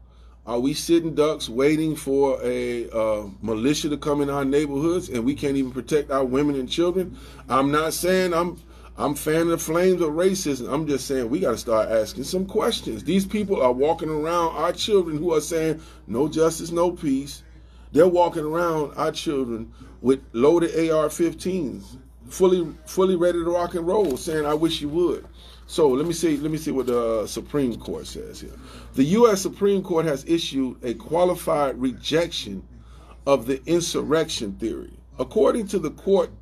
are 0.48 0.58
we 0.58 0.72
sitting 0.72 1.14
ducks 1.14 1.46
waiting 1.46 1.94
for 1.94 2.40
a 2.42 2.88
uh, 2.88 3.26
militia 3.42 3.90
to 3.90 3.98
come 3.98 4.22
in 4.22 4.30
our 4.30 4.46
neighborhoods 4.46 5.10
and 5.10 5.22
we 5.22 5.34
can't 5.34 5.58
even 5.58 5.70
protect 5.70 6.10
our 6.10 6.24
women 6.24 6.56
and 6.56 6.70
children? 6.70 7.18
I'm 7.50 7.70
not 7.70 7.92
saying 7.92 8.32
I'm 8.32 8.58
I'm 8.96 9.14
fanning 9.14 9.48
the 9.48 9.58
flames 9.58 10.00
of 10.00 10.12
racism. 10.12 10.72
I'm 10.72 10.86
just 10.86 11.06
saying 11.06 11.28
we 11.28 11.40
got 11.40 11.50
to 11.50 11.58
start 11.58 11.90
asking 11.90 12.24
some 12.24 12.46
questions. 12.46 13.04
These 13.04 13.26
people 13.26 13.62
are 13.62 13.72
walking 13.72 14.08
around 14.08 14.56
our 14.56 14.72
children 14.72 15.18
who 15.18 15.34
are 15.34 15.42
saying 15.42 15.82
no 16.06 16.28
justice, 16.28 16.70
no 16.70 16.92
peace. 16.92 17.42
They're 17.92 18.08
walking 18.08 18.44
around 18.44 18.94
our 18.96 19.12
children 19.12 19.70
with 20.00 20.20
loaded 20.32 20.70
AR-15s, 20.70 21.98
fully 22.26 22.74
fully 22.86 23.16
ready 23.16 23.38
to 23.44 23.50
rock 23.50 23.74
and 23.74 23.86
roll, 23.86 24.16
saying 24.16 24.46
I 24.46 24.54
wish 24.54 24.80
you 24.80 24.88
would. 24.88 25.28
So 25.68 25.86
let 25.90 26.06
me 26.06 26.14
see. 26.14 26.38
Let 26.38 26.50
me 26.50 26.56
see 26.56 26.70
what 26.70 26.86
the 26.86 27.26
Supreme 27.26 27.78
Court 27.78 28.06
says 28.06 28.40
here. 28.40 28.56
The 28.98 29.04
U.S. 29.04 29.40
Supreme 29.40 29.80
Court 29.80 30.06
has 30.06 30.24
issued 30.24 30.84
a 30.84 30.92
qualified 30.92 31.80
rejection 31.80 32.66
of 33.28 33.46
the 33.46 33.62
insurrection 33.64 34.54
theory. 34.54 34.90
According 35.20 35.68
to 35.68 35.78
the 35.78 35.92
court 35.92 36.32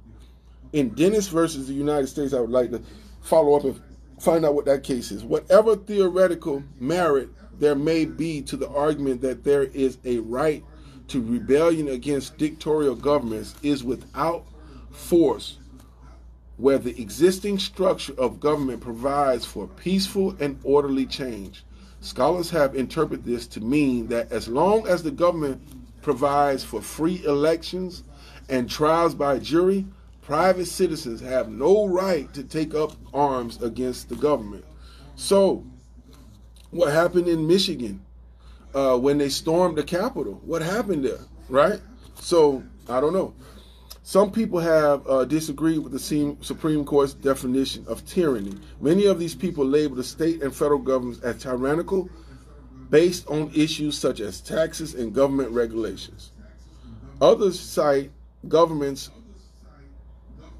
in 0.73 0.89
Dennis 0.95 1.29
versus 1.29 1.69
the 1.69 1.75
United 1.75 2.07
States, 2.07 2.33
I 2.33 2.41
would 2.41 2.49
like 2.49 2.71
to 2.71 2.81
follow 3.21 3.59
up 3.59 3.65
and 3.65 3.79
find 4.19 4.47
out 4.47 4.55
what 4.55 4.65
that 4.65 4.85
case 4.85 5.11
is. 5.11 5.23
Whatever 5.23 5.77
theoretical 5.77 6.63
merit 6.81 7.29
there 7.59 7.75
may 7.75 8.07
be 8.07 8.41
to 8.45 8.57
the 8.57 8.71
argument 8.71 9.21
that 9.21 9.45
there 9.45 9.65
is 9.65 9.99
a 10.07 10.21
right 10.21 10.65
to 11.09 11.21
rebellion 11.21 11.89
against 11.89 12.39
dictatorial 12.39 12.95
governments 12.95 13.55
is 13.63 13.85
without 13.85 14.47
force 14.93 15.59
where 16.57 16.79
the 16.79 16.99
existing 16.99 17.59
structure 17.59 18.15
of 18.17 18.41
government 18.41 18.81
provides 18.81 19.45
for 19.45 19.67
peaceful 19.67 20.35
and 20.41 20.59
orderly 20.65 21.05
change. 21.05 21.63
Scholars 22.07 22.51
have 22.51 22.77
interpreted 22.77 23.25
this 23.25 23.49
to 23.49 23.61
mean 23.61 24.07
that 24.07 24.31
as 24.31 24.47
long 24.47 24.87
as 24.87 25.03
the 25.03 25.11
government 25.11 25.61
provides 26.03 26.63
for 26.63 26.81
free 26.81 27.21
elections 27.25 28.05
and 28.49 28.71
trials 28.71 29.13
by 29.13 29.41
jury, 29.41 29.85
private 30.23 30.67
citizens 30.67 31.21
have 31.21 31.51
no 31.51 31.89
right 31.89 32.33
to 32.33 32.45
take 32.45 32.77
up 32.77 32.93
arms 33.13 33.61
against 33.61 34.09
the 34.09 34.15
government. 34.15 34.65
So, 35.17 35.65
what 36.71 36.93
happened 36.93 37.27
in 37.27 37.45
Michigan 37.45 38.01
uh, 38.73 38.97
when 38.97 39.19
they 39.19 39.29
stormed 39.29 39.77
the 39.77 39.83
Capitol? 39.83 40.41
What 40.45 40.63
happened 40.63 41.05
there, 41.05 41.25
right? 41.49 41.81
So, 42.21 42.63
I 42.89 43.01
don't 43.01 43.15
know. 43.15 43.35
Some 44.07 44.31
people 44.31 44.61
have 44.61 45.05
uh, 45.09 45.25
disagreed 45.25 45.81
with 45.81 45.91
the 45.91 46.37
Supreme 46.41 46.85
Court's 46.85 47.13
definition 47.13 47.85
of 47.89 48.07
tyranny. 48.07 48.55
Many 48.81 49.07
of 49.07 49.19
these 49.19 49.35
people 49.35 49.67
label 49.67 49.97
the 49.97 50.05
state 50.05 50.45
and 50.45 50.55
federal 50.55 50.79
governments 50.79 51.25
as 51.25 51.43
tyrannical 51.43 52.09
based 52.89 53.27
on 53.27 53.51
issues 53.53 53.99
such 53.99 54.21
as 54.21 54.41
taxes 54.41 54.95
and 54.95 55.13
government 55.13 55.51
regulations. 55.51 56.31
Others 57.21 57.59
cite 57.59 58.13
governments 58.47 59.11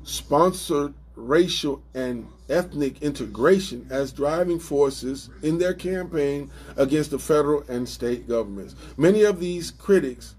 sponsored 0.03 0.93
racial 1.15 1.81
and 1.95 2.27
ethnic 2.49 3.01
integration 3.01 3.87
as 3.91 4.11
driving 4.11 4.59
forces 4.59 5.31
in 5.45 5.57
their 5.57 5.73
campaign 5.73 6.51
against 6.77 7.13
the 7.13 7.19
federal 7.21 7.63
and 7.69 7.89
state 7.89 8.27
governments. 8.27 8.75
Many 8.97 9.23
of 9.23 9.39
these 9.39 9.71
critics 9.71 10.35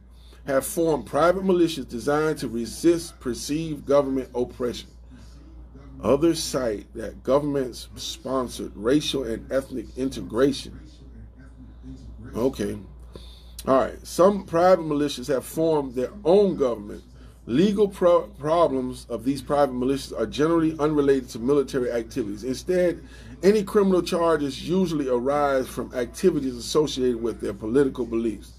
have 0.47 0.65
formed 0.65 1.05
private 1.05 1.43
militias 1.43 1.87
designed 1.87 2.37
to 2.37 2.47
resist 2.47 3.19
perceived 3.19 3.85
government 3.85 4.29
oppression. 4.33 4.87
Others 6.01 6.41
cite 6.41 6.85
that 6.93 7.21
governments 7.21 7.89
sponsored 7.95 8.71
racial 8.75 9.25
and 9.25 9.51
ethnic 9.51 9.85
integration. 9.97 10.79
Okay. 12.33 12.77
All 13.67 13.77
right. 13.77 14.07
Some 14.07 14.45
private 14.45 14.85
militias 14.85 15.27
have 15.27 15.43
formed 15.43 15.95
their 15.95 16.11
own 16.23 16.55
government. 16.55 17.03
Legal 17.45 17.87
pro- 17.89 18.27
problems 18.27 19.05
of 19.09 19.25
these 19.25 19.41
private 19.41 19.73
militias 19.73 20.17
are 20.17 20.25
generally 20.25 20.77
unrelated 20.79 21.27
to 21.29 21.39
military 21.39 21.91
activities. 21.91 22.45
Instead, 22.45 23.03
any 23.43 23.63
criminal 23.63 24.01
charges 24.01 24.67
usually 24.67 25.09
arise 25.09 25.67
from 25.67 25.93
activities 25.93 26.55
associated 26.55 27.21
with 27.21 27.41
their 27.41 27.53
political 27.53 28.05
beliefs. 28.05 28.56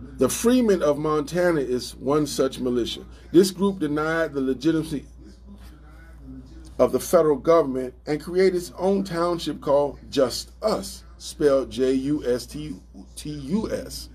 The 0.00 0.28
Freemen 0.28 0.82
of 0.82 0.98
Montana 0.98 1.60
is 1.60 1.94
one 1.96 2.26
such 2.26 2.58
militia. 2.58 3.04
This 3.32 3.50
group 3.50 3.78
denied 3.78 4.32
the 4.32 4.40
legitimacy 4.40 5.06
of 6.78 6.92
the 6.92 7.00
federal 7.00 7.36
government 7.36 7.94
and 8.06 8.22
created 8.22 8.56
its 8.56 8.72
own 8.78 9.04
township 9.04 9.60
called 9.60 9.98
Just 10.10 10.52
Us, 10.62 11.04
spelled 11.18 11.70
J 11.70 11.92
U 11.92 12.24
S 12.26 12.46
T 12.46 12.74
U 13.24 13.70
S. 13.70 14.08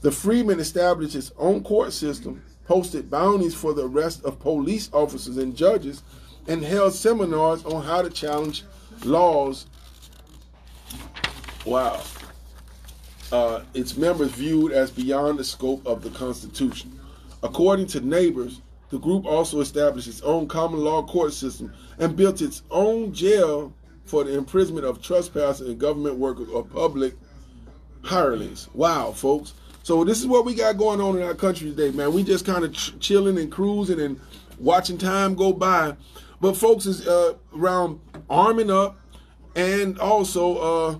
The 0.00 0.10
Freemen 0.10 0.60
established 0.60 1.14
its 1.14 1.32
own 1.36 1.62
court 1.62 1.92
system, 1.92 2.42
posted 2.64 3.10
bounties 3.10 3.54
for 3.54 3.74
the 3.74 3.86
arrest 3.86 4.24
of 4.24 4.38
police 4.38 4.88
officers 4.92 5.36
and 5.36 5.56
judges, 5.56 6.02
and 6.48 6.62
held 6.62 6.94
seminars 6.94 7.64
on 7.64 7.82
how 7.82 8.00
to 8.02 8.10
challenge 8.10 8.64
laws. 9.04 9.66
Wow 11.66 12.02
uh, 13.32 13.62
its 13.74 13.96
members 13.96 14.30
viewed 14.32 14.72
as 14.72 14.90
beyond 14.90 15.38
the 15.38 15.44
scope 15.44 15.86
of 15.86 16.02
the 16.02 16.10
Constitution. 16.10 16.98
According 17.42 17.86
to 17.88 18.00
neighbors, 18.00 18.60
the 18.90 18.98
group 18.98 19.26
also 19.26 19.60
established 19.60 20.08
its 20.08 20.20
own 20.22 20.46
common 20.46 20.80
law 20.80 21.02
court 21.02 21.32
system 21.32 21.72
and 21.98 22.16
built 22.16 22.40
its 22.40 22.62
own 22.70 23.12
jail 23.12 23.72
for 24.04 24.24
the 24.24 24.36
imprisonment 24.36 24.86
of 24.86 25.02
trespassers 25.02 25.68
and 25.68 25.78
government 25.78 26.16
workers 26.16 26.48
or 26.48 26.64
public 26.64 27.16
hirelings. 28.02 28.68
Wow, 28.74 29.12
folks. 29.12 29.54
So 29.82 30.04
this 30.04 30.20
is 30.20 30.26
what 30.26 30.44
we 30.44 30.54
got 30.54 30.76
going 30.76 31.00
on 31.00 31.16
in 31.16 31.22
our 31.22 31.34
country 31.34 31.70
today, 31.70 31.90
man. 31.90 32.12
We 32.12 32.22
just 32.22 32.44
kind 32.44 32.64
of 32.64 32.72
ch- 32.72 32.98
chilling 33.00 33.38
and 33.38 33.50
cruising 33.50 34.00
and 34.00 34.20
watching 34.58 34.98
time 34.98 35.34
go 35.34 35.52
by. 35.52 35.96
But 36.40 36.56
folks 36.56 36.86
is 36.86 37.06
uh, 37.06 37.34
around 37.56 38.00
arming 38.28 38.70
up 38.70 38.98
and 39.54 39.98
also 39.98 40.58
uh, 40.58 40.98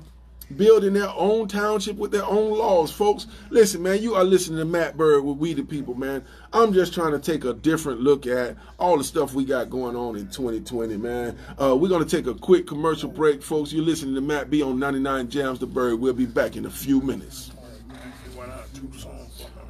building 0.55 0.93
their 0.93 1.11
own 1.11 1.49
township 1.49 1.97
with 1.97 2.13
their 2.13 2.25
own 2.25 2.57
laws. 2.57 2.91
Folks, 2.91 3.27
listen, 3.51 3.83
man, 3.83 4.03
you 4.03 4.15
are 4.15 4.25
listening 4.25 4.59
to 4.59 4.65
Matt 4.65 4.97
Bird 4.97 5.25
with 5.25 5.39
We 5.39 5.55
the 5.55 5.65
People, 5.65 5.95
man. 5.95 6.25
I'm 6.53 6.73
just 6.73 6.95
trying 6.95 7.13
to 7.13 7.19
take 7.19 7.45
a 7.45 7.53
different 7.53 8.01
look 8.01 8.27
at 8.27 8.57
all 8.79 8.99
the 8.99 9.05
stuff 9.05 9.35
we 9.35 9.45
got 9.45 9.71
going 9.71 9.97
on 9.97 10.17
in 10.17 10.29
2020, 10.29 10.97
man. 10.97 11.37
Uh, 11.61 11.77
we're 11.77 11.89
going 11.89 12.05
to 12.05 12.17
take 12.17 12.27
a 12.27 12.39
quick 12.39 12.67
commercial 12.67 13.11
break, 13.11 13.43
folks. 13.43 13.73
You're 13.73 13.85
listening 13.85 14.15
to 14.15 14.21
Matt 14.21 14.51
B 14.51 14.63
on 14.63 14.79
99 14.79 15.29
Jams 15.29 15.59
the 15.59 15.67
Bird. 15.67 16.01
We'll 16.01 16.13
be 16.13 16.27
back 16.27 16.57
in 16.57 16.67
a 16.67 16.71
few 16.71 17.01
minutes. 17.01 17.51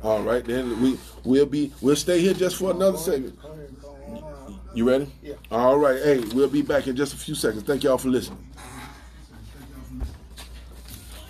All 0.02 0.22
right, 0.22 0.44
then 0.44 0.80
we 0.80 0.98
we'll 1.24 1.46
be 1.46 1.72
we'll 1.80 1.96
stay 1.96 2.20
here 2.20 2.34
just 2.34 2.56
for 2.56 2.70
another 2.70 2.98
segment. 2.98 3.36
You 4.74 4.86
ready? 4.86 5.10
Yeah. 5.22 5.34
All 5.50 5.78
right. 5.78 6.00
Hey, 6.00 6.20
we'll 6.34 6.50
be 6.50 6.60
back 6.60 6.86
in 6.86 6.94
just 6.94 7.14
a 7.14 7.16
few 7.16 7.34
seconds. 7.34 7.62
Thank 7.62 7.82
y'all 7.82 7.96
for 7.96 8.08
listening. 8.08 8.45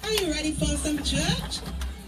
Are 0.06 0.12
you 0.12 0.30
ready 0.30 0.52
for 0.52 0.66
some 0.66 0.98
church? 0.98 1.58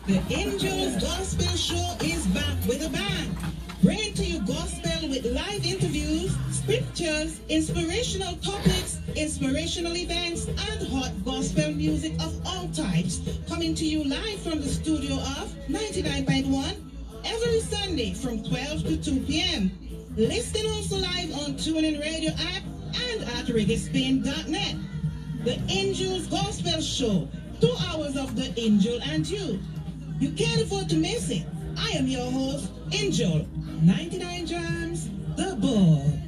The 0.06 0.22
Angels 0.30 1.02
Gospel 1.02 1.48
Show 1.56 1.96
is 2.00 2.24
back 2.28 2.56
with 2.68 2.86
a 2.86 2.90
bang. 2.90 3.36
Bringing 3.82 4.14
to 4.14 4.24
you 4.24 4.40
gospel 4.42 5.08
with 5.08 5.24
live 5.24 5.66
interviews, 5.66 6.32
scriptures, 6.52 7.40
inspirational 7.48 8.36
topics, 8.36 9.00
inspirational 9.16 9.96
events, 9.96 10.46
and 10.46 10.88
hot 10.88 11.10
gospel 11.24 11.72
music 11.72 12.12
of 12.22 12.40
all 12.46 12.68
types. 12.68 13.20
Coming 13.48 13.74
to 13.74 13.84
you 13.84 14.04
live 14.04 14.40
from 14.42 14.60
the 14.60 14.68
studio 14.68 15.14
of 15.14 15.52
99.1 15.68 16.76
every 17.24 17.60
Sunday 17.62 18.14
from 18.14 18.44
12 18.44 18.82
to 18.84 18.96
2 19.02 19.20
p.m. 19.22 19.72
Listen 20.16 20.70
also 20.70 20.98
live 20.98 21.32
on 21.42 21.54
TuneIn 21.54 22.00
Radio 22.00 22.30
app 22.30 22.62
and 23.10 23.22
at 23.22 23.46
reggaespin.net. 23.46 24.76
The 25.42 25.60
Angels 25.68 26.28
Gospel 26.28 26.80
Show. 26.80 27.28
Two 27.60 27.74
hours 27.88 28.16
of 28.16 28.36
the 28.36 28.52
angel 28.60 29.00
and 29.02 29.28
you. 29.28 29.58
You 30.20 30.30
can't 30.32 30.62
afford 30.62 30.88
to 30.90 30.96
miss 30.96 31.30
it. 31.30 31.44
I 31.76 31.90
am 31.90 32.06
your 32.06 32.30
host, 32.30 32.70
Angel. 32.92 33.46
99 33.82 34.46
Jams, 34.46 35.10
the 35.36 35.56
ball. 35.56 36.27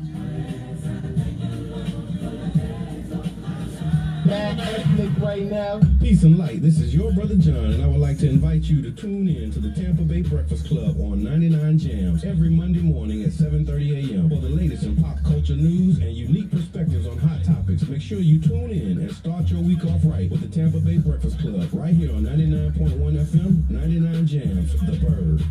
Right 4.31 5.43
now. 5.43 5.81
Peace 6.01 6.23
and 6.23 6.39
light. 6.39 6.63
This 6.63 6.81
is 6.81 6.95
your 6.95 7.13
brother 7.13 7.35
John, 7.37 7.73
and 7.73 7.83
I 7.83 7.87
would 7.87 8.01
like 8.01 8.19
to 8.19 8.29
invite 8.29 8.63
you 8.63 8.83
to 8.83 8.91
tune 8.91 9.29
in 9.29 9.51
to 9.53 9.61
the 9.61 9.71
Tampa 9.71 10.03
Bay 10.03 10.23
Breakfast 10.23 10.67
Club 10.67 11.01
on 11.01 11.23
99 11.23 11.79
Jams 11.79 12.25
every 12.25 12.49
Monday 12.49 12.81
morning 12.81 13.23
at 13.23 13.31
7:30 13.31 14.11
a.m. 14.11 14.29
for 14.29 14.37
the 14.37 14.49
latest 14.49 14.85
in 14.85 14.97
pop 15.03 15.23
culture 15.25 15.57
news 15.57 15.99
and 15.99 16.13
unique 16.15 16.51
perspectives 16.51 17.07
on 17.07 17.19
hot 17.19 17.45
topics. 17.45 17.87
Make 17.89 18.03
sure 18.03 18.19
you 18.19 18.41
tune 18.41 18.71
in 18.71 18.99
and 18.99 19.13
start 19.13 19.49
your 19.49 19.61
week 19.63 19.85
off 19.85 20.01
right 20.05 20.31
with 20.31 20.41
the 20.41 20.49
Tampa 20.49 20.79
Bay 20.79 20.99
Breakfast 20.99 21.39
Club 21.41 21.69
right 21.73 21.95
here 21.95 22.15
on 22.15 22.25
99.1 22.25 22.99
FM, 22.99 23.71
99 23.71 24.27
Jams, 24.27 24.73
The 24.81 24.97
Bird. 25.07 25.43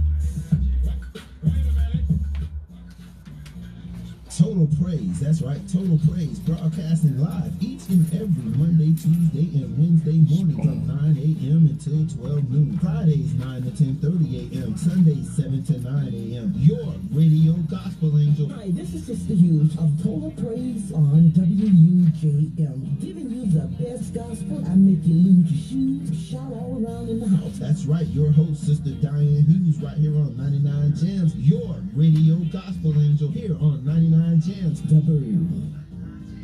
Total 4.40 4.70
Praise, 4.82 5.20
that's 5.20 5.42
right, 5.42 5.60
Total 5.68 6.00
Praise, 6.08 6.40
broadcasting 6.40 7.20
live 7.20 7.52
each 7.60 7.90
and 7.90 8.08
every 8.16 8.48
Monday, 8.56 8.96
Tuesday, 8.96 9.52
and 9.60 9.76
Wednesday 9.78 10.16
morning 10.32 10.56
from 10.56 10.88
9 10.88 11.18
a.m. 11.20 11.68
until 11.68 12.08
12 12.08 12.50
noon. 12.50 12.80
Fridays 12.80 13.34
9 13.34 13.64
to 13.64 13.72
10:30 13.72 14.64
a.m. 14.64 14.78
Sundays 14.78 15.28
7 15.36 15.62
to 15.66 15.80
9 15.84 16.08
a.m. 16.16 16.54
Your 16.56 16.96
radio 17.12 17.52
gospel 17.68 18.18
angel. 18.18 18.48
Hi, 18.56 18.72
this 18.72 18.94
is 18.94 19.06
Sister 19.08 19.34
Hughes 19.34 19.76
of 19.76 19.92
Total 20.02 20.32
Praise 20.32 20.94
on 20.94 21.36
WUJM, 21.36 23.02
giving 23.02 23.30
you 23.30 23.44
the 23.52 23.68
best 23.76 24.14
gospel. 24.14 24.64
I 24.72 24.76
make 24.76 25.04
you 25.04 25.20
lose 25.20 25.52
your 25.52 25.68
shoes, 25.68 26.16
shout 26.16 26.48
all 26.56 26.80
around 26.80 27.10
in 27.10 27.20
the 27.20 27.28
house. 27.28 27.60
That's 27.60 27.84
right, 27.84 28.08
your 28.08 28.32
host, 28.32 28.64
Sister 28.66 28.92
Diane 29.04 29.44
Hughes, 29.44 29.84
right 29.84 29.98
here 29.98 30.16
on 30.16 30.38
99 30.38 30.96
Jams, 30.96 31.36
your 31.36 31.76
radio 31.94 32.40
gospel 32.48 32.96
angel 32.96 33.28
here 33.28 33.60
on 33.60 33.84
99 33.84 34.29
The 34.38 35.02
Bird. 35.08 35.79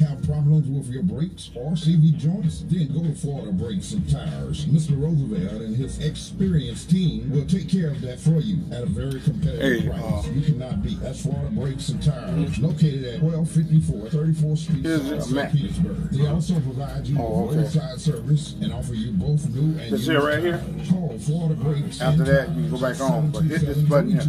Have 0.02 0.22
problems 0.24 0.68
with 0.68 0.90
your 0.94 1.04
brakes 1.04 1.52
or 1.56 1.72
CV 1.72 2.18
joints? 2.18 2.64
Then 2.68 2.92
go 2.94 3.02
to 3.02 3.14
Florida 3.16 3.52
Brakes 3.54 3.94
and 3.94 4.08
Tires. 4.10 4.66
Mr. 4.66 5.02
Roosevelt 5.02 5.62
and 5.62 5.76
his 5.76 6.00
experienced 6.06 6.90
team 6.90 7.30
will 7.32 7.46
take 7.46 7.70
care 7.70 7.92
of 7.92 8.02
that 8.02 8.20
for 8.20 8.42
you 8.42 8.58
at 8.74 8.84
a 8.84 8.86
very 8.88 9.22
competitive 9.22 9.90
price. 9.90 10.26
uh, 10.26 10.30
you 10.32 10.42
cannot 10.42 10.84
beat 10.84 11.00
that's 11.00 11.22
Florida 11.24 11.50
Brakes 11.52 11.90
and 11.90 12.04
Tires, 12.04 12.60
located 12.60 13.06
at 13.06 13.22
1254 13.22 14.10
34th 14.10 14.58
Street, 14.58 14.84
Here's 14.84 15.02
South 15.02 15.20
a 15.20 15.22
St. 15.24 15.52
Petersburg. 15.54 16.10
They 16.12 16.28
also 16.28 16.60
provide 16.60 17.08
you 17.08 17.18
Oh, 17.20 17.44
with 17.46 17.52
okay. 17.56 17.64
roadside 17.64 18.00
service 18.02 18.56
and 18.62 18.74
offer 18.74 18.94
you 18.96 19.12
both 19.14 19.48
new 19.50 19.80
and 19.80 19.94
This 19.94 20.08
used 20.08 20.24
right 20.24 20.40
here? 20.40 20.62
Call 20.90 21.18
Florida 21.20 21.56
Brakes 21.56 22.02
After 22.02 22.24
that, 22.26 22.50
you 22.56 22.70
go 22.70 22.78
back 22.82 23.00
on, 23.00 23.32
but 23.32 23.44
hit 23.44 23.62
this 23.62 23.78
button 23.80 24.12
here. 24.12 24.22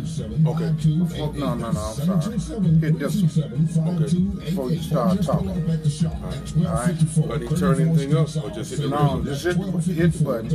Okay. 0.46 0.72
Oh, 1.20 1.32
no, 1.32 1.54
no, 1.54 1.70
no, 1.72 1.80
I'm 1.80 2.20
sorry. 2.20 2.38
Hit 2.78 2.98
this. 3.00 3.38
Okay. 3.38 3.48
Before 4.46 4.70
you 4.70 4.80
start 4.80 5.22
talking. 5.22 5.55
Alright. 5.56 6.96
But 7.28 7.42
he 7.42 7.48
turn 7.56 7.80
anything 7.80 8.16
up 8.16 8.28
or 8.36 8.50
just 8.50 8.70
hit 8.70 8.80
the 8.82 8.88
No, 8.88 9.22
just 9.24 9.44
hit, 9.44 9.56
the- 9.56 9.92
hit 9.92 10.12
the 10.12 10.24
button, 10.24 10.46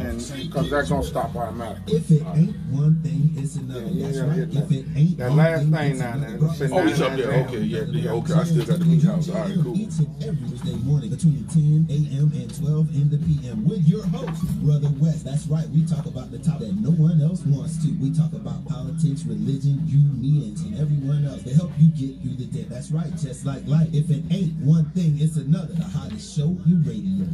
and 0.00 0.18
because 0.18 0.70
that's 0.70 0.88
gonna 0.88 1.02
stop 1.02 1.34
automatically. 1.36 1.96
If 1.96 2.10
it 2.10 2.22
ain't 2.34 2.56
one 2.70 3.00
thing, 3.02 3.30
it's 3.36 3.56
another. 3.56 3.86
Yeah, 3.86 4.06
That's 4.06 4.16
yeah, 4.16 4.22
right. 4.24 4.48
yeah. 4.48 4.60
If 4.62 4.70
it 4.72 4.84
ain't 4.96 5.18
That 5.18 5.28
one 5.28 5.36
last 5.38 5.62
thing, 5.62 5.74
it's 5.74 5.98
there, 6.00 6.12
another. 6.12 6.38
Oh, 6.42 6.86
he's 6.86 7.00
up 7.00 7.10
99 7.12 7.16
there. 7.16 7.46
Okay, 7.46 7.58
yeah, 7.62 7.80
yeah, 7.88 8.10
okay. 8.12 8.34
I 8.34 8.44
still 8.44 8.64
got 8.66 8.78
the 8.78 8.84
meat 8.84 9.02
house. 9.04 9.28
All 9.28 9.34
right, 9.36 9.54
cool. 9.62 9.76
Each 9.76 9.98
and 9.98 10.24
every 10.24 10.46
Wednesday 10.48 10.76
morning 10.84 11.10
between 11.10 11.44
10 11.48 11.86
a.m. 11.90 12.32
and 12.34 12.48
12 12.58 12.94
in 12.94 13.08
the 13.10 13.18
p.m. 13.18 13.64
with 13.68 13.86
your 13.86 14.04
host, 14.06 14.42
Brother 14.62 14.88
West. 14.98 15.24
That's 15.24 15.46
right. 15.46 15.68
We 15.70 15.84
talk 15.86 16.06
about 16.06 16.30
the 16.30 16.38
topic 16.38 16.68
that 16.68 16.76
no 16.80 16.90
one 16.90 17.20
else 17.22 17.42
wants 17.46 17.82
to. 17.84 17.88
We 18.00 18.12
talk 18.12 18.32
about 18.32 18.64
politics, 18.66 19.24
religion, 19.24 19.82
you, 19.86 19.98
me, 20.18 20.48
and 20.48 20.80
everyone 20.80 21.24
else 21.26 21.42
to 21.44 21.54
help 21.54 21.70
you 21.78 21.88
get 21.92 22.20
through 22.22 22.36
the 22.36 22.46
day. 22.46 22.64
That's 22.68 22.90
right. 22.90 23.10
Just 23.16 23.44
like 23.46 23.66
life. 23.66 23.88
If 23.92 24.08
it 24.08 24.24
ain't 24.30 24.54
one 24.54 24.86
thing, 24.92 25.18
it's 25.20 25.36
another. 25.36 25.74
The 25.74 25.84
hottest 25.84 26.34
show, 26.34 26.56
you 26.64 26.78
radio. 26.78 27.26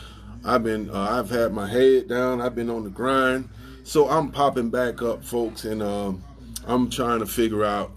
I've 0.43 0.63
been, 0.63 0.89
uh, 0.89 1.07
I've 1.11 1.29
had 1.29 1.53
my 1.53 1.67
head 1.67 2.09
down. 2.09 2.41
I've 2.41 2.55
been 2.55 2.69
on 2.69 2.83
the 2.83 2.89
grind. 2.89 3.49
So 3.83 4.09
I'm 4.09 4.31
popping 4.31 4.69
back 4.69 5.01
up, 5.01 5.23
folks, 5.23 5.65
and 5.65 5.81
um, 5.81 6.23
I'm 6.65 6.89
trying 6.89 7.19
to 7.19 7.25
figure 7.25 7.63
out 7.63 7.91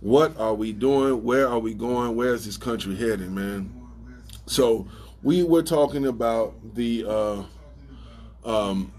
what 0.00 0.38
are 0.38 0.54
we 0.54 0.72
doing? 0.72 1.24
Where 1.24 1.48
are 1.48 1.58
we 1.58 1.74
going? 1.74 2.16
Where 2.16 2.34
is 2.34 2.44
this 2.44 2.56
country 2.56 2.94
heading, 2.94 3.34
man? 3.34 3.72
So 4.46 4.86
we 5.22 5.42
were 5.42 5.62
talking 5.62 6.06
about 6.06 6.54
the 6.74 7.04
uh, 7.06 7.42
um, 8.44 8.92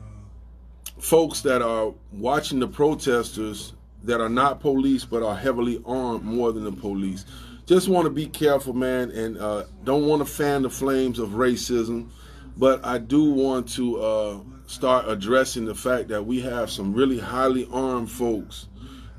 folks 0.99 1.41
that 1.41 1.61
are 1.61 1.93
watching 2.11 2.59
the 2.59 2.67
protesters 2.67 3.73
that 4.03 4.21
are 4.21 4.29
not 4.29 4.59
police 4.59 5.05
but 5.05 5.23
are 5.23 5.35
heavily 5.35 5.81
armed 5.85 6.23
more 6.23 6.51
than 6.51 6.63
the 6.63 6.71
police. 6.71 7.25
Just 7.65 7.89
want 7.89 8.05
to 8.05 8.09
be 8.09 8.27
careful, 8.27 8.73
man, 8.73 9.11
and 9.11 9.37
uh, 9.37 9.65
don't 9.83 10.07
want 10.07 10.25
to 10.25 10.25
fan 10.25 10.61
the 10.61 10.69
flames 10.69 11.19
of 11.19 11.31
racism, 11.31 12.09
but 12.55 12.83
I 12.85 12.97
do 12.97 13.25
want 13.25 13.67
to 13.73 14.01
uh, 14.01 14.39
start 14.67 15.09
addressing 15.09 15.65
the 15.65 15.75
fact 15.75 16.07
that 16.07 16.25
we 16.25 16.39
have 16.41 16.71
some 16.71 16.93
really 16.93 17.19
highly 17.19 17.67
armed 17.71 18.09
folks 18.09 18.67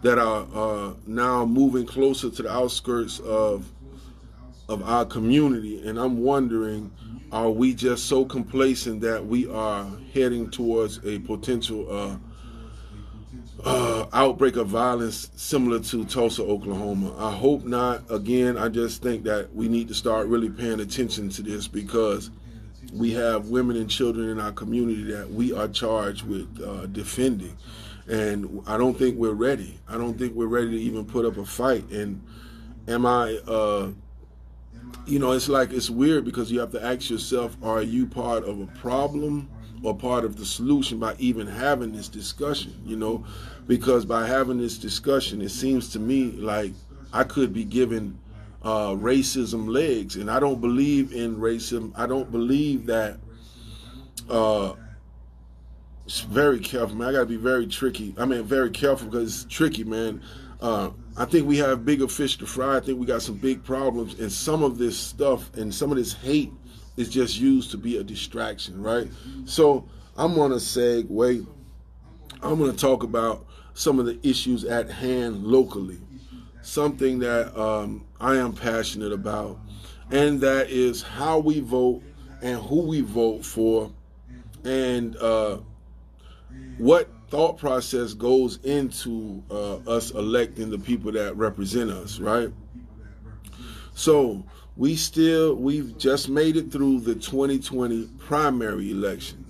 that 0.03 0.19
are 0.19 0.47
uh, 0.55 0.95
now 1.07 1.45
moving 1.45 1.85
closer 1.85 2.31
to 2.31 2.43
the 2.43 2.51
outskirts 2.51 3.19
of 3.21 3.71
of 4.69 4.83
our 4.83 5.07
community, 5.07 5.87
and 5.89 5.99
I'm 5.99 6.23
wondering, 6.23 6.93
are 7.33 7.51
we 7.51 7.73
just 7.73 8.05
so 8.05 8.27
complacent 8.27 9.01
that 9.01 9.25
we 9.25 9.49
are 9.49 9.87
heading 10.13 10.51
towards 10.51 11.01
a 11.07 11.21
potential 11.21 11.89
uh, 13.65 14.07
outbreak 14.13 14.57
of 14.57 14.69
violence 14.69 15.31
similar 15.37 15.81
to 15.81 16.05
Tulsa, 16.05 16.43
Oklahoma? 16.43 17.15
I 17.19 17.33
hope 17.33 17.65
not. 17.65 18.03
Again, 18.11 18.57
I 18.57 18.69
just 18.69 19.03
think 19.03 19.25
that 19.25 19.55
we 19.55 19.69
need 19.69 19.89
to 19.89 19.95
start 19.95 20.27
really 20.27 20.49
paying 20.49 20.81
attention 20.81 21.29
to 21.31 21.43
this 21.43 21.67
because 21.67 22.31
we 22.93 23.13
have 23.13 23.49
women 23.49 23.77
and 23.77 23.91
children 23.91 24.29
in 24.29 24.41
our 24.41 24.53
community 24.53 25.03
that 25.05 25.31
we 25.31 25.53
are 25.53 25.69
charged 25.69 26.27
with 26.27 26.63
uh, 26.65 26.87
defending. 26.87 27.57
And 28.09 28.63
I 28.67 28.79
don't 28.79 28.97
think 28.97 29.19
we're 29.19 29.33
ready. 29.33 29.79
I 29.89 29.99
don't 29.99 30.19
think 30.19 30.35
we're 30.35 30.47
ready 30.47 30.71
to 30.71 30.79
even 30.79 31.05
put 31.05 31.27
up 31.27 31.37
a 31.37 31.45
fight. 31.45 31.91
And 31.91 32.23
am 32.87 33.05
I, 33.05 33.39
uh, 33.47 33.91
you 35.07 35.19
know, 35.19 35.33
it's 35.33 35.49
like 35.49 35.73
it's 35.73 35.91
weird 35.91 36.25
because 36.25 36.51
you 36.51 36.61
have 36.61 36.73
to 36.73 36.83
ask 36.83 37.11
yourself, 37.11 37.57
are 37.63 37.83
you 37.83 38.07
part 38.07 38.45
of 38.45 38.61
a 38.61 38.67
problem 38.79 39.51
or 39.83 39.97
part 39.97 40.25
of 40.25 40.37
the 40.37 40.45
solution 40.45 40.99
by 40.99 41.15
even 41.19 41.47
having 41.47 41.93
this 41.93 42.09
discussion? 42.09 42.75
You 42.85 42.97
know, 42.97 43.25
because 43.67 44.05
by 44.05 44.27
having 44.27 44.59
this 44.59 44.79
discussion, 44.79 45.43
it 45.43 45.51
seems 45.51 45.91
to 45.91 45.99
me 45.99 46.33
like 46.33 46.73
I 47.13 47.25
could 47.25 47.53
be 47.53 47.65
given 47.65 48.19
uh, 48.63 48.91
racism 48.91 49.69
legs, 49.69 50.17
and 50.17 50.31
I 50.31 50.41
don't 50.41 50.61
believe 50.61 51.13
in 51.13 51.37
racism. 51.37 51.93
I 51.97 52.07
don't 52.07 52.31
believe 52.31 52.87
that. 52.87 53.19
Uh, 54.29 54.75
it's 56.05 56.21
very 56.21 56.59
careful, 56.59 56.97
man. 56.97 57.09
I 57.09 57.13
gotta 57.13 57.27
be 57.27 57.37
very 57.37 57.67
tricky. 57.67 58.15
I 58.19 58.25
mean, 58.25 58.43
very 58.43 58.71
careful 58.71 59.09
because 59.09 59.45
it's 59.45 59.55
tricky, 59.55 59.85
man. 59.85 60.23
Uh, 60.61 60.91
I 61.17 61.25
think 61.25 61.47
we 61.47 61.59
have 61.59 61.85
bigger 61.85 62.09
fish 62.09 62.39
to 62.39 62.47
fry. 62.47 62.77
I 62.77 62.81
think 62.81 62.99
we 62.99 63.07
got 63.07 63.23
some 63.23 63.37
big 63.37 63.63
problems, 63.63 64.19
and 64.19 64.33
some 64.33 64.63
of 64.63 64.79
this 64.79 64.99
stuff 64.99 65.55
and 65.55 65.73
some 65.73 65.91
of 65.91 65.99
this 65.99 66.15
hate 66.15 66.53
is 66.99 67.09
just 67.09 67.39
used 67.39 67.71
to 67.71 67.79
be 67.79 67.97
a 67.97 68.03
distraction, 68.03 68.83
right? 68.83 69.09
So 69.45 69.89
I'm 70.17 70.35
gonna 70.35 70.57
segue. 70.57 71.47
I'm 72.43 72.59
gonna 72.59 72.73
talk 72.73 73.05
about 73.05 73.47
some 73.75 74.01
of 74.01 74.07
the 74.07 74.19
issues 74.29 74.65
at 74.65 74.91
hand 74.91 75.45
locally, 75.45 76.01
something 76.63 77.21
that 77.21 77.57
um, 77.59 78.05
I 78.21 78.37
am 78.37 78.53
passionate 78.53 79.13
about, 79.13 79.61
and 80.11 80.41
that 80.41 80.71
is 80.71 81.03
how 81.03 81.39
we 81.39 81.61
vote 81.61 82.03
and 82.43 82.61
who 82.61 82.81
we 82.81 83.01
vote 83.03 83.45
for, 83.45 83.93
and 84.65 85.17
uh, 85.19 85.59
what 86.79 87.09
thought 87.29 87.59
process 87.59 88.15
goes 88.15 88.59
into 88.65 89.43
uh, 89.53 89.77
us 89.89 90.11
electing 90.11 90.71
the 90.71 90.79
people 90.79 91.13
that 91.13 91.37
represent 91.37 91.91
us, 91.91 92.19
right? 92.19 92.51
So 93.99 94.45
we 94.77 94.95
still, 94.95 95.57
we've 95.57 95.99
just 95.99 96.29
made 96.29 96.57
it 96.57 96.71
through 96.71 97.01
the 97.01 97.17
2020 97.17 98.09
primary 98.21 98.93
election. 98.93 99.45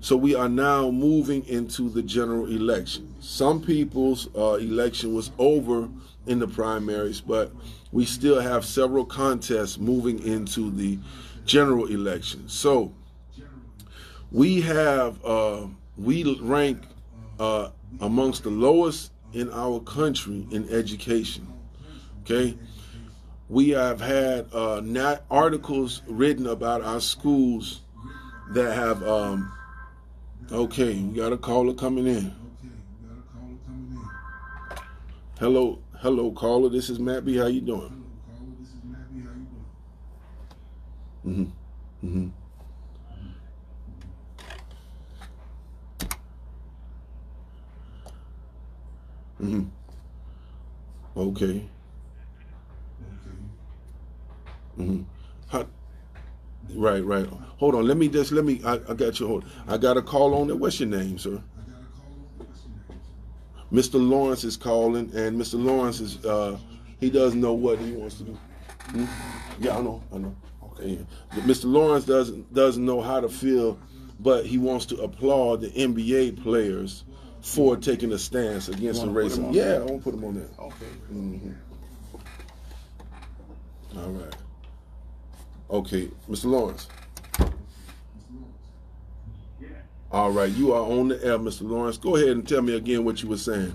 So 0.00 0.14
we 0.14 0.34
are 0.34 0.50
now 0.50 0.90
moving 0.90 1.42
into 1.46 1.88
the 1.88 2.02
general 2.02 2.44
election. 2.44 3.14
Some 3.20 3.62
people's 3.62 4.28
uh, 4.36 4.56
election 4.56 5.14
was 5.14 5.30
over 5.38 5.88
in 6.26 6.38
the 6.38 6.46
primaries, 6.46 7.22
but 7.22 7.50
we 7.92 8.04
still 8.04 8.40
have 8.40 8.62
several 8.62 9.06
contests 9.06 9.78
moving 9.78 10.22
into 10.22 10.70
the 10.70 10.98
general 11.46 11.86
election. 11.86 12.46
So 12.46 12.92
we 14.30 14.60
have 14.60 15.24
uh, 15.24 15.66
we 15.96 16.38
rank 16.42 16.82
uh, 17.40 17.70
amongst 18.02 18.42
the 18.42 18.50
lowest 18.50 19.12
in 19.32 19.50
our 19.50 19.80
country 19.80 20.46
in 20.50 20.68
education. 20.68 21.50
Okay, 22.20 22.56
we 23.48 23.70
have 23.70 24.00
had 24.00 24.52
uh, 24.52 24.80
not 24.82 25.24
articles 25.30 26.02
written 26.06 26.46
about 26.46 26.82
our 26.82 27.00
schools 27.00 27.82
that 28.50 28.74
have. 28.74 29.02
Um, 29.02 29.52
okay, 30.50 30.94
we 30.98 31.16
got 31.16 31.32
a 31.32 31.36
caller 31.36 31.74
coming 31.74 32.06
in. 32.06 32.16
Okay, 32.16 32.68
we 32.68 33.08
gotta 33.08 33.22
call 33.32 33.48
her 33.48 33.56
coming 33.66 33.96
in. 33.96 34.08
Hello, 35.38 35.78
hello, 35.98 36.30
caller. 36.32 36.68
This 36.68 36.88
is 36.88 36.98
Matt 36.98 37.24
B. 37.24 37.36
How 37.36 37.46
you 37.46 37.60
doing? 37.60 38.04
Mm-hmm. 41.26 41.44
Mm-hmm. 42.06 42.28
Mm-hmm. 49.42 49.62
Okay. 51.16 51.68
Mm-hmm. 54.78 55.02
How, 55.48 55.66
right, 56.74 57.04
right. 57.04 57.26
Hold 57.58 57.74
on. 57.74 57.86
Let 57.86 57.96
me 57.96 58.08
just 58.08 58.32
let 58.32 58.44
me. 58.44 58.60
I, 58.64 58.74
I 58.88 58.94
got 58.94 59.20
you. 59.20 59.26
Hold. 59.26 59.44
I 59.66 59.76
got 59.76 59.96
a 59.96 60.02
call 60.02 60.34
on 60.34 60.50
it. 60.50 60.58
What's 60.58 60.80
your 60.80 60.88
name, 60.88 61.18
sir? 61.18 61.42
Mr. 63.72 63.94
Lawrence 63.94 64.44
is 64.44 64.56
calling, 64.56 65.10
and 65.16 65.40
Mr. 65.40 65.62
Lawrence 65.62 66.00
is 66.00 66.24
uh, 66.24 66.56
he 67.00 67.10
doesn't 67.10 67.40
know 67.40 67.54
what 67.54 67.78
he 67.78 67.92
wants 67.92 68.16
to 68.16 68.24
do. 68.24 68.38
Hmm? 68.90 69.04
Yeah, 69.58 69.78
I 69.78 69.80
know. 69.82 70.02
I 70.12 70.18
know. 70.18 70.36
Okay. 70.64 71.04
Mr. 71.32 71.64
Lawrence 71.64 72.04
doesn't 72.04 72.52
doesn't 72.54 72.84
know 72.84 73.00
how 73.00 73.20
to 73.20 73.28
feel, 73.28 73.78
but 74.20 74.46
he 74.46 74.58
wants 74.58 74.86
to 74.86 74.96
applaud 74.98 75.60
the 75.60 75.70
NBA 75.70 76.42
players 76.42 77.04
for 77.40 77.76
taking 77.76 78.12
a 78.12 78.18
stance 78.18 78.68
against 78.68 79.02
the 79.02 79.08
racism. 79.08 79.52
Yeah, 79.54 79.74
I 79.74 79.78
won't 79.80 80.02
put 80.02 80.14
him 80.14 80.24
on 80.24 80.34
there. 80.34 80.48
Okay. 80.58 80.86
Mm-hmm. 81.12 81.52
All 83.98 84.10
right. 84.10 84.34
Okay, 85.70 86.08
Mr. 86.30 86.46
Lawrence. 86.46 86.88
All 90.12 90.30
right, 90.30 90.50
you 90.52 90.72
are 90.72 90.82
on 90.82 91.08
the 91.08 91.24
air, 91.24 91.38
Mr. 91.38 91.62
Lawrence. 91.68 91.96
Go 91.98 92.14
ahead 92.14 92.28
and 92.28 92.46
tell 92.46 92.62
me 92.62 92.74
again 92.76 93.04
what 93.04 93.20
you 93.22 93.28
were 93.28 93.36
saying. 93.36 93.74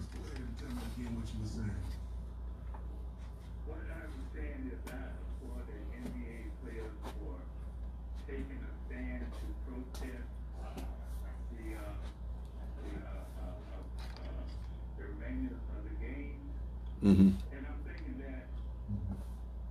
Mm-hmm. 17.04 17.32
And 17.56 17.64
I'm 17.64 17.80
thinking 17.88 18.20
that 18.20 18.44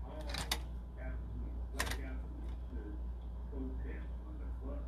all 0.00 0.24
athletes, 0.96 1.60
black 1.76 1.92
athletes, 2.00 2.56
should 2.72 2.96
protest 3.52 4.08
on 4.24 4.34
the 4.40 4.48
bus, 4.64 4.80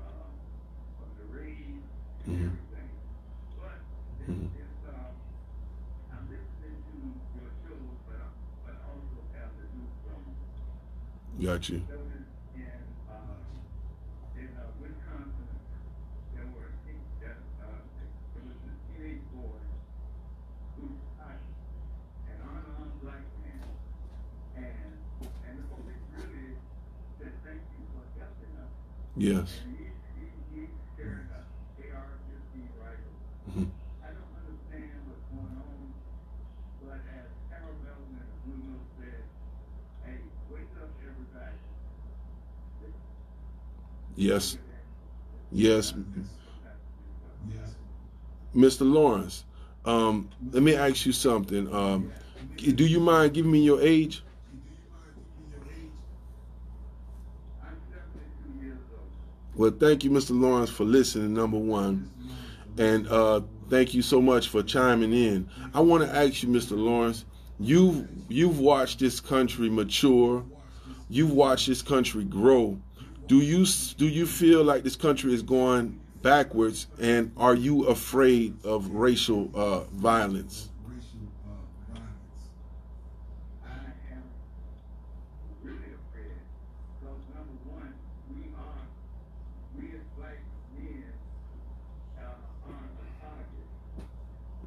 uh, 0.00 1.04
on 1.04 1.08
the 1.20 1.26
rave, 1.36 1.84
and 2.24 2.32
Mhm. 2.32 2.48
everything. 2.48 2.90
But 3.60 3.76
it's, 4.24 4.30
Mhm. 4.32 4.48
it's, 4.56 4.80
uh, 4.88 5.12
I'm 6.16 6.24
listening 6.32 6.80
to 6.80 6.96
your 7.36 7.50
show, 7.60 7.76
but 8.08 8.16
I, 8.24 8.28
but 8.64 8.74
I 8.80 8.84
also 8.88 9.20
have 9.36 9.52
to 9.60 9.64
do 9.76 9.82
some 10.08 10.24
Got 11.44 11.68
you. 11.68 11.78
notice 11.92 12.24
in, 12.56 12.72
uh, 13.12 13.36
in, 14.40 14.48
uh, 14.56 14.64
Wisconsin, 14.80 15.48
there 16.32 16.46
were, 16.56 16.72
that, 17.20 17.36
uh, 17.60 17.84
there 18.32 18.44
was 18.48 18.56
a 18.64 18.72
teenage 18.96 19.20
boy 19.36 19.60
who 20.76 20.88
shot 21.18 21.36
an 22.28 22.38
unarmed 22.42 23.00
black 23.02 23.24
man, 23.42 23.66
and, 24.56 24.92
and 25.46 25.54
the 25.58 25.64
police 25.74 26.04
really 26.14 26.54
said, 27.18 27.32
thank 27.44 27.60
you 27.74 27.82
for 27.92 28.04
helping 28.20 28.54
us. 28.62 28.70
Yes. 29.16 29.48
And 29.64 29.76
he, 29.78 29.84
he, 30.20 30.24
he 30.54 30.60
carried 30.96 31.26
a 31.32 31.40
AR-15 31.90 32.68
rifle. 32.78 33.16
Mhm. 33.50 33.68
I 34.04 34.08
don't 34.14 34.32
understand 34.38 34.94
what's 35.08 35.24
going 35.32 35.56
on, 35.58 35.94
but 36.84 37.00
as 37.08 37.28
Harold 37.50 37.78
Melvin 37.82 38.20
and 38.20 38.30
Blue 38.44 38.60
Note 38.70 38.86
said, 39.00 39.22
hey, 40.04 40.18
wake 40.50 40.70
up 40.80 40.90
everybody. 41.02 41.56
Yes. 44.22 44.56
Yes. 45.50 45.94
Mr. 48.54 48.80
Lawrence, 48.90 49.44
um, 49.84 50.30
let 50.52 50.62
me 50.62 50.76
ask 50.76 51.04
you 51.04 51.12
something. 51.12 51.72
Um, 51.74 52.12
do 52.56 52.86
you 52.86 53.00
mind 53.00 53.34
giving 53.34 53.50
me 53.50 53.64
your 53.64 53.80
age? 53.82 54.22
Well, 59.56 59.72
thank 59.72 60.04
you, 60.04 60.10
Mr. 60.10 60.38
Lawrence, 60.38 60.70
for 60.70 60.84
listening, 60.84 61.34
number 61.34 61.58
one. 61.58 62.08
And 62.78 63.08
uh, 63.08 63.40
thank 63.70 63.92
you 63.92 64.02
so 64.02 64.20
much 64.22 64.48
for 64.48 64.62
chiming 64.62 65.12
in. 65.12 65.48
I 65.74 65.80
want 65.80 66.04
to 66.04 66.16
ask 66.16 66.44
you, 66.44 66.48
Mr. 66.48 66.78
Lawrence, 66.78 67.24
you've, 67.58 68.06
you've 68.28 68.60
watched 68.60 69.00
this 69.00 69.20
country 69.20 69.68
mature, 69.68 70.44
you've 71.10 71.32
watched 71.32 71.66
this 71.66 71.82
country 71.82 72.22
grow. 72.24 72.78
Do 73.26 73.40
you, 73.40 73.64
do 73.96 74.06
you 74.06 74.26
feel 74.26 74.62
like 74.64 74.82
this 74.82 74.96
country 74.96 75.32
is 75.32 75.42
going 75.42 76.00
backwards? 76.22 76.86
And 77.00 77.32
are 77.36 77.54
you 77.54 77.84
afraid 77.84 78.54
of 78.64 78.90
racial 78.90 79.50
uh, 79.54 79.80
violence? 79.92 80.68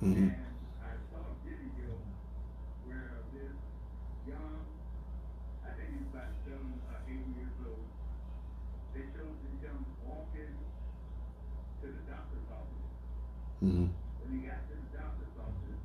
Mm-hmm. 0.04 0.28
And 0.28 0.36
I 0.84 0.94
saw 1.10 1.18
a 1.24 1.34
video 1.48 1.90
where 2.86 3.24
this 3.34 3.56
young, 4.28 4.60
I 5.66 5.72
think 5.74 5.88
he's 5.98 6.08
about 6.14 6.30
seven 6.46 6.78
or 6.92 7.00
eight 7.10 7.26
years 7.34 7.58
old, 7.66 7.88
they 8.94 9.02
showed 9.16 9.34
this 9.42 9.56
young 9.66 9.82
walking 10.06 10.54
to 11.82 11.86
the 11.90 12.04
doctor's 12.06 12.48
office. 12.54 12.92
Mm-hmm. 13.64 13.88
When 13.90 14.30
he 14.36 14.46
got 14.46 14.62
to 14.68 14.76
the 14.78 14.90
doctor's 14.94 15.36
office, 15.42 15.82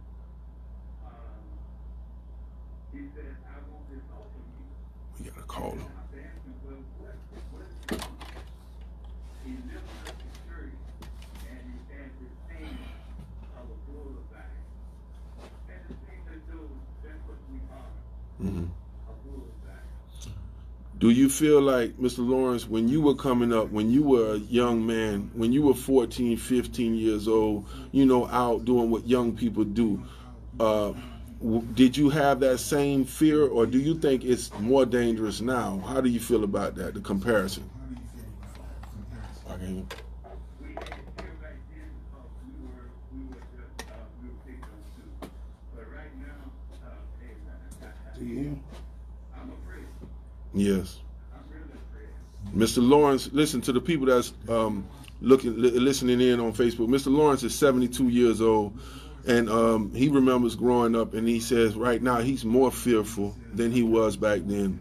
um, 1.06 1.44
he 2.92 3.00
said, 3.14 3.30
I 3.46 3.56
want 3.72 3.88
this 3.88 4.04
off 4.10 4.26
of 4.26 4.44
you. 4.58 4.68
We 5.16 5.30
gotta 5.30 5.46
call 5.48 5.80
him. 5.80 5.86
I 5.86 6.28
asked 6.28 6.44
him, 6.44 6.58
well, 6.66 6.82
what, 6.98 7.16
what 7.54 7.62
is 7.64 7.78
going 7.88 8.04
on? 8.04 8.28
He 9.46 9.56
lifted 9.64 10.12
up 10.12 10.18
his 10.18 10.34
shirt 10.44 10.74
and 11.48 11.62
he 11.64 11.78
had 11.88 12.10
this 12.20 12.36
hand 12.52 12.76
of 13.56 13.64
a 13.64 13.78
bullseye. 13.88 14.56
And 15.68 15.80
the 15.88 15.96
thing 16.06 16.20
that 16.28 16.40
do, 16.50 16.60
that's 17.02 17.20
what 17.24 17.40
we 17.48 17.58
are, 17.72 17.92
Mm-hmm. 18.40 18.68
a 18.68 19.14
bullseye. 19.24 19.84
Do 21.00 21.08
you 21.08 21.30
feel 21.30 21.62
like, 21.62 21.96
Mr. 21.96 22.18
Lawrence, 22.18 22.68
when 22.68 22.86
you 22.86 23.00
were 23.00 23.14
coming 23.14 23.54
up, 23.54 23.70
when 23.70 23.90
you 23.90 24.02
were 24.02 24.34
a 24.34 24.38
young 24.38 24.86
man, 24.86 25.30
when 25.32 25.50
you 25.50 25.62
were 25.62 25.72
14, 25.74 26.36
15 26.36 26.94
years 26.94 27.26
old, 27.26 27.66
you 27.90 28.04
know, 28.04 28.26
out 28.28 28.66
doing 28.66 28.90
what 28.90 29.06
young 29.08 29.34
people 29.34 29.64
do, 29.64 30.02
uh, 30.60 30.92
w- 31.42 31.62
did 31.72 31.96
you 31.96 32.10
have 32.10 32.40
that 32.40 32.58
same 32.60 33.06
fear, 33.06 33.46
or 33.48 33.64
do 33.64 33.78
you 33.78 33.94
think 33.98 34.24
it's 34.24 34.52
more 34.60 34.84
dangerous 34.84 35.40
now? 35.40 35.78
How 35.86 36.02
do 36.02 36.10
you 36.10 36.20
feel 36.20 36.44
about 36.44 36.74
that, 36.74 36.92
the 36.92 37.00
comparison? 37.00 37.68
Okay. 39.50 39.82
We 40.60 40.74
had 40.74 40.84
fear 41.16 41.32
back 41.40 41.56
then 41.70 41.88
because 42.12 42.28
we 42.44 42.66
were, 42.68 42.90
we 43.16 43.24
were 43.30 43.42
just, 43.56 43.88
uh, 43.90 43.94
we 44.22 44.28
were 44.28 44.34
victims 44.46 44.86
too. 44.96 45.30
But 45.74 45.86
right 45.96 46.14
now, 46.20 46.86
uh, 46.86 46.90
hey, 47.22 47.34
I, 47.82 47.86
I, 47.86 48.18
Do 48.18 48.24
you? 48.26 48.60
Yes. 50.54 50.98
Mr. 52.54 52.86
Lawrence, 52.86 53.30
listen 53.32 53.60
to 53.62 53.72
the 53.72 53.80
people 53.80 54.06
that's 54.06 54.32
um, 54.48 54.86
looking, 55.20 55.60
li- 55.60 55.70
listening 55.70 56.20
in 56.20 56.40
on 56.40 56.52
Facebook. 56.52 56.88
Mr. 56.88 57.12
Lawrence 57.12 57.42
is 57.42 57.54
72 57.54 58.08
years 58.08 58.40
old, 58.40 58.78
and 59.26 59.48
um, 59.48 59.94
he 59.94 60.08
remembers 60.08 60.56
growing 60.56 60.96
up, 60.96 61.14
and 61.14 61.28
he 61.28 61.38
says 61.38 61.76
right 61.76 62.02
now 62.02 62.18
he's 62.18 62.44
more 62.44 62.70
fearful 62.72 63.36
than 63.52 63.70
he 63.70 63.82
was 63.82 64.16
back 64.16 64.40
then. 64.44 64.80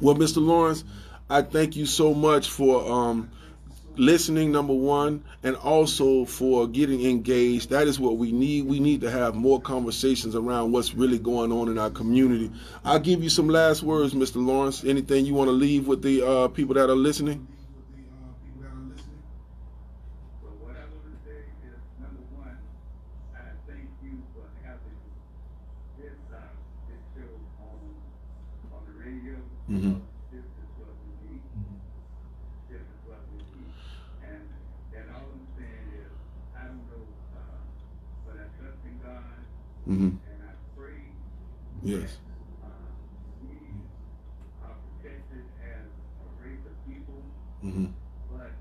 Well, 0.00 0.14
Mr. 0.14 0.44
Lawrence, 0.44 0.84
I 1.28 1.42
thank 1.42 1.76
you 1.76 1.86
so 1.86 2.12
much 2.12 2.50
for 2.50 2.90
um, 2.90 3.30
listening, 4.00 4.50
number 4.50 4.72
one, 4.72 5.22
and 5.42 5.54
also 5.56 6.24
for 6.24 6.66
getting 6.66 7.04
engaged. 7.04 7.70
That 7.70 7.86
is 7.86 8.00
what 8.00 8.16
we 8.16 8.32
need. 8.32 8.66
We 8.66 8.80
need 8.80 9.00
to 9.02 9.10
have 9.10 9.34
more 9.34 9.60
conversations 9.60 10.34
around 10.34 10.72
what's 10.72 10.94
really 10.94 11.18
going 11.18 11.52
on 11.52 11.68
in 11.68 11.78
our 11.78 11.90
community. 11.90 12.50
I'll 12.84 12.98
give 12.98 13.22
you 13.22 13.28
some 13.30 13.48
last 13.48 13.82
words, 13.82 14.14
Mr. 14.14 14.44
Lawrence. 14.44 14.84
Anything 14.84 15.26
you 15.26 15.34
want 15.34 15.48
to 15.48 15.52
leave 15.52 15.86
with 15.86 16.02
the 16.02 16.26
uh, 16.26 16.48
people 16.48 16.74
that 16.74 16.88
are 16.90 16.96
listening? 16.96 17.46
But 20.42 20.52
what 20.64 20.74
I 20.76 20.84
want 20.88 21.04
to 21.04 21.16
say 21.28 21.44
is, 21.68 21.76
number 22.00 22.24
one, 22.34 22.56
I 23.36 23.52
thank 23.68 23.88
you 24.02 24.22
for 24.34 24.44
having 24.64 24.96
this, 26.00 26.16
uh, 26.32 26.40
this 26.88 27.02
show 27.14 27.28
on, 27.60 27.78
on 28.72 28.80
the 28.88 28.94
radio. 28.98 29.36
Mhm. 29.68 30.00
This 30.32 30.44
is 30.44 30.68
what 30.80 30.94
we 31.04 31.10
need. 31.28 31.42
This 32.70 32.80
is 32.80 33.00
what 33.06 33.20
we 33.34 33.38
need. 33.60 33.72
And, 34.24 34.42
and 34.96 35.04
all 35.14 35.28
I'm 35.30 35.46
saying 35.58 35.86
is, 36.00 36.10
I 36.56 36.64
don't 36.66 36.84
know, 36.90 37.04
uh, 37.36 37.60
but 38.26 38.34
I 38.40 38.46
trust 38.58 38.80
in 38.86 38.96
God 39.04 39.38
Mm-hmm. 39.88 40.12
and 40.22 40.40
I 40.46 40.52
pray 40.78 41.02
Yes. 41.82 42.18
uh, 42.62 42.68
we 43.42 43.56
are 44.62 44.76
protected 44.86 45.44
as 45.66 45.86
a 45.88 46.26
race 46.44 46.62
of 46.66 46.76
people, 46.86 47.22
Mm-hmm. 47.64 47.86
but 48.30 48.52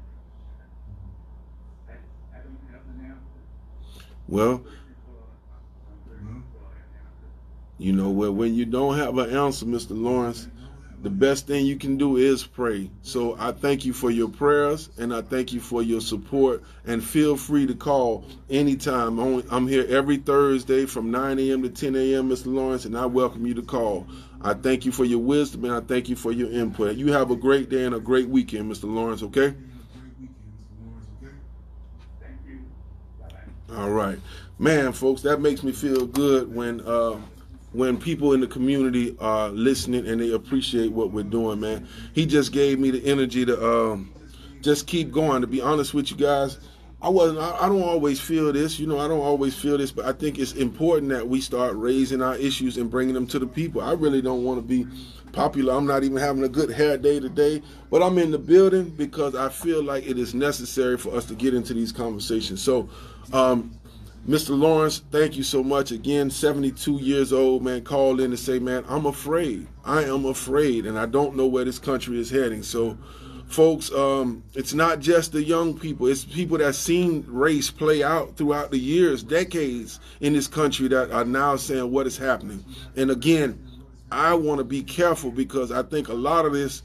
I, 1.90 1.94
I 2.34 2.40
don't 2.42 2.64
have 2.72 2.82
an 2.94 3.00
answer. 3.14 3.42
Well, 4.30 4.64
you 7.80 7.94
know, 7.94 8.12
well, 8.12 8.32
when 8.32 8.54
you 8.54 8.66
don't 8.66 8.96
have 8.98 9.18
an 9.18 9.36
answer, 9.36 9.66
Mr. 9.66 10.00
Lawrence, 10.00 10.48
the 11.02 11.10
best 11.10 11.48
thing 11.48 11.66
you 11.66 11.78
can 11.78 11.98
do 11.98 12.18
is 12.18 12.46
pray. 12.46 12.92
So 13.02 13.36
I 13.40 13.54
thank 13.54 13.86
you 13.86 13.94
for 13.94 14.12
your 14.12 14.30
prayers 14.30 14.90
and 15.00 15.14
I 15.14 15.22
thank 15.22 15.52
you 15.52 15.60
for 15.60 15.82
your 15.82 16.02
support. 16.02 16.62
And 16.86 17.04
feel 17.04 17.38
free 17.38 17.66
to 17.66 17.74
call 17.74 18.26
anytime. 18.52 19.18
I'm 19.18 19.44
I'm 19.50 19.68
here 19.68 19.88
every 19.90 20.18
Thursday 20.18 20.86
from 20.86 21.10
9 21.10 21.40
a.m. 21.40 21.64
to 21.64 21.70
10 21.70 21.96
a.m., 21.96 22.30
Mr. 22.30 22.54
Lawrence, 22.54 22.86
and 22.86 22.96
I 22.96 23.08
welcome 23.08 23.48
you 23.48 23.56
to 23.56 23.64
call. 23.64 24.06
I 24.42 24.54
thank 24.54 24.86
you 24.86 24.92
for 24.92 25.06
your 25.06 25.20
wisdom 25.20 25.66
and 25.66 25.74
I 25.74 25.80
thank 25.80 26.08
you 26.08 26.16
for 26.16 26.32
your 26.32 26.52
input. 26.52 26.98
You 26.98 27.14
have 27.14 27.32
a 27.32 27.36
great 27.36 27.70
day 27.70 27.86
and 27.86 27.96
a 27.96 28.00
great 28.00 28.30
weekend, 28.30 28.72
Mr. 28.72 28.94
Lawrence, 28.94 29.24
okay? 29.24 29.56
All 33.76 33.92
right, 33.92 34.18
man, 34.58 34.94
folks, 34.94 35.22
that 35.22 35.42
makes 35.42 35.62
me 35.62 35.72
feel 35.72 36.08
good 36.08 36.54
when 36.54 36.82
uh, 36.82 37.20
when 37.72 37.98
people 38.00 38.34
in 38.34 38.42
the 38.42 38.48
community 38.48 39.16
are 39.20 39.50
listening 39.50 40.08
and 40.08 40.20
they 40.20 40.32
appreciate 40.32 40.92
what 40.92 41.12
we're 41.12 41.24
doing, 41.24 41.60
man. 41.60 41.88
He 42.14 42.26
just 42.26 42.52
gave 42.52 42.80
me 42.80 42.90
the 42.90 43.06
energy 43.06 43.46
to 43.46 43.64
um, 43.64 44.12
just 44.62 44.88
keep 44.88 45.12
going. 45.12 45.42
To 45.42 45.48
be 45.48 45.62
honest 45.62 45.94
with 45.94 46.10
you 46.10 46.18
guys, 46.18 46.58
I 47.00 47.10
wasn't. 47.10 47.40
I, 47.40 47.66
I 47.66 47.70
don't 47.70 47.84
always 47.84 48.20
feel 48.20 48.52
this, 48.52 48.80
you 48.80 48.88
know. 48.88 48.98
I 48.98 49.08
don't 49.08 49.22
always 49.22 49.56
feel 49.56 49.78
this, 49.78 49.92
but 49.92 50.06
I 50.06 50.14
think 50.14 50.40
it's 50.40 50.54
important 50.54 51.12
that 51.12 51.28
we 51.28 51.40
start 51.40 51.76
raising 51.76 52.24
our 52.24 52.38
issues 52.38 52.78
and 52.78 52.90
bringing 52.90 53.14
them 53.14 53.28
to 53.28 53.38
the 53.38 53.48
people. 53.48 53.82
I 53.82 53.94
really 53.94 54.22
don't 54.22 54.44
want 54.44 54.58
to 54.58 54.66
be 54.66 54.88
popular. 55.32 55.74
I'm 55.74 55.86
not 55.86 56.04
even 56.04 56.18
having 56.18 56.44
a 56.44 56.50
good 56.50 56.72
hair 56.72 56.98
day 56.98 57.20
today, 57.20 57.62
but 57.90 58.02
I'm 58.02 58.18
in 58.18 58.32
the 58.32 58.40
building 58.40 58.90
because 58.90 59.36
I 59.36 59.50
feel 59.50 59.84
like 59.84 60.08
it 60.08 60.18
is 60.18 60.34
necessary 60.34 60.98
for 60.98 61.16
us 61.16 61.26
to 61.26 61.36
get 61.36 61.54
into 61.54 61.74
these 61.74 61.92
conversations. 61.92 62.62
So, 62.62 62.90
um, 63.34 63.80
Mr. 64.28 64.58
Lawrence, 64.58 65.02
thank 65.12 65.38
you 65.38 65.44
so 65.44 65.64
much 65.64 65.92
again. 65.92 66.30
72 66.30 66.98
years 66.98 67.34
old, 67.34 67.64
man, 67.64 67.84
called 67.84 68.20
in 68.20 68.32
to 68.32 68.38
say, 68.38 68.60
man, 68.60 68.84
I'm 68.88 69.06
afraid. 69.06 69.68
I 69.86 70.04
am 70.04 70.26
afraid, 70.26 70.86
and 70.86 71.00
I 71.00 71.06
don't 71.06 71.36
know 71.36 71.48
where 71.48 71.66
this 71.66 71.80
country 71.80 72.20
is 72.20 72.30
heading. 72.30 72.62
So, 72.62 72.98
folks, 73.48 73.92
um, 73.92 74.44
it's 74.54 74.74
not 74.74 75.00
just 75.00 75.32
the 75.32 75.44
young 75.44 75.78
people, 75.78 76.08
it's 76.08 76.26
people 76.26 76.58
that 76.60 76.76
seen 76.76 77.26
race 77.28 77.72
play 77.72 78.04
out 78.04 78.38
throughout 78.38 78.72
the 78.72 78.78
years, 78.78 79.24
decades 79.24 80.00
in 80.22 80.34
this 80.34 80.48
country 80.48 80.88
that 80.90 81.12
are 81.12 81.26
now 81.26 81.56
saying 81.56 81.92
what 81.92 82.06
is 82.06 82.18
happening. 82.18 82.64
And 82.96 83.10
again, 83.10 83.69
I 84.12 84.34
want 84.34 84.60
to 84.60 84.64
be 84.64 84.82
careful 84.82 85.32
because 85.32 85.72
I 85.72 85.84
think 85.84 86.08
a 86.08 86.14
lot 86.14 86.46
of 86.46 86.54
this 86.54 86.82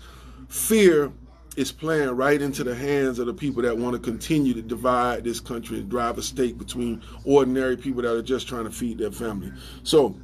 fear 0.49 1.13
is 1.57 1.71
playing 1.71 2.11
right 2.11 2.41
into 2.43 2.65
the 2.65 2.75
hands 2.75 3.19
of 3.19 3.27
the 3.27 3.35
people 3.35 3.63
that 3.63 3.77
want 3.77 3.95
to 3.95 4.01
continue 4.01 4.55
to 4.55 4.63
divide 4.63 5.25
this 5.25 5.41
country 5.41 5.79
and 5.79 5.89
drive 5.89 6.19
a 6.19 6.23
stake 6.23 6.59
between 6.59 7.01
ordinary 7.25 7.77
people 7.77 8.03
that 8.03 8.13
are 8.13 8.23
just 8.23 8.49
trying 8.49 8.65
to 8.65 8.71
feed 8.71 8.99
their 8.99 9.13
family. 9.13 9.53
So, 9.85 10.17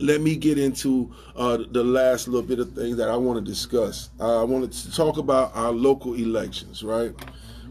let 0.00 0.22
me 0.22 0.34
get 0.34 0.58
into 0.58 1.12
uh, 1.36 1.58
the 1.72 1.84
last 1.84 2.26
little 2.26 2.46
bit 2.46 2.58
of 2.58 2.72
things 2.72 2.96
that 2.96 3.10
I 3.10 3.16
want 3.16 3.44
to 3.44 3.50
discuss. 3.50 4.10
Uh, 4.18 4.40
I 4.40 4.44
wanted 4.44 4.72
to 4.72 4.92
talk 4.94 5.18
about 5.18 5.54
our 5.54 5.72
local 5.72 6.14
elections, 6.14 6.82
right? 6.82 7.12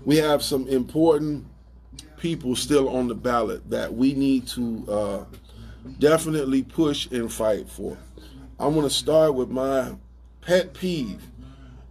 We 0.06 0.18
have 0.18 0.44
some 0.44 0.68
important 0.68 1.46
people 2.18 2.56
still 2.56 2.90
on 2.90 3.08
the 3.08 3.16
ballot 3.16 3.68
that 3.70 3.92
we 3.92 4.14
need 4.14 4.48
to 4.50 4.86
uh, 4.90 5.26
definitely 5.98 6.64
push 6.64 7.08
and 7.08 7.32
fight 7.32 7.68
for. 7.68 7.98
I 8.60 8.68
want 8.68 8.90
to 8.90 8.94
start 8.94 9.36
with 9.36 9.50
my 9.50 9.94
pet 10.42 10.74
peeve. 10.74 11.22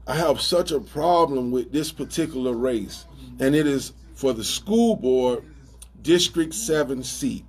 I 0.06 0.16
have 0.16 0.38
such 0.38 0.70
a 0.70 0.80
problem 0.80 1.50
with 1.50 1.72
this 1.72 1.92
particular 1.92 2.52
race, 2.52 3.06
and 3.40 3.54
it 3.54 3.66
is 3.66 3.94
for 4.14 4.34
the 4.34 4.44
school 4.44 4.94
board 4.94 5.44
District 6.02 6.52
7 6.52 7.02
seat. 7.02 7.46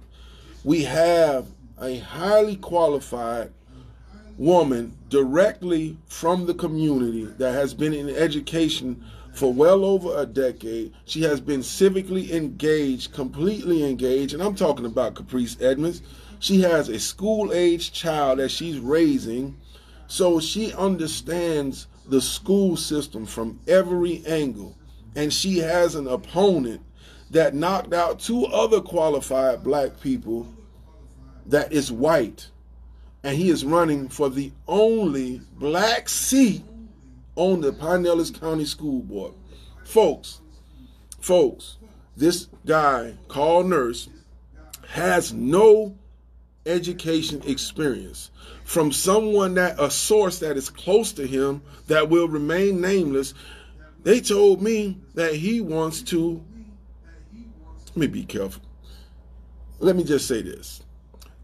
We 0.63 0.83
have 0.85 1.47
a 1.81 1.97
highly 1.99 2.55
qualified 2.55 3.51
woman 4.37 4.97
directly 5.09 5.97
from 6.07 6.45
the 6.45 6.53
community 6.53 7.25
that 7.25 7.51
has 7.51 7.73
been 7.73 7.93
in 7.93 8.07
education 8.09 9.03
for 9.33 9.51
well 9.51 9.83
over 9.83 10.17
a 10.17 10.25
decade. 10.25 10.93
She 11.03 11.23
has 11.23 11.41
been 11.41 11.59
civically 11.59 12.31
engaged, 12.31 13.11
completely 13.11 13.83
engaged, 13.83 14.33
and 14.33 14.41
I'm 14.41 14.55
talking 14.55 14.85
about 14.85 15.15
Caprice 15.15 15.57
Edmonds. 15.59 16.01
She 16.39 16.61
has 16.61 16.89
a 16.89 16.99
school 16.99 17.53
age 17.53 17.91
child 17.91 18.39
that 18.39 18.49
she's 18.49 18.79
raising, 18.79 19.57
so 20.07 20.39
she 20.39 20.73
understands 20.73 21.87
the 22.07 22.21
school 22.21 22.75
system 22.75 23.25
from 23.25 23.59
every 23.67 24.23
angle. 24.25 24.75
and 25.15 25.33
she 25.33 25.57
has 25.57 25.95
an 25.95 26.07
opponent 26.07 26.81
that 27.31 27.53
knocked 27.53 27.93
out 27.93 28.19
two 28.19 28.45
other 28.45 28.79
qualified 28.79 29.63
black 29.63 29.99
people 29.99 30.47
that 31.47 31.73
is 31.73 31.91
white. 31.91 32.49
And 33.23 33.35
he 33.35 33.49
is 33.49 33.65
running 33.65 34.07
for 34.07 34.29
the 34.29 34.51
only 34.67 35.41
black 35.57 36.07
seat 36.07 36.63
on 37.35 37.59
the 37.61 37.73
Pinellas 37.73 38.39
County 38.39 38.65
School 38.65 39.01
Board. 39.01 39.33
Folks, 39.83 40.41
folks, 41.19 41.77
this 42.15 42.47
guy 42.65 43.15
Karl 43.27 43.63
Nurse 43.63 44.09
has 44.87 45.33
no 45.33 45.97
education 46.69 47.41
experience 47.45 48.31
from 48.63 48.91
someone 48.91 49.55
that 49.55 49.79
a 49.79 49.89
source 49.89 50.39
that 50.39 50.57
is 50.57 50.69
close 50.69 51.11
to 51.13 51.25
him 51.25 51.61
that 51.87 52.09
will 52.09 52.27
remain 52.27 52.79
nameless 52.79 53.33
they 54.03 54.21
told 54.21 54.61
me 54.61 54.97
that 55.15 55.33
he 55.33 55.59
wants 55.59 56.01
to 56.01 56.43
let 57.87 57.97
me 57.97 58.07
be 58.07 58.23
careful 58.23 58.61
let 59.79 59.95
me 59.95 60.03
just 60.03 60.27
say 60.27 60.41
this 60.41 60.81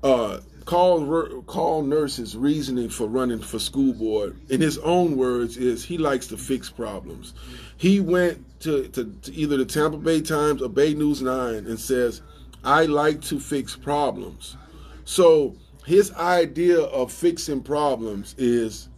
uh 0.04 0.40
Karl, 0.66 1.44
Karl 1.44 1.84
Nurse's 1.84 2.36
reasoning 2.36 2.90
for 2.90 3.08
running 3.08 3.40
for 3.40 3.60
school 3.60 3.94
board, 3.94 4.36
in 4.50 4.62
his 4.62 4.80
own 4.80 5.16
words, 5.16 5.58
is 5.58 5.86
he 5.86 6.00
likes 6.00 6.26
to 6.28 6.38
fix 6.38 6.72
problems. 6.72 7.36
He 7.78 8.00
went 8.00 8.60
to, 8.62 8.88
to, 8.90 9.06
to 9.22 9.34
either 9.34 9.58
the 9.58 9.66
Tampa 9.66 9.98
Bay 9.98 10.22
Times 10.22 10.64
or 10.64 10.70
Bay 10.70 10.96
News 10.96 11.22
9 11.22 11.54
and 11.54 11.80
says, 11.80 12.22
I 12.64 12.86
like 12.86 13.22
to 13.24 13.40
fix 13.40 13.76
problems. 13.76 14.58
So 15.06 15.56
his 15.86 16.12
idea 16.14 16.80
of 16.80 17.12
fixing 17.12 17.62
problems 17.62 18.36
is 18.38 18.90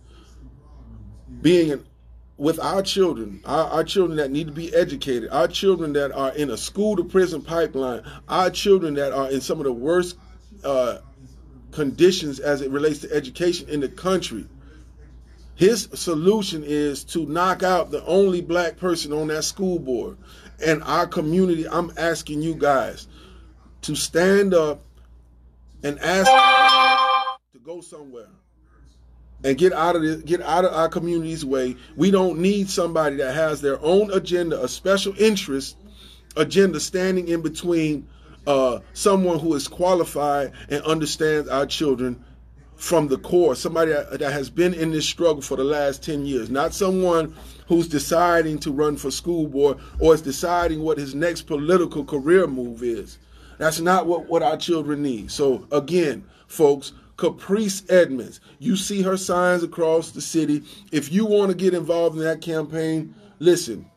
being 1.41 1.84
with 2.38 2.60
our 2.60 2.82
children, 2.82 3.41
our, 3.45 3.66
our, 3.66 3.84
children 3.84 4.18
that 4.18 4.32
need 4.32 4.47
to 4.47 4.53
be 4.53 4.74
educated, 4.74 5.30
our 5.32 5.47
children 5.47 5.91
that 5.93 6.12
are 6.12 6.34
in 6.36 6.51
a 6.51 6.58
school 6.58 6.95
to 6.95 7.03
prison 7.03 7.41
pipeline, 7.41 8.03
our 8.30 8.49
children 8.49 8.93
that 8.93 9.12
are 9.12 9.30
in 9.30 9.41
some 9.41 9.58
of 9.58 9.66
the 9.66 9.74
worst 9.74 10.18
uh, 10.64 10.99
conditions 11.72 12.39
as 12.39 12.62
it 12.62 12.72
relates 12.72 12.99
to 12.99 13.12
education 13.12 13.68
in 13.70 13.80
the 13.80 13.89
country. 13.89 14.45
His 15.55 15.89
solution 15.95 16.64
is 16.64 17.03
to 17.05 17.26
knock 17.26 17.64
out 17.64 17.89
the 17.89 18.05
only 18.05 18.41
black 18.41 18.78
person 18.78 19.12
on 19.12 19.28
that 19.28 19.43
school 19.43 19.80
board. 19.80 20.18
And 20.64 20.84
our 20.84 21.08
community, 21.08 21.68
I'm 21.68 21.91
asking 21.97 22.43
you 22.43 22.53
guys 22.53 23.08
to 23.82 23.95
stand 23.95 24.53
up 24.53 24.87
and 25.84 25.99
ask 25.99 26.30
to 27.53 27.59
go 27.59 27.82
somewhere 27.82 28.30
and 29.43 29.57
get 29.57 29.73
out 29.73 29.95
of 29.95 30.01
the, 30.01 30.17
get 30.25 30.41
out 30.41 30.65
of 30.65 30.73
our 30.73 30.89
community's 30.89 31.45
way. 31.45 31.75
We 31.95 32.11
don't 32.11 32.39
need 32.39 32.69
somebody 32.69 33.17
that 33.17 33.36
has 33.36 33.61
their 33.61 33.80
own 33.82 34.11
agenda, 34.11 34.63
a 34.63 34.67
special 34.67 35.13
interest 35.17 35.78
agenda 36.36 36.80
standing 36.80 37.28
in 37.28 37.41
between 37.41 38.07
uh, 38.45 38.80
someone 38.93 39.39
who 39.39 39.53
is 39.53 39.67
qualified 39.67 40.53
and 40.69 40.82
understands 40.84 41.49
our 41.49 41.65
children 41.65 42.23
from 42.75 43.07
the 43.07 43.17
core, 43.17 43.55
somebody 43.55 43.91
that, 43.91 44.19
that 44.19 44.32
has 44.32 44.49
been 44.49 44.73
in 44.73 44.91
this 44.91 45.05
struggle 45.05 45.41
for 45.41 45.57
the 45.57 45.63
last 45.63 46.03
10 46.03 46.25
years, 46.25 46.49
not 46.49 46.73
someone 46.73 47.36
who's 47.67 47.88
deciding 47.88 48.59
to 48.59 48.71
run 48.71 48.95
for 48.95 49.11
school 49.11 49.47
board 49.47 49.78
or 49.99 50.13
is 50.13 50.21
deciding 50.21 50.82
what 50.82 50.97
his 50.97 51.15
next 51.15 51.43
political 51.43 52.05
career 52.05 52.47
move 52.47 52.84
is. 52.84 53.17
That's 53.58 53.80
not 53.80 54.05
what, 54.05 54.28
what 54.28 54.43
our 54.43 54.58
children 54.58 55.01
need. 55.01 55.32
So, 55.32 55.68
again, 55.72 56.24
folks, 56.47 56.93
Caprice 57.18 57.84
Edmonds, 57.89 58.39
you 58.60 58.76
see 58.76 59.01
her 59.01 59.18
signs 59.18 59.64
across 59.64 60.12
the 60.12 60.22
city. 60.22 60.64
If 60.91 61.12
you 61.12 61.26
want 61.26 61.49
to 61.51 61.58
get 61.58 61.74
involved 61.74 62.18
in 62.18 62.24
that 62.24 62.41
campaign, 62.41 63.16
listen, 63.39 63.89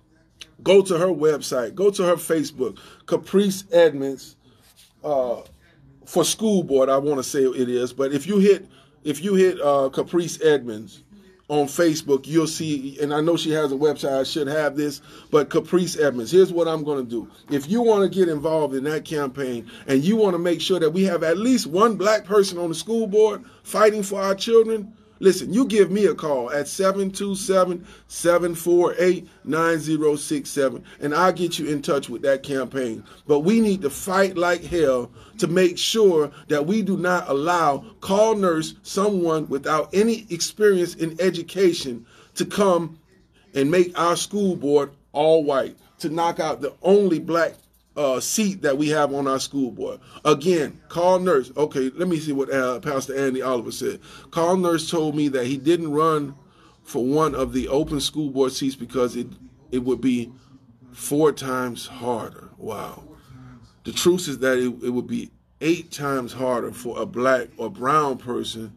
go 0.62 0.82
to 0.82 0.96
her 0.96 1.08
website, 1.08 1.74
go 1.74 1.90
to 1.90 2.02
her 2.04 2.16
Facebook, 2.16 2.78
Caprice 3.06 3.64
Edmonds 3.70 4.36
uh, 5.04 5.42
for 6.06 6.24
school 6.24 6.62
board, 6.62 6.88
I 6.88 6.98
want 6.98 7.18
to 7.18 7.22
say 7.22 7.42
it 7.42 7.68
is. 7.68 7.92
But 7.92 8.12
if 8.12 8.26
you 8.26 8.38
hit 8.38 8.66
if 9.02 9.22
you 9.24 9.34
hit 9.34 9.60
uh, 9.60 9.88
Caprice 9.90 10.42
Edmonds 10.42 11.04
on 11.50 11.66
Facebook, 11.66 12.28
you'll 12.28 12.46
see, 12.46 12.96
and 13.00 13.12
I 13.12 13.20
know 13.20 13.36
she 13.36 13.50
has 13.50 13.72
a 13.72 13.74
website. 13.74 14.20
I 14.20 14.22
should 14.22 14.46
have 14.46 14.76
this, 14.76 15.02
but 15.32 15.50
Caprice 15.50 15.98
Edmonds. 15.98 16.30
Here's 16.30 16.52
what 16.52 16.68
I'm 16.68 16.84
going 16.84 17.04
to 17.04 17.10
do. 17.10 17.28
If 17.50 17.68
you 17.68 17.82
want 17.82 18.04
to 18.04 18.18
get 18.18 18.28
involved 18.28 18.72
in 18.72 18.84
that 18.84 19.04
campaign 19.04 19.68
and 19.88 20.04
you 20.04 20.14
want 20.14 20.34
to 20.34 20.38
make 20.38 20.60
sure 20.60 20.78
that 20.78 20.90
we 20.90 21.02
have 21.04 21.24
at 21.24 21.38
least 21.38 21.66
one 21.66 21.96
black 21.96 22.24
person 22.24 22.56
on 22.56 22.68
the 22.68 22.74
school 22.76 23.08
board 23.08 23.44
fighting 23.64 24.04
for 24.04 24.22
our 24.22 24.36
children, 24.36 24.94
Listen, 25.22 25.52
you 25.52 25.66
give 25.66 25.90
me 25.90 26.06
a 26.06 26.14
call 26.14 26.50
at 26.50 26.66
727 26.66 27.86
748 28.08 29.28
9067, 29.44 30.84
and 31.00 31.14
I'll 31.14 31.32
get 31.32 31.58
you 31.58 31.68
in 31.68 31.82
touch 31.82 32.08
with 32.08 32.22
that 32.22 32.42
campaign. 32.42 33.04
But 33.26 33.40
we 33.40 33.60
need 33.60 33.82
to 33.82 33.90
fight 33.90 34.38
like 34.38 34.64
hell 34.64 35.10
to 35.36 35.46
make 35.46 35.76
sure 35.76 36.30
that 36.48 36.66
we 36.66 36.80
do 36.80 36.96
not 36.96 37.28
allow 37.28 37.84
Karl 38.00 38.34
Nurse, 38.34 38.74
someone 38.82 39.46
without 39.48 39.90
any 39.92 40.26
experience 40.30 40.94
in 40.94 41.20
education, 41.20 42.06
to 42.36 42.46
come 42.46 42.98
and 43.54 43.70
make 43.70 43.98
our 43.98 44.16
school 44.16 44.56
board 44.56 44.90
all 45.12 45.44
white, 45.44 45.76
to 45.98 46.08
knock 46.08 46.40
out 46.40 46.62
the 46.62 46.72
only 46.82 47.18
black 47.18 47.56
uh, 47.96 48.20
seat 48.20 48.62
that 48.62 48.78
we 48.78 48.88
have 48.88 49.12
on 49.12 49.26
our 49.26 49.40
school 49.40 49.70
board. 49.70 50.00
Again, 50.24 50.80
Karl 50.88 51.18
Nurse. 51.18 51.52
Okay, 51.56 51.90
let 51.96 52.08
me 52.08 52.18
see 52.18 52.32
what 52.32 52.52
uh, 52.52 52.80
Pastor 52.80 53.16
Andy 53.16 53.42
Oliver 53.42 53.72
said. 53.72 54.00
Karl 54.30 54.56
Nurse 54.56 54.90
told 54.90 55.14
me 55.14 55.28
that 55.28 55.46
he 55.46 55.56
didn't 55.56 55.92
run 55.92 56.34
for 56.82 57.04
one 57.04 57.34
of 57.34 57.52
the 57.52 57.68
open 57.68 58.00
school 58.00 58.30
board 58.30 58.52
seats 58.52 58.76
because 58.76 59.16
it 59.16 59.26
it 59.70 59.84
would 59.84 60.00
be 60.00 60.32
four 60.92 61.32
times 61.32 61.86
harder. 61.86 62.50
Wow. 62.58 63.04
The 63.84 63.92
truth 63.92 64.28
is 64.28 64.38
that 64.40 64.58
it, 64.58 64.84
it 64.84 64.90
would 64.90 65.06
be 65.06 65.30
eight 65.60 65.90
times 65.90 66.32
harder 66.32 66.72
for 66.72 67.00
a 67.00 67.06
black 67.06 67.48
or 67.56 67.70
brown 67.70 68.18
person 68.18 68.76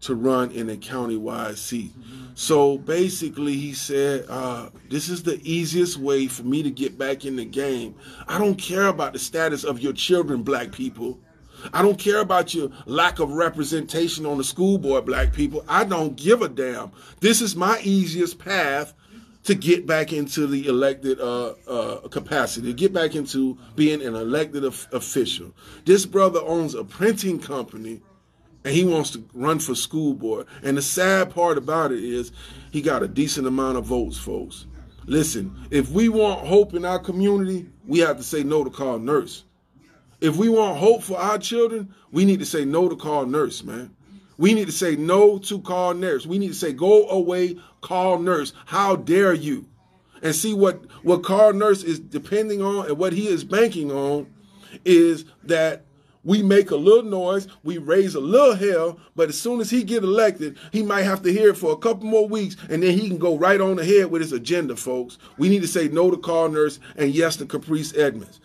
to 0.00 0.14
run 0.14 0.50
in 0.52 0.70
a 0.70 0.76
county-wide 0.76 1.58
seat. 1.58 1.92
So 2.34 2.78
basically, 2.78 3.54
he 3.54 3.72
said, 3.72 4.26
uh, 4.28 4.70
"This 4.88 5.08
is 5.08 5.22
the 5.22 5.40
easiest 5.42 5.96
way 5.96 6.28
for 6.28 6.44
me 6.44 6.62
to 6.62 6.70
get 6.70 6.96
back 6.96 7.24
in 7.24 7.36
the 7.36 7.44
game. 7.44 7.94
I 8.28 8.38
don't 8.38 8.56
care 8.56 8.86
about 8.86 9.12
the 9.12 9.18
status 9.18 9.64
of 9.64 9.80
your 9.80 9.92
children, 9.92 10.42
black 10.42 10.70
people. 10.70 11.18
I 11.72 11.82
don't 11.82 11.98
care 11.98 12.20
about 12.20 12.54
your 12.54 12.70
lack 12.86 13.18
of 13.18 13.32
representation 13.32 14.24
on 14.24 14.38
the 14.38 14.44
school 14.44 14.78
board, 14.78 15.04
black 15.04 15.32
people. 15.32 15.64
I 15.68 15.82
don't 15.84 16.14
give 16.14 16.42
a 16.42 16.48
damn. 16.48 16.92
This 17.20 17.40
is 17.40 17.56
my 17.56 17.80
easiest 17.82 18.38
path." 18.38 18.94
To 19.44 19.54
get 19.54 19.86
back 19.86 20.12
into 20.12 20.46
the 20.46 20.66
elected 20.66 21.18
uh, 21.20 21.54
uh, 21.66 22.08
capacity, 22.08 22.66
to 22.66 22.74
get 22.74 22.92
back 22.92 23.14
into 23.14 23.56
being 23.76 24.02
an 24.02 24.14
elected 24.14 24.62
official. 24.62 25.54
This 25.86 26.04
brother 26.04 26.40
owns 26.42 26.74
a 26.74 26.84
printing 26.84 27.38
company 27.38 28.02
and 28.68 28.76
he 28.76 28.84
wants 28.84 29.08
to 29.08 29.24
run 29.32 29.58
for 29.58 29.74
school 29.74 30.12
board. 30.12 30.46
And 30.62 30.76
the 30.76 30.82
sad 30.82 31.30
part 31.30 31.56
about 31.56 31.90
it 31.90 32.04
is 32.04 32.32
he 32.70 32.82
got 32.82 33.02
a 33.02 33.08
decent 33.08 33.46
amount 33.46 33.78
of 33.78 33.86
votes, 33.86 34.18
folks. 34.18 34.66
Listen, 35.06 35.56
if 35.70 35.88
we 35.88 36.10
want 36.10 36.46
hope 36.46 36.74
in 36.74 36.84
our 36.84 36.98
community, 36.98 37.70
we 37.86 38.00
have 38.00 38.18
to 38.18 38.22
say 38.22 38.42
no 38.42 38.62
to 38.64 38.68
Karl 38.68 38.98
Nurse. 38.98 39.44
If 40.20 40.36
we 40.36 40.50
want 40.50 40.76
hope 40.76 41.02
for 41.02 41.16
our 41.16 41.38
children, 41.38 41.94
we 42.12 42.26
need 42.26 42.40
to 42.40 42.44
say 42.44 42.66
no 42.66 42.90
to 42.90 42.96
Karl 42.96 43.24
Nurse, 43.24 43.64
man. 43.64 43.96
We 44.36 44.52
need 44.52 44.66
to 44.66 44.72
say 44.72 44.96
no 44.96 45.38
to 45.38 45.62
Karl 45.62 45.94
Nurse. 45.94 46.26
We 46.26 46.36
need 46.36 46.48
to 46.48 46.54
say 46.54 46.74
go 46.74 47.08
away, 47.08 47.56
Karl 47.80 48.18
Nurse. 48.18 48.52
How 48.66 48.96
dare 48.96 49.32
you? 49.32 49.66
And 50.20 50.34
see 50.34 50.52
what 50.52 50.84
what 51.02 51.22
Karl 51.22 51.54
Nurse 51.54 51.82
is 51.82 51.98
depending 51.98 52.60
on 52.60 52.86
and 52.86 52.98
what 52.98 53.14
he 53.14 53.28
is 53.28 53.44
banking 53.44 53.90
on 53.90 54.26
is 54.84 55.24
that 55.44 55.86
we 56.24 56.42
make 56.42 56.70
a 56.70 56.76
little 56.76 57.08
noise, 57.08 57.48
we 57.62 57.78
raise 57.78 58.14
a 58.14 58.20
little 58.20 58.54
hell, 58.54 58.98
but 59.16 59.28
as 59.28 59.38
soon 59.38 59.60
as 59.60 59.70
he 59.70 59.82
get 59.82 60.02
elected, 60.02 60.56
he 60.72 60.82
might 60.82 61.02
have 61.02 61.22
to 61.22 61.32
hear 61.32 61.50
it 61.50 61.56
for 61.56 61.72
a 61.72 61.76
couple 61.76 62.06
more 62.06 62.28
weeks, 62.28 62.56
and 62.68 62.82
then 62.82 62.98
he 62.98 63.08
can 63.08 63.18
go 63.18 63.36
right 63.36 63.60
on 63.60 63.78
ahead 63.78 64.10
with 64.10 64.22
his 64.22 64.32
agenda, 64.32 64.76
folks. 64.76 65.18
We 65.38 65.48
need 65.48 65.62
to 65.62 65.68
say 65.68 65.88
no 65.88 66.10
to 66.10 66.16
Karl 66.16 66.48
Nurse 66.48 66.80
and 66.96 67.14
yes 67.14 67.36
to 67.36 67.46
Caprice 67.46 67.96
Edmonds. 67.96 68.40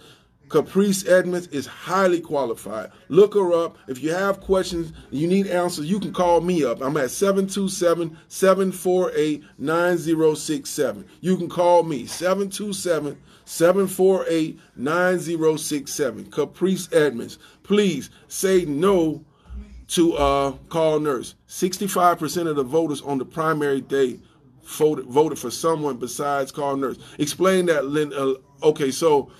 Caprice 0.53 1.07
Edmonds 1.07 1.47
is 1.47 1.65
highly 1.65 2.21
qualified. 2.21 2.91
Look 3.09 3.33
her 3.33 3.53
up. 3.53 3.75
If 3.87 4.03
you 4.03 4.13
have 4.13 4.39
questions, 4.39 4.93
you 5.09 5.27
need 5.27 5.47
answers, 5.47 5.89
you 5.89 5.99
can 5.99 6.13
call 6.13 6.41
me 6.41 6.63
up. 6.63 6.79
I'm 6.79 6.95
at 6.97 7.09
727 7.09 8.15
748 8.27 9.43
9067. 9.57 11.07
You 11.21 11.37
can 11.37 11.49
call 11.49 11.81
me 11.81 12.05
727 12.05 13.17
748 13.45 14.59
9067. 14.75 16.31
Caprice 16.31 16.87
Edmonds 16.91 17.39
please 17.63 18.09
say 18.27 18.65
no 18.65 19.23
to 19.89 20.13
uh, 20.15 20.51
Karl 20.69 20.99
Nurse. 20.99 21.35
65% 21.47 22.47
of 22.47 22.55
the 22.55 22.63
voters 22.63 23.01
on 23.01 23.17
the 23.17 23.25
primary 23.25 23.81
day 23.81 24.19
voted, 24.63 25.05
voted 25.05 25.37
for 25.37 25.51
someone 25.51 25.97
besides 25.97 26.51
Karl 26.51 26.77
Nurse. 26.77 26.97
Explain 27.19 27.65
that, 27.67 27.85
Lynn. 27.85 28.13
Uh, 28.13 28.33
okay, 28.67 28.91
so 28.91 29.31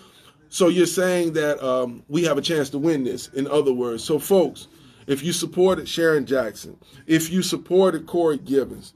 so 0.49 0.67
you're 0.67 0.86
saying 0.86 1.34
that 1.34 1.63
um, 1.65 2.03
we 2.07 2.24
have 2.26 2.38
a 2.38 2.41
chance 2.41 2.69
to 2.71 2.78
win 2.78 3.03
this. 3.03 3.28
In 3.30 3.47
other 3.47 3.74
words, 3.74 4.03
so 4.03 4.19
folks, 4.19 4.67
if 5.07 5.24
you 5.24 5.34
supported 5.34 5.89
Sharon 5.89 6.26
Jackson, 6.26 6.78
if 7.07 7.32
you 7.32 7.41
supported 7.41 8.05
Corey 8.05 8.38
Givens, 8.38 8.93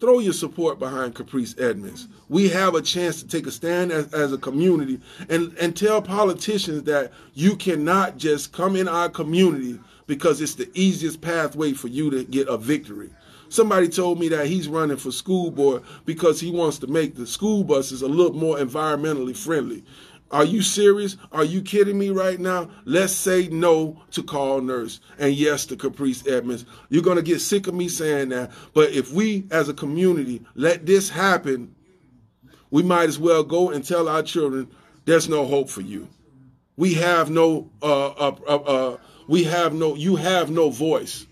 throw 0.00 0.18
your 0.18 0.32
support 0.32 0.78
behind 0.78 1.14
Caprice 1.14 1.54
Edmonds. 1.58 2.08
We 2.28 2.48
have 2.48 2.74
a 2.74 2.82
chance 2.82 3.22
to 3.22 3.28
take 3.28 3.46
a 3.46 3.50
stand 3.50 3.92
as, 3.92 4.12
as 4.14 4.32
a 4.32 4.38
community 4.38 4.98
and, 5.28 5.54
and 5.58 5.76
tell 5.76 6.00
politicians 6.00 6.84
that 6.84 7.12
you 7.34 7.54
cannot 7.54 8.16
just 8.16 8.52
come 8.52 8.76
in 8.76 8.88
our 8.88 9.10
community 9.10 9.78
because 10.06 10.40
it's 10.40 10.54
the 10.54 10.70
easiest 10.74 11.20
pathway 11.20 11.72
for 11.72 11.88
you 11.88 12.10
to 12.10 12.24
get 12.24 12.48
a 12.48 12.56
victory. 12.56 13.10
Somebody 13.50 13.88
told 13.88 14.18
me 14.20 14.28
that 14.28 14.46
he's 14.46 14.68
running 14.68 14.96
for 14.96 15.10
school 15.10 15.50
board 15.50 15.82
because 16.06 16.40
he 16.40 16.50
wants 16.50 16.78
to 16.78 16.86
make 16.86 17.16
the 17.16 17.26
school 17.26 17.64
buses 17.64 18.00
a 18.00 18.08
little 18.08 18.32
more 18.32 18.56
environmentally 18.56 19.36
friendly. 19.36 19.84
Are 20.30 20.44
you 20.44 20.62
serious? 20.62 21.16
Are 21.32 21.44
you 21.44 21.60
kidding 21.60 21.98
me 21.98 22.10
right 22.10 22.38
now? 22.38 22.70
Let's 22.84 23.12
say 23.12 23.48
no 23.48 24.00
to 24.12 24.22
Karl 24.22 24.60
Nurse 24.60 25.00
and 25.18 25.34
yes 25.34 25.66
to 25.66 25.76
Caprice 25.76 26.24
Edmonds. 26.26 26.64
You're 26.88 27.02
going 27.02 27.16
to 27.16 27.22
get 27.22 27.40
sick 27.40 27.66
of 27.66 27.74
me 27.74 27.88
saying 27.88 28.28
that. 28.28 28.52
But 28.72 28.90
if 28.90 29.12
we 29.12 29.48
as 29.50 29.68
a 29.68 29.74
community 29.74 30.42
let 30.54 30.86
this 30.86 31.10
happen, 31.10 31.74
we 32.70 32.84
might 32.84 33.08
as 33.08 33.18
well 33.18 33.42
go 33.42 33.70
and 33.70 33.84
tell 33.84 34.08
our 34.08 34.22
children 34.22 34.68
there's 35.04 35.28
no 35.28 35.46
hope 35.46 35.68
for 35.68 35.80
you. 35.80 36.08
We 36.76 36.94
have 36.94 37.28
no, 37.28 37.70
uh, 37.82 38.08
uh, 38.08 38.36
uh, 38.46 38.56
uh 38.56 38.96
we 39.26 39.44
have 39.44 39.74
no, 39.74 39.96
you 39.96 40.16
have 40.16 40.50
no 40.50 40.70
voice. 40.70 41.26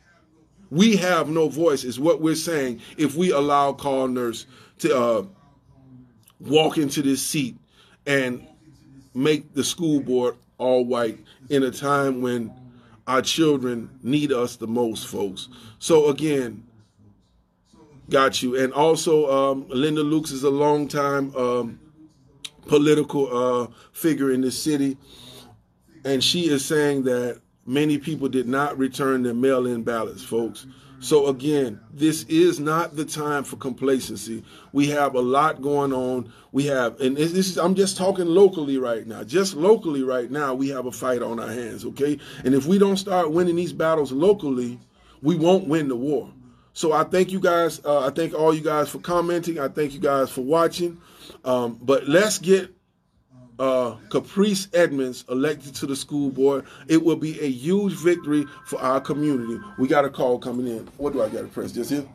We 0.71 0.97
have 0.97 1.29
no 1.29 1.49
voice, 1.49 1.85
is 1.85 1.99
what 1.99 2.21
we're 2.21 2.35
saying 2.35 2.83
if 2.97 3.15
we 3.15 3.31
allow 3.31 3.73
Karl 3.73 4.09
Nurse 4.09 4.47
to 4.81 4.97
uh, 4.97 5.23
walk 6.41 6.79
into 6.79 7.01
this 7.01 7.25
seat 7.25 7.57
and 8.07 8.47
make 9.15 9.55
the 9.55 9.65
school 9.65 10.01
board 10.01 10.37
all 10.59 10.85
white 10.85 11.19
in 11.51 11.63
a 11.63 11.71
time 11.71 12.21
when 12.21 12.53
our 13.07 13.23
children 13.23 13.91
need 14.03 14.33
us 14.33 14.57
the 14.57 14.67
most, 14.67 15.07
folks. 15.07 15.49
So 15.79 16.09
again, 16.09 16.65
got 18.11 18.43
you. 18.43 18.57
And 18.57 18.73
also, 18.73 19.31
um, 19.31 19.67
Linda 19.69 20.03
Lukes 20.03 20.33
is 20.33 20.43
a 20.43 20.51
long 20.51 20.89
time 20.89 21.35
um, 21.35 21.81
political 22.67 23.29
uh, 23.35 23.67
figure 23.93 24.31
in 24.31 24.43
the 24.43 24.51
city, 24.51 24.97
and 26.05 26.23
she 26.23 26.49
is 26.49 26.65
saying 26.65 27.05
that 27.05 27.41
many 27.67 27.99
people 27.99 28.29
did 28.29 28.47
not 28.47 28.79
return 28.79 29.23
their 29.23 29.35
mail-in 29.35 29.83
ballots, 29.83 30.23
folks. 30.23 30.67
So 31.01 31.29
again, 31.29 31.81
this 31.93 32.25
is 32.25 32.59
not 32.59 32.97
the 32.97 33.05
time 33.05 33.45
for 33.45 33.57
complacency. 33.57 34.43
We 34.73 34.89
have 34.89 35.15
a 35.15 35.21
lot 35.21 35.63
going 35.63 35.93
on. 35.93 36.33
We 36.51 36.67
have, 36.67 37.01
and 37.01 37.17
this 37.17 37.33
is, 37.33 37.57
I'm 37.57 37.77
just 37.77 37.97
talking 37.97 38.27
locally 38.27 38.79
right 38.79 39.07
now. 39.07 39.23
Just 39.23 39.55
locally 39.55 40.03
right 40.03 40.29
now, 40.31 40.55
we 40.55 40.69
have 40.71 40.87
a 40.87 40.93
fight 40.93 41.23
on 41.23 41.39
our 41.39 41.49
hands, 41.49 41.85
okay? 41.85 42.19
And 42.45 42.55
if 42.55 42.67
we 42.67 42.79
don't 42.79 42.97
start 42.97 43.31
winning 43.31 43.55
these 43.55 43.73
battles 43.73 44.11
locally, 44.11 44.81
we 45.23 45.37
won't 45.37 45.69
win 45.69 45.89
the 45.89 45.97
war. 45.97 46.33
So 46.73 46.93
I 46.93 47.05
thank 47.05 47.33
you 47.33 47.41
guys. 47.41 47.85
Uh, 47.85 48.07
I 48.07 48.11
thank 48.11 48.35
all 48.35 48.55
you 48.55 48.61
guys 48.61 48.89
for 48.89 48.99
commenting. 48.99 49.59
I 49.59 49.69
thank 49.69 49.95
you 49.95 50.01
guys 50.01 50.31
for 50.31 50.43
watching. 50.43 51.01
Um, 51.45 51.79
but 51.81 52.09
let's 52.09 52.39
get 52.39 52.75
uh, 53.59 53.97
Caprice 54.11 54.69
Edmonds 54.73 55.25
elected 55.29 55.75
to 55.77 55.87
the 55.87 55.97
school 55.97 56.31
board, 56.31 56.65
it 56.87 57.03
will 57.05 57.17
be 57.17 57.39
a 57.41 57.49
huge 57.49 57.95
victory 57.95 58.45
for 58.67 58.81
our 58.81 59.01
community. 59.01 59.61
We 59.79 59.89
got 59.89 60.05
a 60.05 60.11
call 60.11 60.39
coming 60.39 60.67
in. 60.67 60.87
What 60.97 61.13
do 61.13 61.23
I 61.23 61.29
got 61.29 61.43
to 61.43 61.49
press? 61.49 61.73
Just 61.73 61.91
here? 61.91 62.07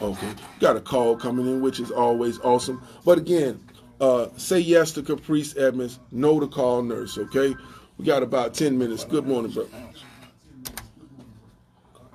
Okay. 0.00 0.32
Got 0.60 0.76
a 0.76 0.80
call 0.80 1.16
coming 1.16 1.46
in, 1.46 1.60
which 1.60 1.78
is 1.78 1.90
always 1.90 2.38
awesome. 2.40 2.82
But 3.04 3.18
again, 3.18 3.60
uh, 4.00 4.28
say 4.36 4.58
yes 4.58 4.92
to 4.92 5.02
Caprice 5.02 5.56
Edmonds, 5.56 5.98
no 6.10 6.40
to 6.40 6.48
Karl 6.48 6.82
Nurse, 6.82 7.18
okay? 7.18 7.54
We 7.98 8.04
got 8.04 8.22
about 8.22 8.54
10 8.54 8.78
minutes. 8.78 9.04
Good 9.04 9.26
morning, 9.26 9.52
bro. 9.52 9.68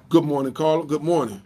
Good 0.09 0.23
morning, 0.23 0.53
Carl. 0.53 0.83
Good 0.83 1.03
morning. 1.03 1.41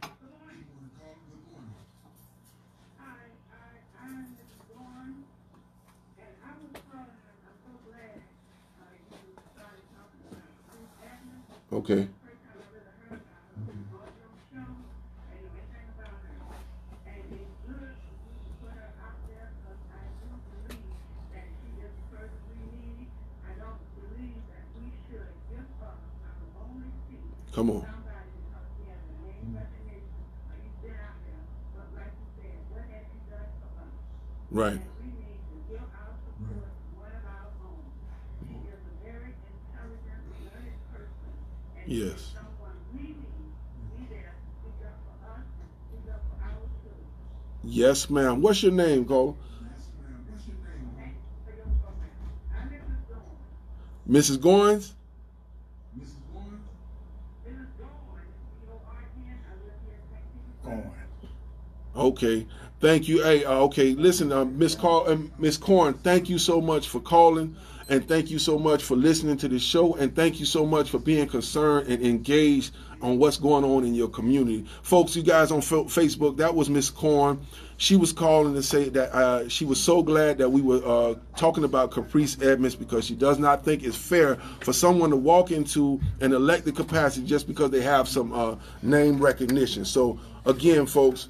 Okay. 11.72 12.08
Come 27.54 27.70
on. 27.72 27.86
Right. 34.52 34.80
Yes. 41.90 42.36
Yes, 47.64 48.10
ma'am. 48.12 48.44
What's 48.44 48.62
your 48.62 48.72
name, 48.72 49.06
Cole? 49.06 49.36
Mrs. 54.08 54.38
Goins? 54.38 54.94
Okay. 61.96 62.46
Thank 62.80 63.08
you. 63.08 63.24
Hey, 63.24 63.44
uh, 63.44 63.54
okay. 63.62 63.96
Listen, 63.96 64.32
uh, 64.32 64.46
Miss 64.46 64.76
Call, 64.76 65.10
uh, 65.10 65.18
Miss 65.40 65.58
Corn, 65.58 65.96
thank 65.96 66.30
you 66.30 66.38
so 66.38 66.62
much 66.62 66.88
for 66.88 67.00
calling. 67.00 67.56
And 67.90 68.08
thank 68.08 68.30
you 68.30 68.38
so 68.38 68.60
much 68.60 68.84
for 68.84 68.96
listening 68.96 69.36
to 69.38 69.48
the 69.48 69.58
show. 69.58 69.96
And 69.96 70.16
thank 70.16 70.40
you 70.40 70.46
so 70.46 70.64
much 70.64 70.92
for 70.92 71.00
being 71.00 71.28
concerned 71.28 71.88
and 71.88 72.06
engaged 72.06 72.76
on 73.02 73.18
what's 73.18 73.38
going 73.38 73.64
on 73.64 73.84
in 73.84 73.96
your 73.96 74.10
community. 74.10 74.66
Folks, 74.84 75.16
you 75.16 75.24
guys 75.24 75.52
on 75.52 75.62
Facebook, 75.62 76.38
that 76.38 76.54
was 76.54 76.70
Miss 76.70 76.92
Corn. 76.92 77.40
She 77.78 77.96
was 77.96 78.12
calling 78.12 78.54
to 78.54 78.62
say 78.62 78.90
that 78.90 79.12
uh, 79.16 79.50
she 79.50 79.66
was 79.66 79.82
so 79.82 80.04
glad 80.04 80.38
that 80.38 80.50
we 80.50 80.62
were 80.62 80.82
uh, 80.86 81.16
talking 81.36 81.64
about 81.64 81.92
Caprice 81.92 82.40
Edmonds 82.42 82.76
because 82.76 83.06
she 83.06 83.16
does 83.16 83.40
not 83.40 83.64
think 83.64 83.84
it's 83.84 83.98
fair 83.98 84.36
for 84.60 84.74
someone 84.74 85.10
to 85.10 85.16
walk 85.16 85.50
into 85.50 86.00
an 86.20 86.34
elected 86.34 86.76
capacity 86.76 87.26
just 87.26 87.48
because 87.48 87.72
they 87.72 87.82
have 87.82 88.08
some 88.08 88.34
uh, 88.34 88.56
name 88.84 89.18
recognition. 89.18 89.86
So, 89.86 90.20
again, 90.46 90.86
folks, 90.86 91.30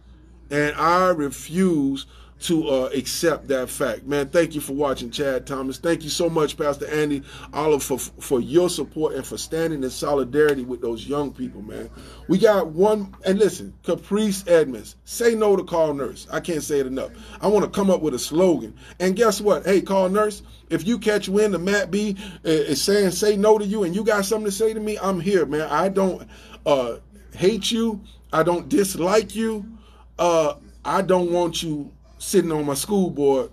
And 0.50 0.76
I 0.76 1.10
refuse 1.10 2.06
to 2.40 2.68
uh, 2.70 2.90
accept 2.94 3.48
that 3.48 3.70
fact. 3.70 4.04
Man, 4.04 4.30
thank 4.30 4.54
you 4.54 4.62
for 4.62 4.74
watching, 4.74 5.10
Chad 5.10 5.48
Thomas. 5.48 5.80
Thank 5.80 6.04
you 6.04 6.10
so 6.10 6.30
much, 6.30 6.56
Pastor 6.56 6.88
Andy 6.88 7.24
Olive, 7.54 7.84
for, 7.84 7.98
for 7.98 8.40
your 8.40 8.70
support 8.70 9.16
and 9.16 9.26
for 9.26 9.38
standing 9.38 9.84
in 9.84 9.90
solidarity 9.90 10.64
with 10.64 10.82
those 10.82 11.08
young 11.08 11.32
people, 11.32 11.62
man. 11.62 11.90
We 12.28 12.38
got 12.38 12.68
one, 12.68 13.16
and 13.26 13.40
listen, 13.40 13.74
Caprice 13.84 14.44
Edmonds, 14.48 14.98
say 15.06 15.34
no 15.34 15.56
to 15.56 15.64
Karl 15.64 15.94
Nurse. 15.94 16.28
I 16.32 16.40
can't 16.40 16.62
say 16.62 16.80
it 16.80 16.88
enough. 16.88 17.12
I 17.42 17.48
want 17.48 17.66
to 17.66 17.72
come 17.72 17.90
up 17.90 18.02
with 18.02 18.14
a 18.14 18.20
slogan. 18.20 18.76
And 19.00 19.16
guess 19.16 19.42
what? 19.42 19.66
Hey, 19.66 19.82
Karl 19.82 20.10
Nurse, 20.10 20.44
if 20.70 20.86
you 20.86 21.00
catch 21.00 21.30
wind 21.30 21.56
of 21.56 21.62
Matt 21.62 21.90
B 21.90 22.16
uh, 22.46 22.50
is 22.50 22.82
saying 22.82 23.12
say 23.12 23.36
no 23.36 23.58
to 23.58 23.66
you 23.66 23.84
and 23.84 23.96
you 23.96 24.04
got 24.04 24.26
something 24.26 24.46
to 24.46 24.52
say 24.52 24.74
to 24.74 24.80
me, 24.80 24.98
I'm 25.02 25.20
here, 25.20 25.46
man. 25.46 25.68
I 25.70 25.90
don't 25.90 26.28
uh, 26.66 26.98
hate 27.34 27.72
you. 27.72 28.02
I 28.32 28.44
don't 28.44 28.70
dislike 28.70 29.36
you. 29.36 29.66
Uh, 30.20 30.56
I 30.84 31.02
don't 31.02 31.32
want 31.32 31.64
you 31.64 31.92
sitting 32.18 32.52
on 32.52 32.66
my 32.66 32.74
school 32.74 33.10
board 33.10 33.52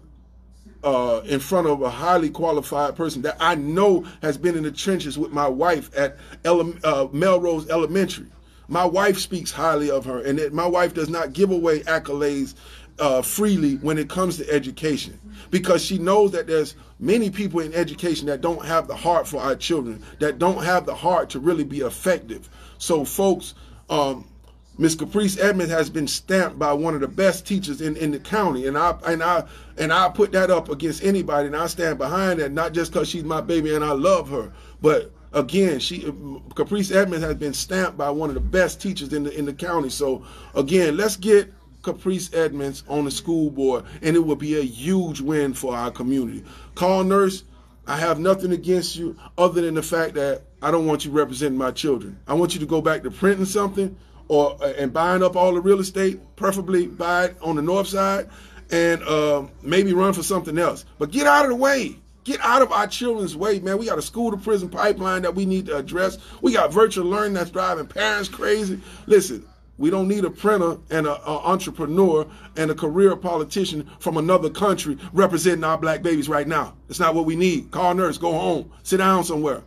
uh, 0.82 1.22
in 1.24 1.40
front 1.40 1.66
of 1.66 1.82
a 1.82 1.90
highly 1.90 2.30
qualified 2.30 2.94
person 2.94 3.22
that 3.22 3.36
I 3.40 3.54
know 3.54 4.06
has 4.22 4.36
been 4.36 4.56
in 4.56 4.62
the 4.62 4.72
trenches 4.72 5.18
with 5.18 5.32
my 5.32 5.48
wife 5.48 5.90
at 5.96 6.16
Ele- 6.44 6.74
uh, 6.84 7.08
Melrose 7.12 7.68
Elementary. 7.70 8.26
My 8.68 8.84
wife 8.84 9.18
speaks 9.18 9.50
highly 9.50 9.90
of 9.90 10.04
her, 10.04 10.20
and 10.20 10.52
my 10.52 10.66
wife 10.66 10.94
does 10.94 11.08
not 11.08 11.32
give 11.32 11.50
away 11.50 11.80
accolades 11.80 12.54
uh, 12.98 13.22
freely 13.22 13.76
when 13.76 13.98
it 13.98 14.08
comes 14.08 14.36
to 14.36 14.50
education 14.50 15.18
because 15.50 15.84
she 15.84 15.98
knows 15.98 16.30
that 16.32 16.46
there's 16.46 16.74
many 17.00 17.30
people 17.30 17.60
in 17.60 17.74
education 17.74 18.26
that 18.26 18.40
don't 18.40 18.64
have 18.64 18.86
the 18.86 18.96
heart 18.96 19.26
for 19.26 19.40
our 19.40 19.56
children, 19.56 20.02
that 20.20 20.38
don't 20.38 20.62
have 20.62 20.86
the 20.86 20.94
heart 20.94 21.30
to 21.30 21.40
really 21.40 21.64
be 21.64 21.80
effective. 21.80 22.48
So, 22.78 23.04
folks, 23.04 23.54
um, 23.90 24.26
Miss 24.76 24.96
Caprice 24.96 25.38
Edmonds 25.38 25.72
has 25.72 25.88
been 25.88 26.08
stamped 26.08 26.58
by 26.58 26.72
one 26.72 26.94
of 26.94 27.00
the 27.00 27.08
best 27.08 27.46
teachers 27.46 27.80
in, 27.80 27.96
in 27.96 28.10
the 28.10 28.18
county, 28.18 28.66
and 28.66 28.76
I 28.76 28.96
and 29.06 29.22
I 29.22 29.44
and 29.78 29.92
I 29.92 30.08
put 30.08 30.32
that 30.32 30.50
up 30.50 30.68
against 30.68 31.04
anybody, 31.04 31.46
and 31.46 31.56
I 31.56 31.68
stand 31.68 31.96
behind 31.96 32.40
that, 32.40 32.50
not 32.50 32.72
just 32.72 32.92
because 32.92 33.08
she's 33.08 33.22
my 33.22 33.40
baby 33.40 33.74
and 33.74 33.84
I 33.84 33.92
love 33.92 34.28
her, 34.30 34.52
but 34.82 35.12
again, 35.32 35.78
she 35.78 36.00
Caprice 36.56 36.90
Edmonds 36.90 37.24
has 37.24 37.36
been 37.36 37.54
stamped 37.54 37.96
by 37.96 38.10
one 38.10 38.30
of 38.30 38.34
the 38.34 38.40
best 38.40 38.80
teachers 38.80 39.12
in 39.12 39.22
the 39.22 39.38
in 39.38 39.44
the 39.44 39.52
county. 39.52 39.90
So 39.90 40.24
again, 40.56 40.96
let's 40.96 41.16
get 41.16 41.52
Caprice 41.82 42.34
Edmonds 42.34 42.82
on 42.88 43.04
the 43.04 43.12
school 43.12 43.50
board, 43.50 43.84
and 44.02 44.16
it 44.16 44.20
will 44.20 44.34
be 44.34 44.58
a 44.58 44.62
huge 44.62 45.20
win 45.20 45.54
for 45.54 45.76
our 45.76 45.92
community. 45.92 46.42
Karl 46.74 47.04
Nurse, 47.04 47.44
I 47.86 47.96
have 47.96 48.18
nothing 48.18 48.50
against 48.50 48.96
you 48.96 49.16
other 49.38 49.60
than 49.60 49.74
the 49.74 49.82
fact 49.82 50.14
that 50.14 50.42
I 50.62 50.72
don't 50.72 50.86
want 50.86 51.04
you 51.04 51.12
representing 51.12 51.58
my 51.58 51.70
children. 51.70 52.18
I 52.26 52.34
want 52.34 52.54
you 52.54 52.60
to 52.60 52.66
go 52.66 52.80
back 52.80 53.04
to 53.04 53.10
printing 53.12 53.44
something 53.44 53.96
or 54.28 54.56
uh, 54.62 54.72
and 54.78 54.92
buying 54.92 55.22
up 55.22 55.36
all 55.36 55.54
the 55.54 55.60
real 55.60 55.80
estate, 55.80 56.20
preferably 56.36 56.86
buy 56.86 57.26
it 57.26 57.36
on 57.42 57.56
the 57.56 57.62
north 57.62 57.88
side, 57.88 58.28
and 58.70 59.02
uh, 59.02 59.46
maybe 59.62 59.92
run 59.92 60.12
for 60.12 60.22
something 60.22 60.58
else. 60.58 60.84
But 60.98 61.10
get 61.10 61.26
out 61.26 61.44
of 61.44 61.50
the 61.50 61.56
way. 61.56 61.96
Get 62.24 62.40
out 62.40 62.62
of 62.62 62.72
our 62.72 62.86
children's 62.86 63.36
way, 63.36 63.60
man. 63.60 63.76
We 63.76 63.84
got 63.84 63.98
a 63.98 64.02
school 64.02 64.30
to 64.30 64.38
prison 64.38 64.70
pipeline 64.70 65.20
that 65.22 65.34
we 65.34 65.44
need 65.44 65.66
to 65.66 65.76
address. 65.76 66.16
We 66.40 66.54
got 66.54 66.72
virtual 66.72 67.04
learning 67.04 67.34
that's 67.34 67.50
driving 67.50 67.86
parents 67.86 68.30
crazy. 68.30 68.80
Listen, 69.06 69.46
we 69.76 69.90
don't 69.90 70.08
need 70.08 70.24
a 70.24 70.30
printer 70.30 70.78
and 70.90 71.06
an 71.06 71.16
entrepreneur 71.26 72.26
and 72.56 72.70
a 72.70 72.74
career 72.74 73.14
politician 73.16 73.90
from 73.98 74.16
another 74.16 74.48
country 74.48 74.96
representing 75.12 75.64
our 75.64 75.76
black 75.76 76.02
babies 76.02 76.28
right 76.28 76.48
now. 76.48 76.74
It's 76.88 77.00
not 77.00 77.14
what 77.14 77.26
we 77.26 77.36
need. 77.36 77.70
Karl 77.70 77.94
Nurse, 77.94 78.16
go 78.16 78.32
home, 78.32 78.70
sit 78.84 78.98
down 78.98 79.24
somewhere. 79.24 79.62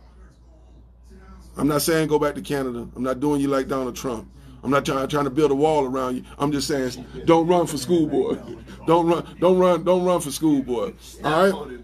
I'm 1.56 1.68
not 1.68 1.82
saying 1.82 2.08
go 2.08 2.18
back 2.18 2.36
to 2.36 2.40
Canada. 2.40 2.88
I'm 2.96 3.02
not 3.02 3.20
doing 3.20 3.40
you 3.40 3.48
like 3.48 3.68
Donald 3.68 3.96
Trump. 3.96 4.30
I'm 4.62 4.70
not 4.70 4.84
trying, 4.84 5.06
trying 5.08 5.24
to 5.24 5.30
build 5.30 5.50
a 5.50 5.54
wall 5.54 5.84
around 5.84 6.16
you. 6.16 6.24
I'm 6.38 6.52
just 6.52 6.68
saying, 6.68 7.04
don't 7.24 7.46
run 7.46 7.66
for 7.66 7.76
school 7.76 8.06
board. 8.06 8.40
Don't 8.86 9.06
run, 9.06 9.36
don't 9.40 9.58
run, 9.58 9.84
don't 9.84 10.04
run 10.04 10.20
for 10.20 10.30
school 10.30 10.62
board. 10.62 10.96
All 11.22 11.50
right. 11.50 11.78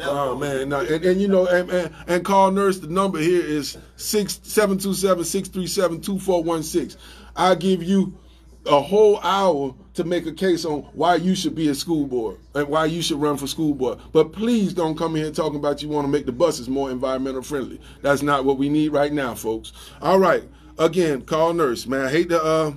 Oh 0.00 0.36
man, 0.36 0.68
now, 0.68 0.80
and, 0.80 1.04
and, 1.04 1.20
you 1.20 1.28
know, 1.28 1.46
and, 1.46 1.70
and, 1.70 1.94
and 2.08 2.24
Karl 2.24 2.50
Nurse. 2.50 2.80
The 2.80 2.88
number 2.88 3.18
here 3.18 3.44
is 3.44 3.78
six 3.96 4.40
seven 4.42 4.78
two 4.78 4.94
seven 4.94 5.24
six 5.24 5.48
three 5.48 5.66
seven 5.66 6.00
two 6.00 6.18
four 6.18 6.42
one 6.42 6.62
six. 6.62 6.96
I 7.36 7.54
give 7.54 7.82
you 7.82 8.18
a 8.66 8.80
whole 8.80 9.20
hour 9.20 9.74
to 9.94 10.04
make 10.04 10.26
a 10.26 10.32
case 10.32 10.64
on 10.64 10.80
why 10.92 11.14
you 11.14 11.34
should 11.34 11.54
be 11.54 11.68
a 11.68 11.74
school 11.74 12.06
board 12.06 12.38
and 12.54 12.68
why 12.68 12.84
you 12.84 13.00
should 13.00 13.20
run 13.20 13.36
for 13.36 13.46
school 13.46 13.74
board. 13.74 13.98
But 14.12 14.32
please 14.32 14.72
don't 14.72 14.96
come 14.96 15.14
here 15.14 15.30
talking 15.30 15.58
about 15.58 15.82
you 15.82 15.88
want 15.88 16.06
to 16.06 16.10
make 16.10 16.26
the 16.26 16.32
buses 16.32 16.68
more 16.68 16.90
environmental 16.90 17.42
friendly. 17.42 17.80
That's 18.02 18.22
not 18.22 18.44
what 18.44 18.58
we 18.58 18.68
need 18.68 18.92
right 18.92 19.12
now, 19.12 19.34
folks. 19.34 19.72
All 20.02 20.18
right 20.18 20.44
again, 20.80 21.22
Karl 21.22 21.54
Nurse, 21.54 21.86
man. 21.86 22.06
I 22.06 22.10
hate 22.10 22.30
to 22.30 22.42
uh 22.42 22.72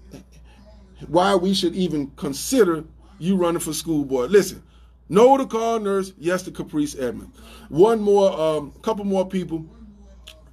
why 1.07 1.33
we 1.33 1.55
should 1.55 1.75
even 1.75 2.11
consider 2.17 2.83
you 3.17 3.35
running 3.35 3.61
for 3.61 3.73
school 3.73 4.05
board. 4.05 4.29
Listen, 4.29 4.61
no 5.09 5.37
to 5.37 5.45
Karl 5.45 5.79
Nurse, 5.79 6.13
yes 6.17 6.43
to 6.43 6.51
Caprice 6.51 6.95
Edmond. 6.95 7.31
One 7.69 8.01
more, 8.01 8.31
um, 8.39 8.71
couple 8.81 9.05
more 9.05 9.27
people. 9.27 9.65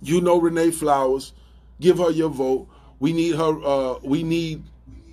You 0.02 0.20
know 0.20 0.40
Renee 0.40 0.70
Flowers. 0.70 1.32
Give 1.80 1.98
her 1.98 2.11
your 2.11 2.28
vote. 2.28 2.68
We 3.00 3.12
need 3.12 3.34
her. 3.36 3.64
Uh, 3.64 3.98
we 4.02 4.22
need 4.22 4.62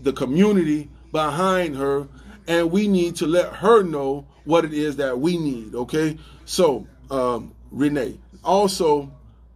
the 0.01 0.13
community 0.13 0.89
behind 1.11 1.75
her, 1.75 2.07
and 2.47 2.71
we 2.71 2.87
need 2.87 3.15
to 3.17 3.27
let 3.27 3.53
her 3.53 3.83
know 3.83 4.27
what 4.43 4.65
it 4.65 4.73
is 4.73 4.97
that 4.97 5.19
we 5.19 5.37
need. 5.37 5.75
Okay. 5.75 6.17
So 6.45 6.87
um, 7.09 7.53
Renee. 7.71 8.19
Also, 8.43 9.11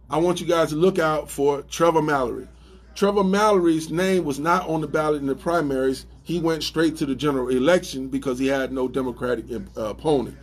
I 0.08 0.18
want 0.18 0.40
you 0.40 0.46
guys 0.46 0.70
to 0.70 0.76
look 0.76 0.98
out 0.98 1.30
for 1.30 1.62
Trevor 1.62 2.02
Mallory. 2.02 2.48
Trevor 2.94 3.24
Mallory's 3.24 3.90
name 3.90 4.24
was 4.24 4.38
not 4.38 4.68
on 4.68 4.80
the 4.80 4.86
ballot 4.86 5.20
in 5.20 5.26
the 5.26 5.34
primaries 5.34 6.06
he 6.26 6.40
went 6.40 6.64
straight 6.64 6.96
to 6.96 7.06
the 7.06 7.14
general 7.14 7.48
election 7.50 8.08
because 8.08 8.36
he 8.36 8.48
had 8.48 8.72
no 8.72 8.88
Democratic 8.88 9.44
uh, 9.48 9.60
opponent. 9.76 10.36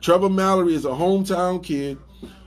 Trevor 0.00 0.30
Mallory 0.30 0.74
is 0.74 0.86
a 0.86 0.88
hometown 0.88 1.62
kid. 1.62 1.98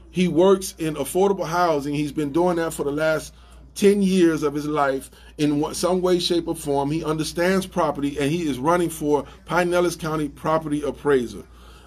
He 0.09 0.27
works 0.27 0.73
in 0.79 0.95
affordable 0.95 1.45
housing. 1.45 1.93
He's 1.93 2.11
been 2.11 2.31
doing 2.31 2.55
that 2.55 2.73
for 2.73 2.83
the 2.83 2.91
last 2.91 3.35
10 3.75 4.01
years 4.01 4.41
of 4.41 4.55
his 4.55 4.65
life 4.65 5.11
in 5.37 5.71
some 5.75 6.01
way, 6.01 6.17
shape, 6.17 6.47
or 6.47 6.55
form. 6.55 6.89
He 6.89 7.03
understands 7.05 7.67
property 7.67 8.17
and 8.17 8.31
he 8.31 8.49
is 8.49 8.57
running 8.57 8.89
for 8.89 9.25
Pinellas 9.45 9.97
County 9.97 10.27
property 10.27 10.81
appraiser. 10.81 11.43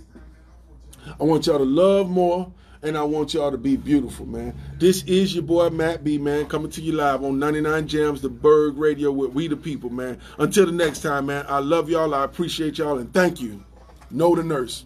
I 1.18 1.24
want 1.24 1.46
y'all 1.46 1.58
to 1.58 1.64
love 1.64 2.08
more. 2.08 2.52
And 2.82 2.98
I 2.98 3.02
want 3.02 3.32
y'all 3.32 3.50
to 3.50 3.56
be 3.56 3.76
beautiful, 3.76 4.26
man. 4.26 4.54
This 4.78 5.04
is 5.04 5.34
your 5.34 5.42
boy 5.42 5.70
Matt 5.70 6.04
B, 6.04 6.18
man, 6.18 6.44
coming 6.44 6.70
to 6.72 6.82
you 6.82 6.92
live 6.92 7.24
on 7.24 7.38
99 7.38 7.88
Jams, 7.88 8.20
the 8.20 8.28
Berg 8.28 8.76
Radio 8.76 9.10
with 9.10 9.32
We 9.32 9.48
the 9.48 9.56
People, 9.56 9.88
man. 9.88 10.20
Until 10.36 10.66
the 10.66 10.72
next 10.72 11.00
time, 11.00 11.24
man, 11.24 11.46
I 11.48 11.60
love 11.60 11.88
y'all. 11.88 12.14
I 12.14 12.24
appreciate 12.24 12.76
y'all, 12.76 12.98
and 12.98 13.10
thank 13.14 13.40
you. 13.40 13.64
Know 14.10 14.34
the 14.34 14.44
nurse. 14.44 14.84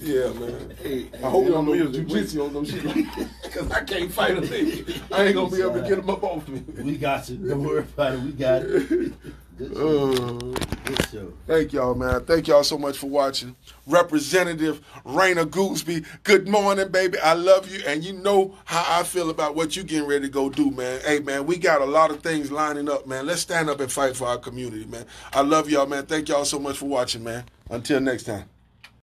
Yeah, 0.00 0.32
man. 0.32 0.74
Hey, 0.82 1.08
I 1.22 1.28
hope 1.28 1.48
y'all 1.48 1.62
know 1.62 1.72
jujitsu 1.72 2.46
on 2.46 2.52
those 2.54 2.70
shit 2.70 2.82
because 3.42 3.70
I 3.70 3.82
can't 3.84 4.12
fight 4.12 4.38
a 4.38 4.40
lady. 4.40 5.00
I 5.12 5.24
ain't 5.24 5.34
gonna 5.34 5.54
be 5.54 5.60
able 5.60 5.74
to 5.74 5.82
get 5.82 5.96
them 5.96 6.10
up 6.10 6.22
off 6.22 6.48
me. 6.48 6.60
We 6.82 6.96
got 6.96 7.28
you. 7.28 7.36
Don't 7.36 7.62
worry 7.64 7.80
about 7.80 8.14
it. 8.14 8.20
We 8.20 8.32
got 8.32 8.62
it. 8.62 9.12
Good 9.58 9.74
show. 9.74 10.12
Uh, 10.12 10.38
Good 10.84 11.08
show. 11.10 11.32
Thank 11.46 11.72
y'all, 11.72 11.94
man. 11.94 12.24
Thank 12.24 12.46
y'all 12.46 12.62
so 12.62 12.78
much 12.78 12.96
for 12.96 13.08
watching. 13.08 13.56
Representative 13.88 14.80
Rayner 15.04 15.46
Goolsby, 15.46 16.06
good 16.22 16.48
morning, 16.48 16.88
baby. 16.88 17.18
I 17.18 17.32
love 17.34 17.68
you, 17.68 17.82
and 17.84 18.04
you 18.04 18.12
know 18.12 18.54
how 18.66 19.00
I 19.00 19.02
feel 19.02 19.30
about 19.30 19.56
what 19.56 19.76
you 19.76 19.82
getting 19.82 20.08
ready 20.08 20.26
to 20.26 20.30
go 20.30 20.48
do, 20.48 20.70
man. 20.70 21.00
Hey, 21.04 21.18
man, 21.18 21.44
we 21.44 21.56
got 21.56 21.80
a 21.80 21.86
lot 21.86 22.12
of 22.12 22.22
things 22.22 22.52
lining 22.52 22.88
up, 22.88 23.06
man. 23.06 23.26
Let's 23.26 23.40
stand 23.40 23.68
up 23.68 23.80
and 23.80 23.90
fight 23.90 24.16
for 24.16 24.28
our 24.28 24.38
community, 24.38 24.84
man. 24.86 25.06
I 25.32 25.40
love 25.40 25.68
y'all, 25.68 25.86
man. 25.86 26.06
Thank 26.06 26.28
y'all 26.28 26.44
so 26.44 26.60
much 26.60 26.78
for 26.78 26.86
watching, 26.86 27.24
man. 27.24 27.44
Until 27.70 28.00
next 28.00 28.24
time. 28.24 28.48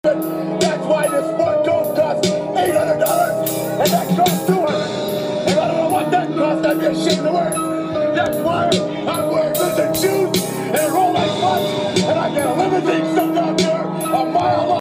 That's 0.02 0.86
why 0.86 1.08
this 1.08 1.26
sport 1.34 1.66
don't 1.66 1.96
cost 1.96 2.26
eight 2.26 2.76
hundred 2.76 3.00
dollars, 3.00 3.52
and 3.52 3.90
that 3.92 4.08
costs 4.18 4.48
two 4.48 4.54
hundred. 4.54 5.50
And 5.50 5.60
I 5.60 5.68
don't 5.68 5.78
know 5.78 5.90
what 5.90 6.12
that 6.12 6.28
costs. 6.34 6.66
I'd 6.66 6.80
be 6.80 6.86
ashamed 6.86 7.28
to. 7.28 7.54
That's 8.16 8.38
why 8.38 8.68
I 8.68 9.22
shoes 9.96 10.44
and 10.44 10.94
roll 10.94 11.14
like 11.14 11.42
butts 11.42 11.86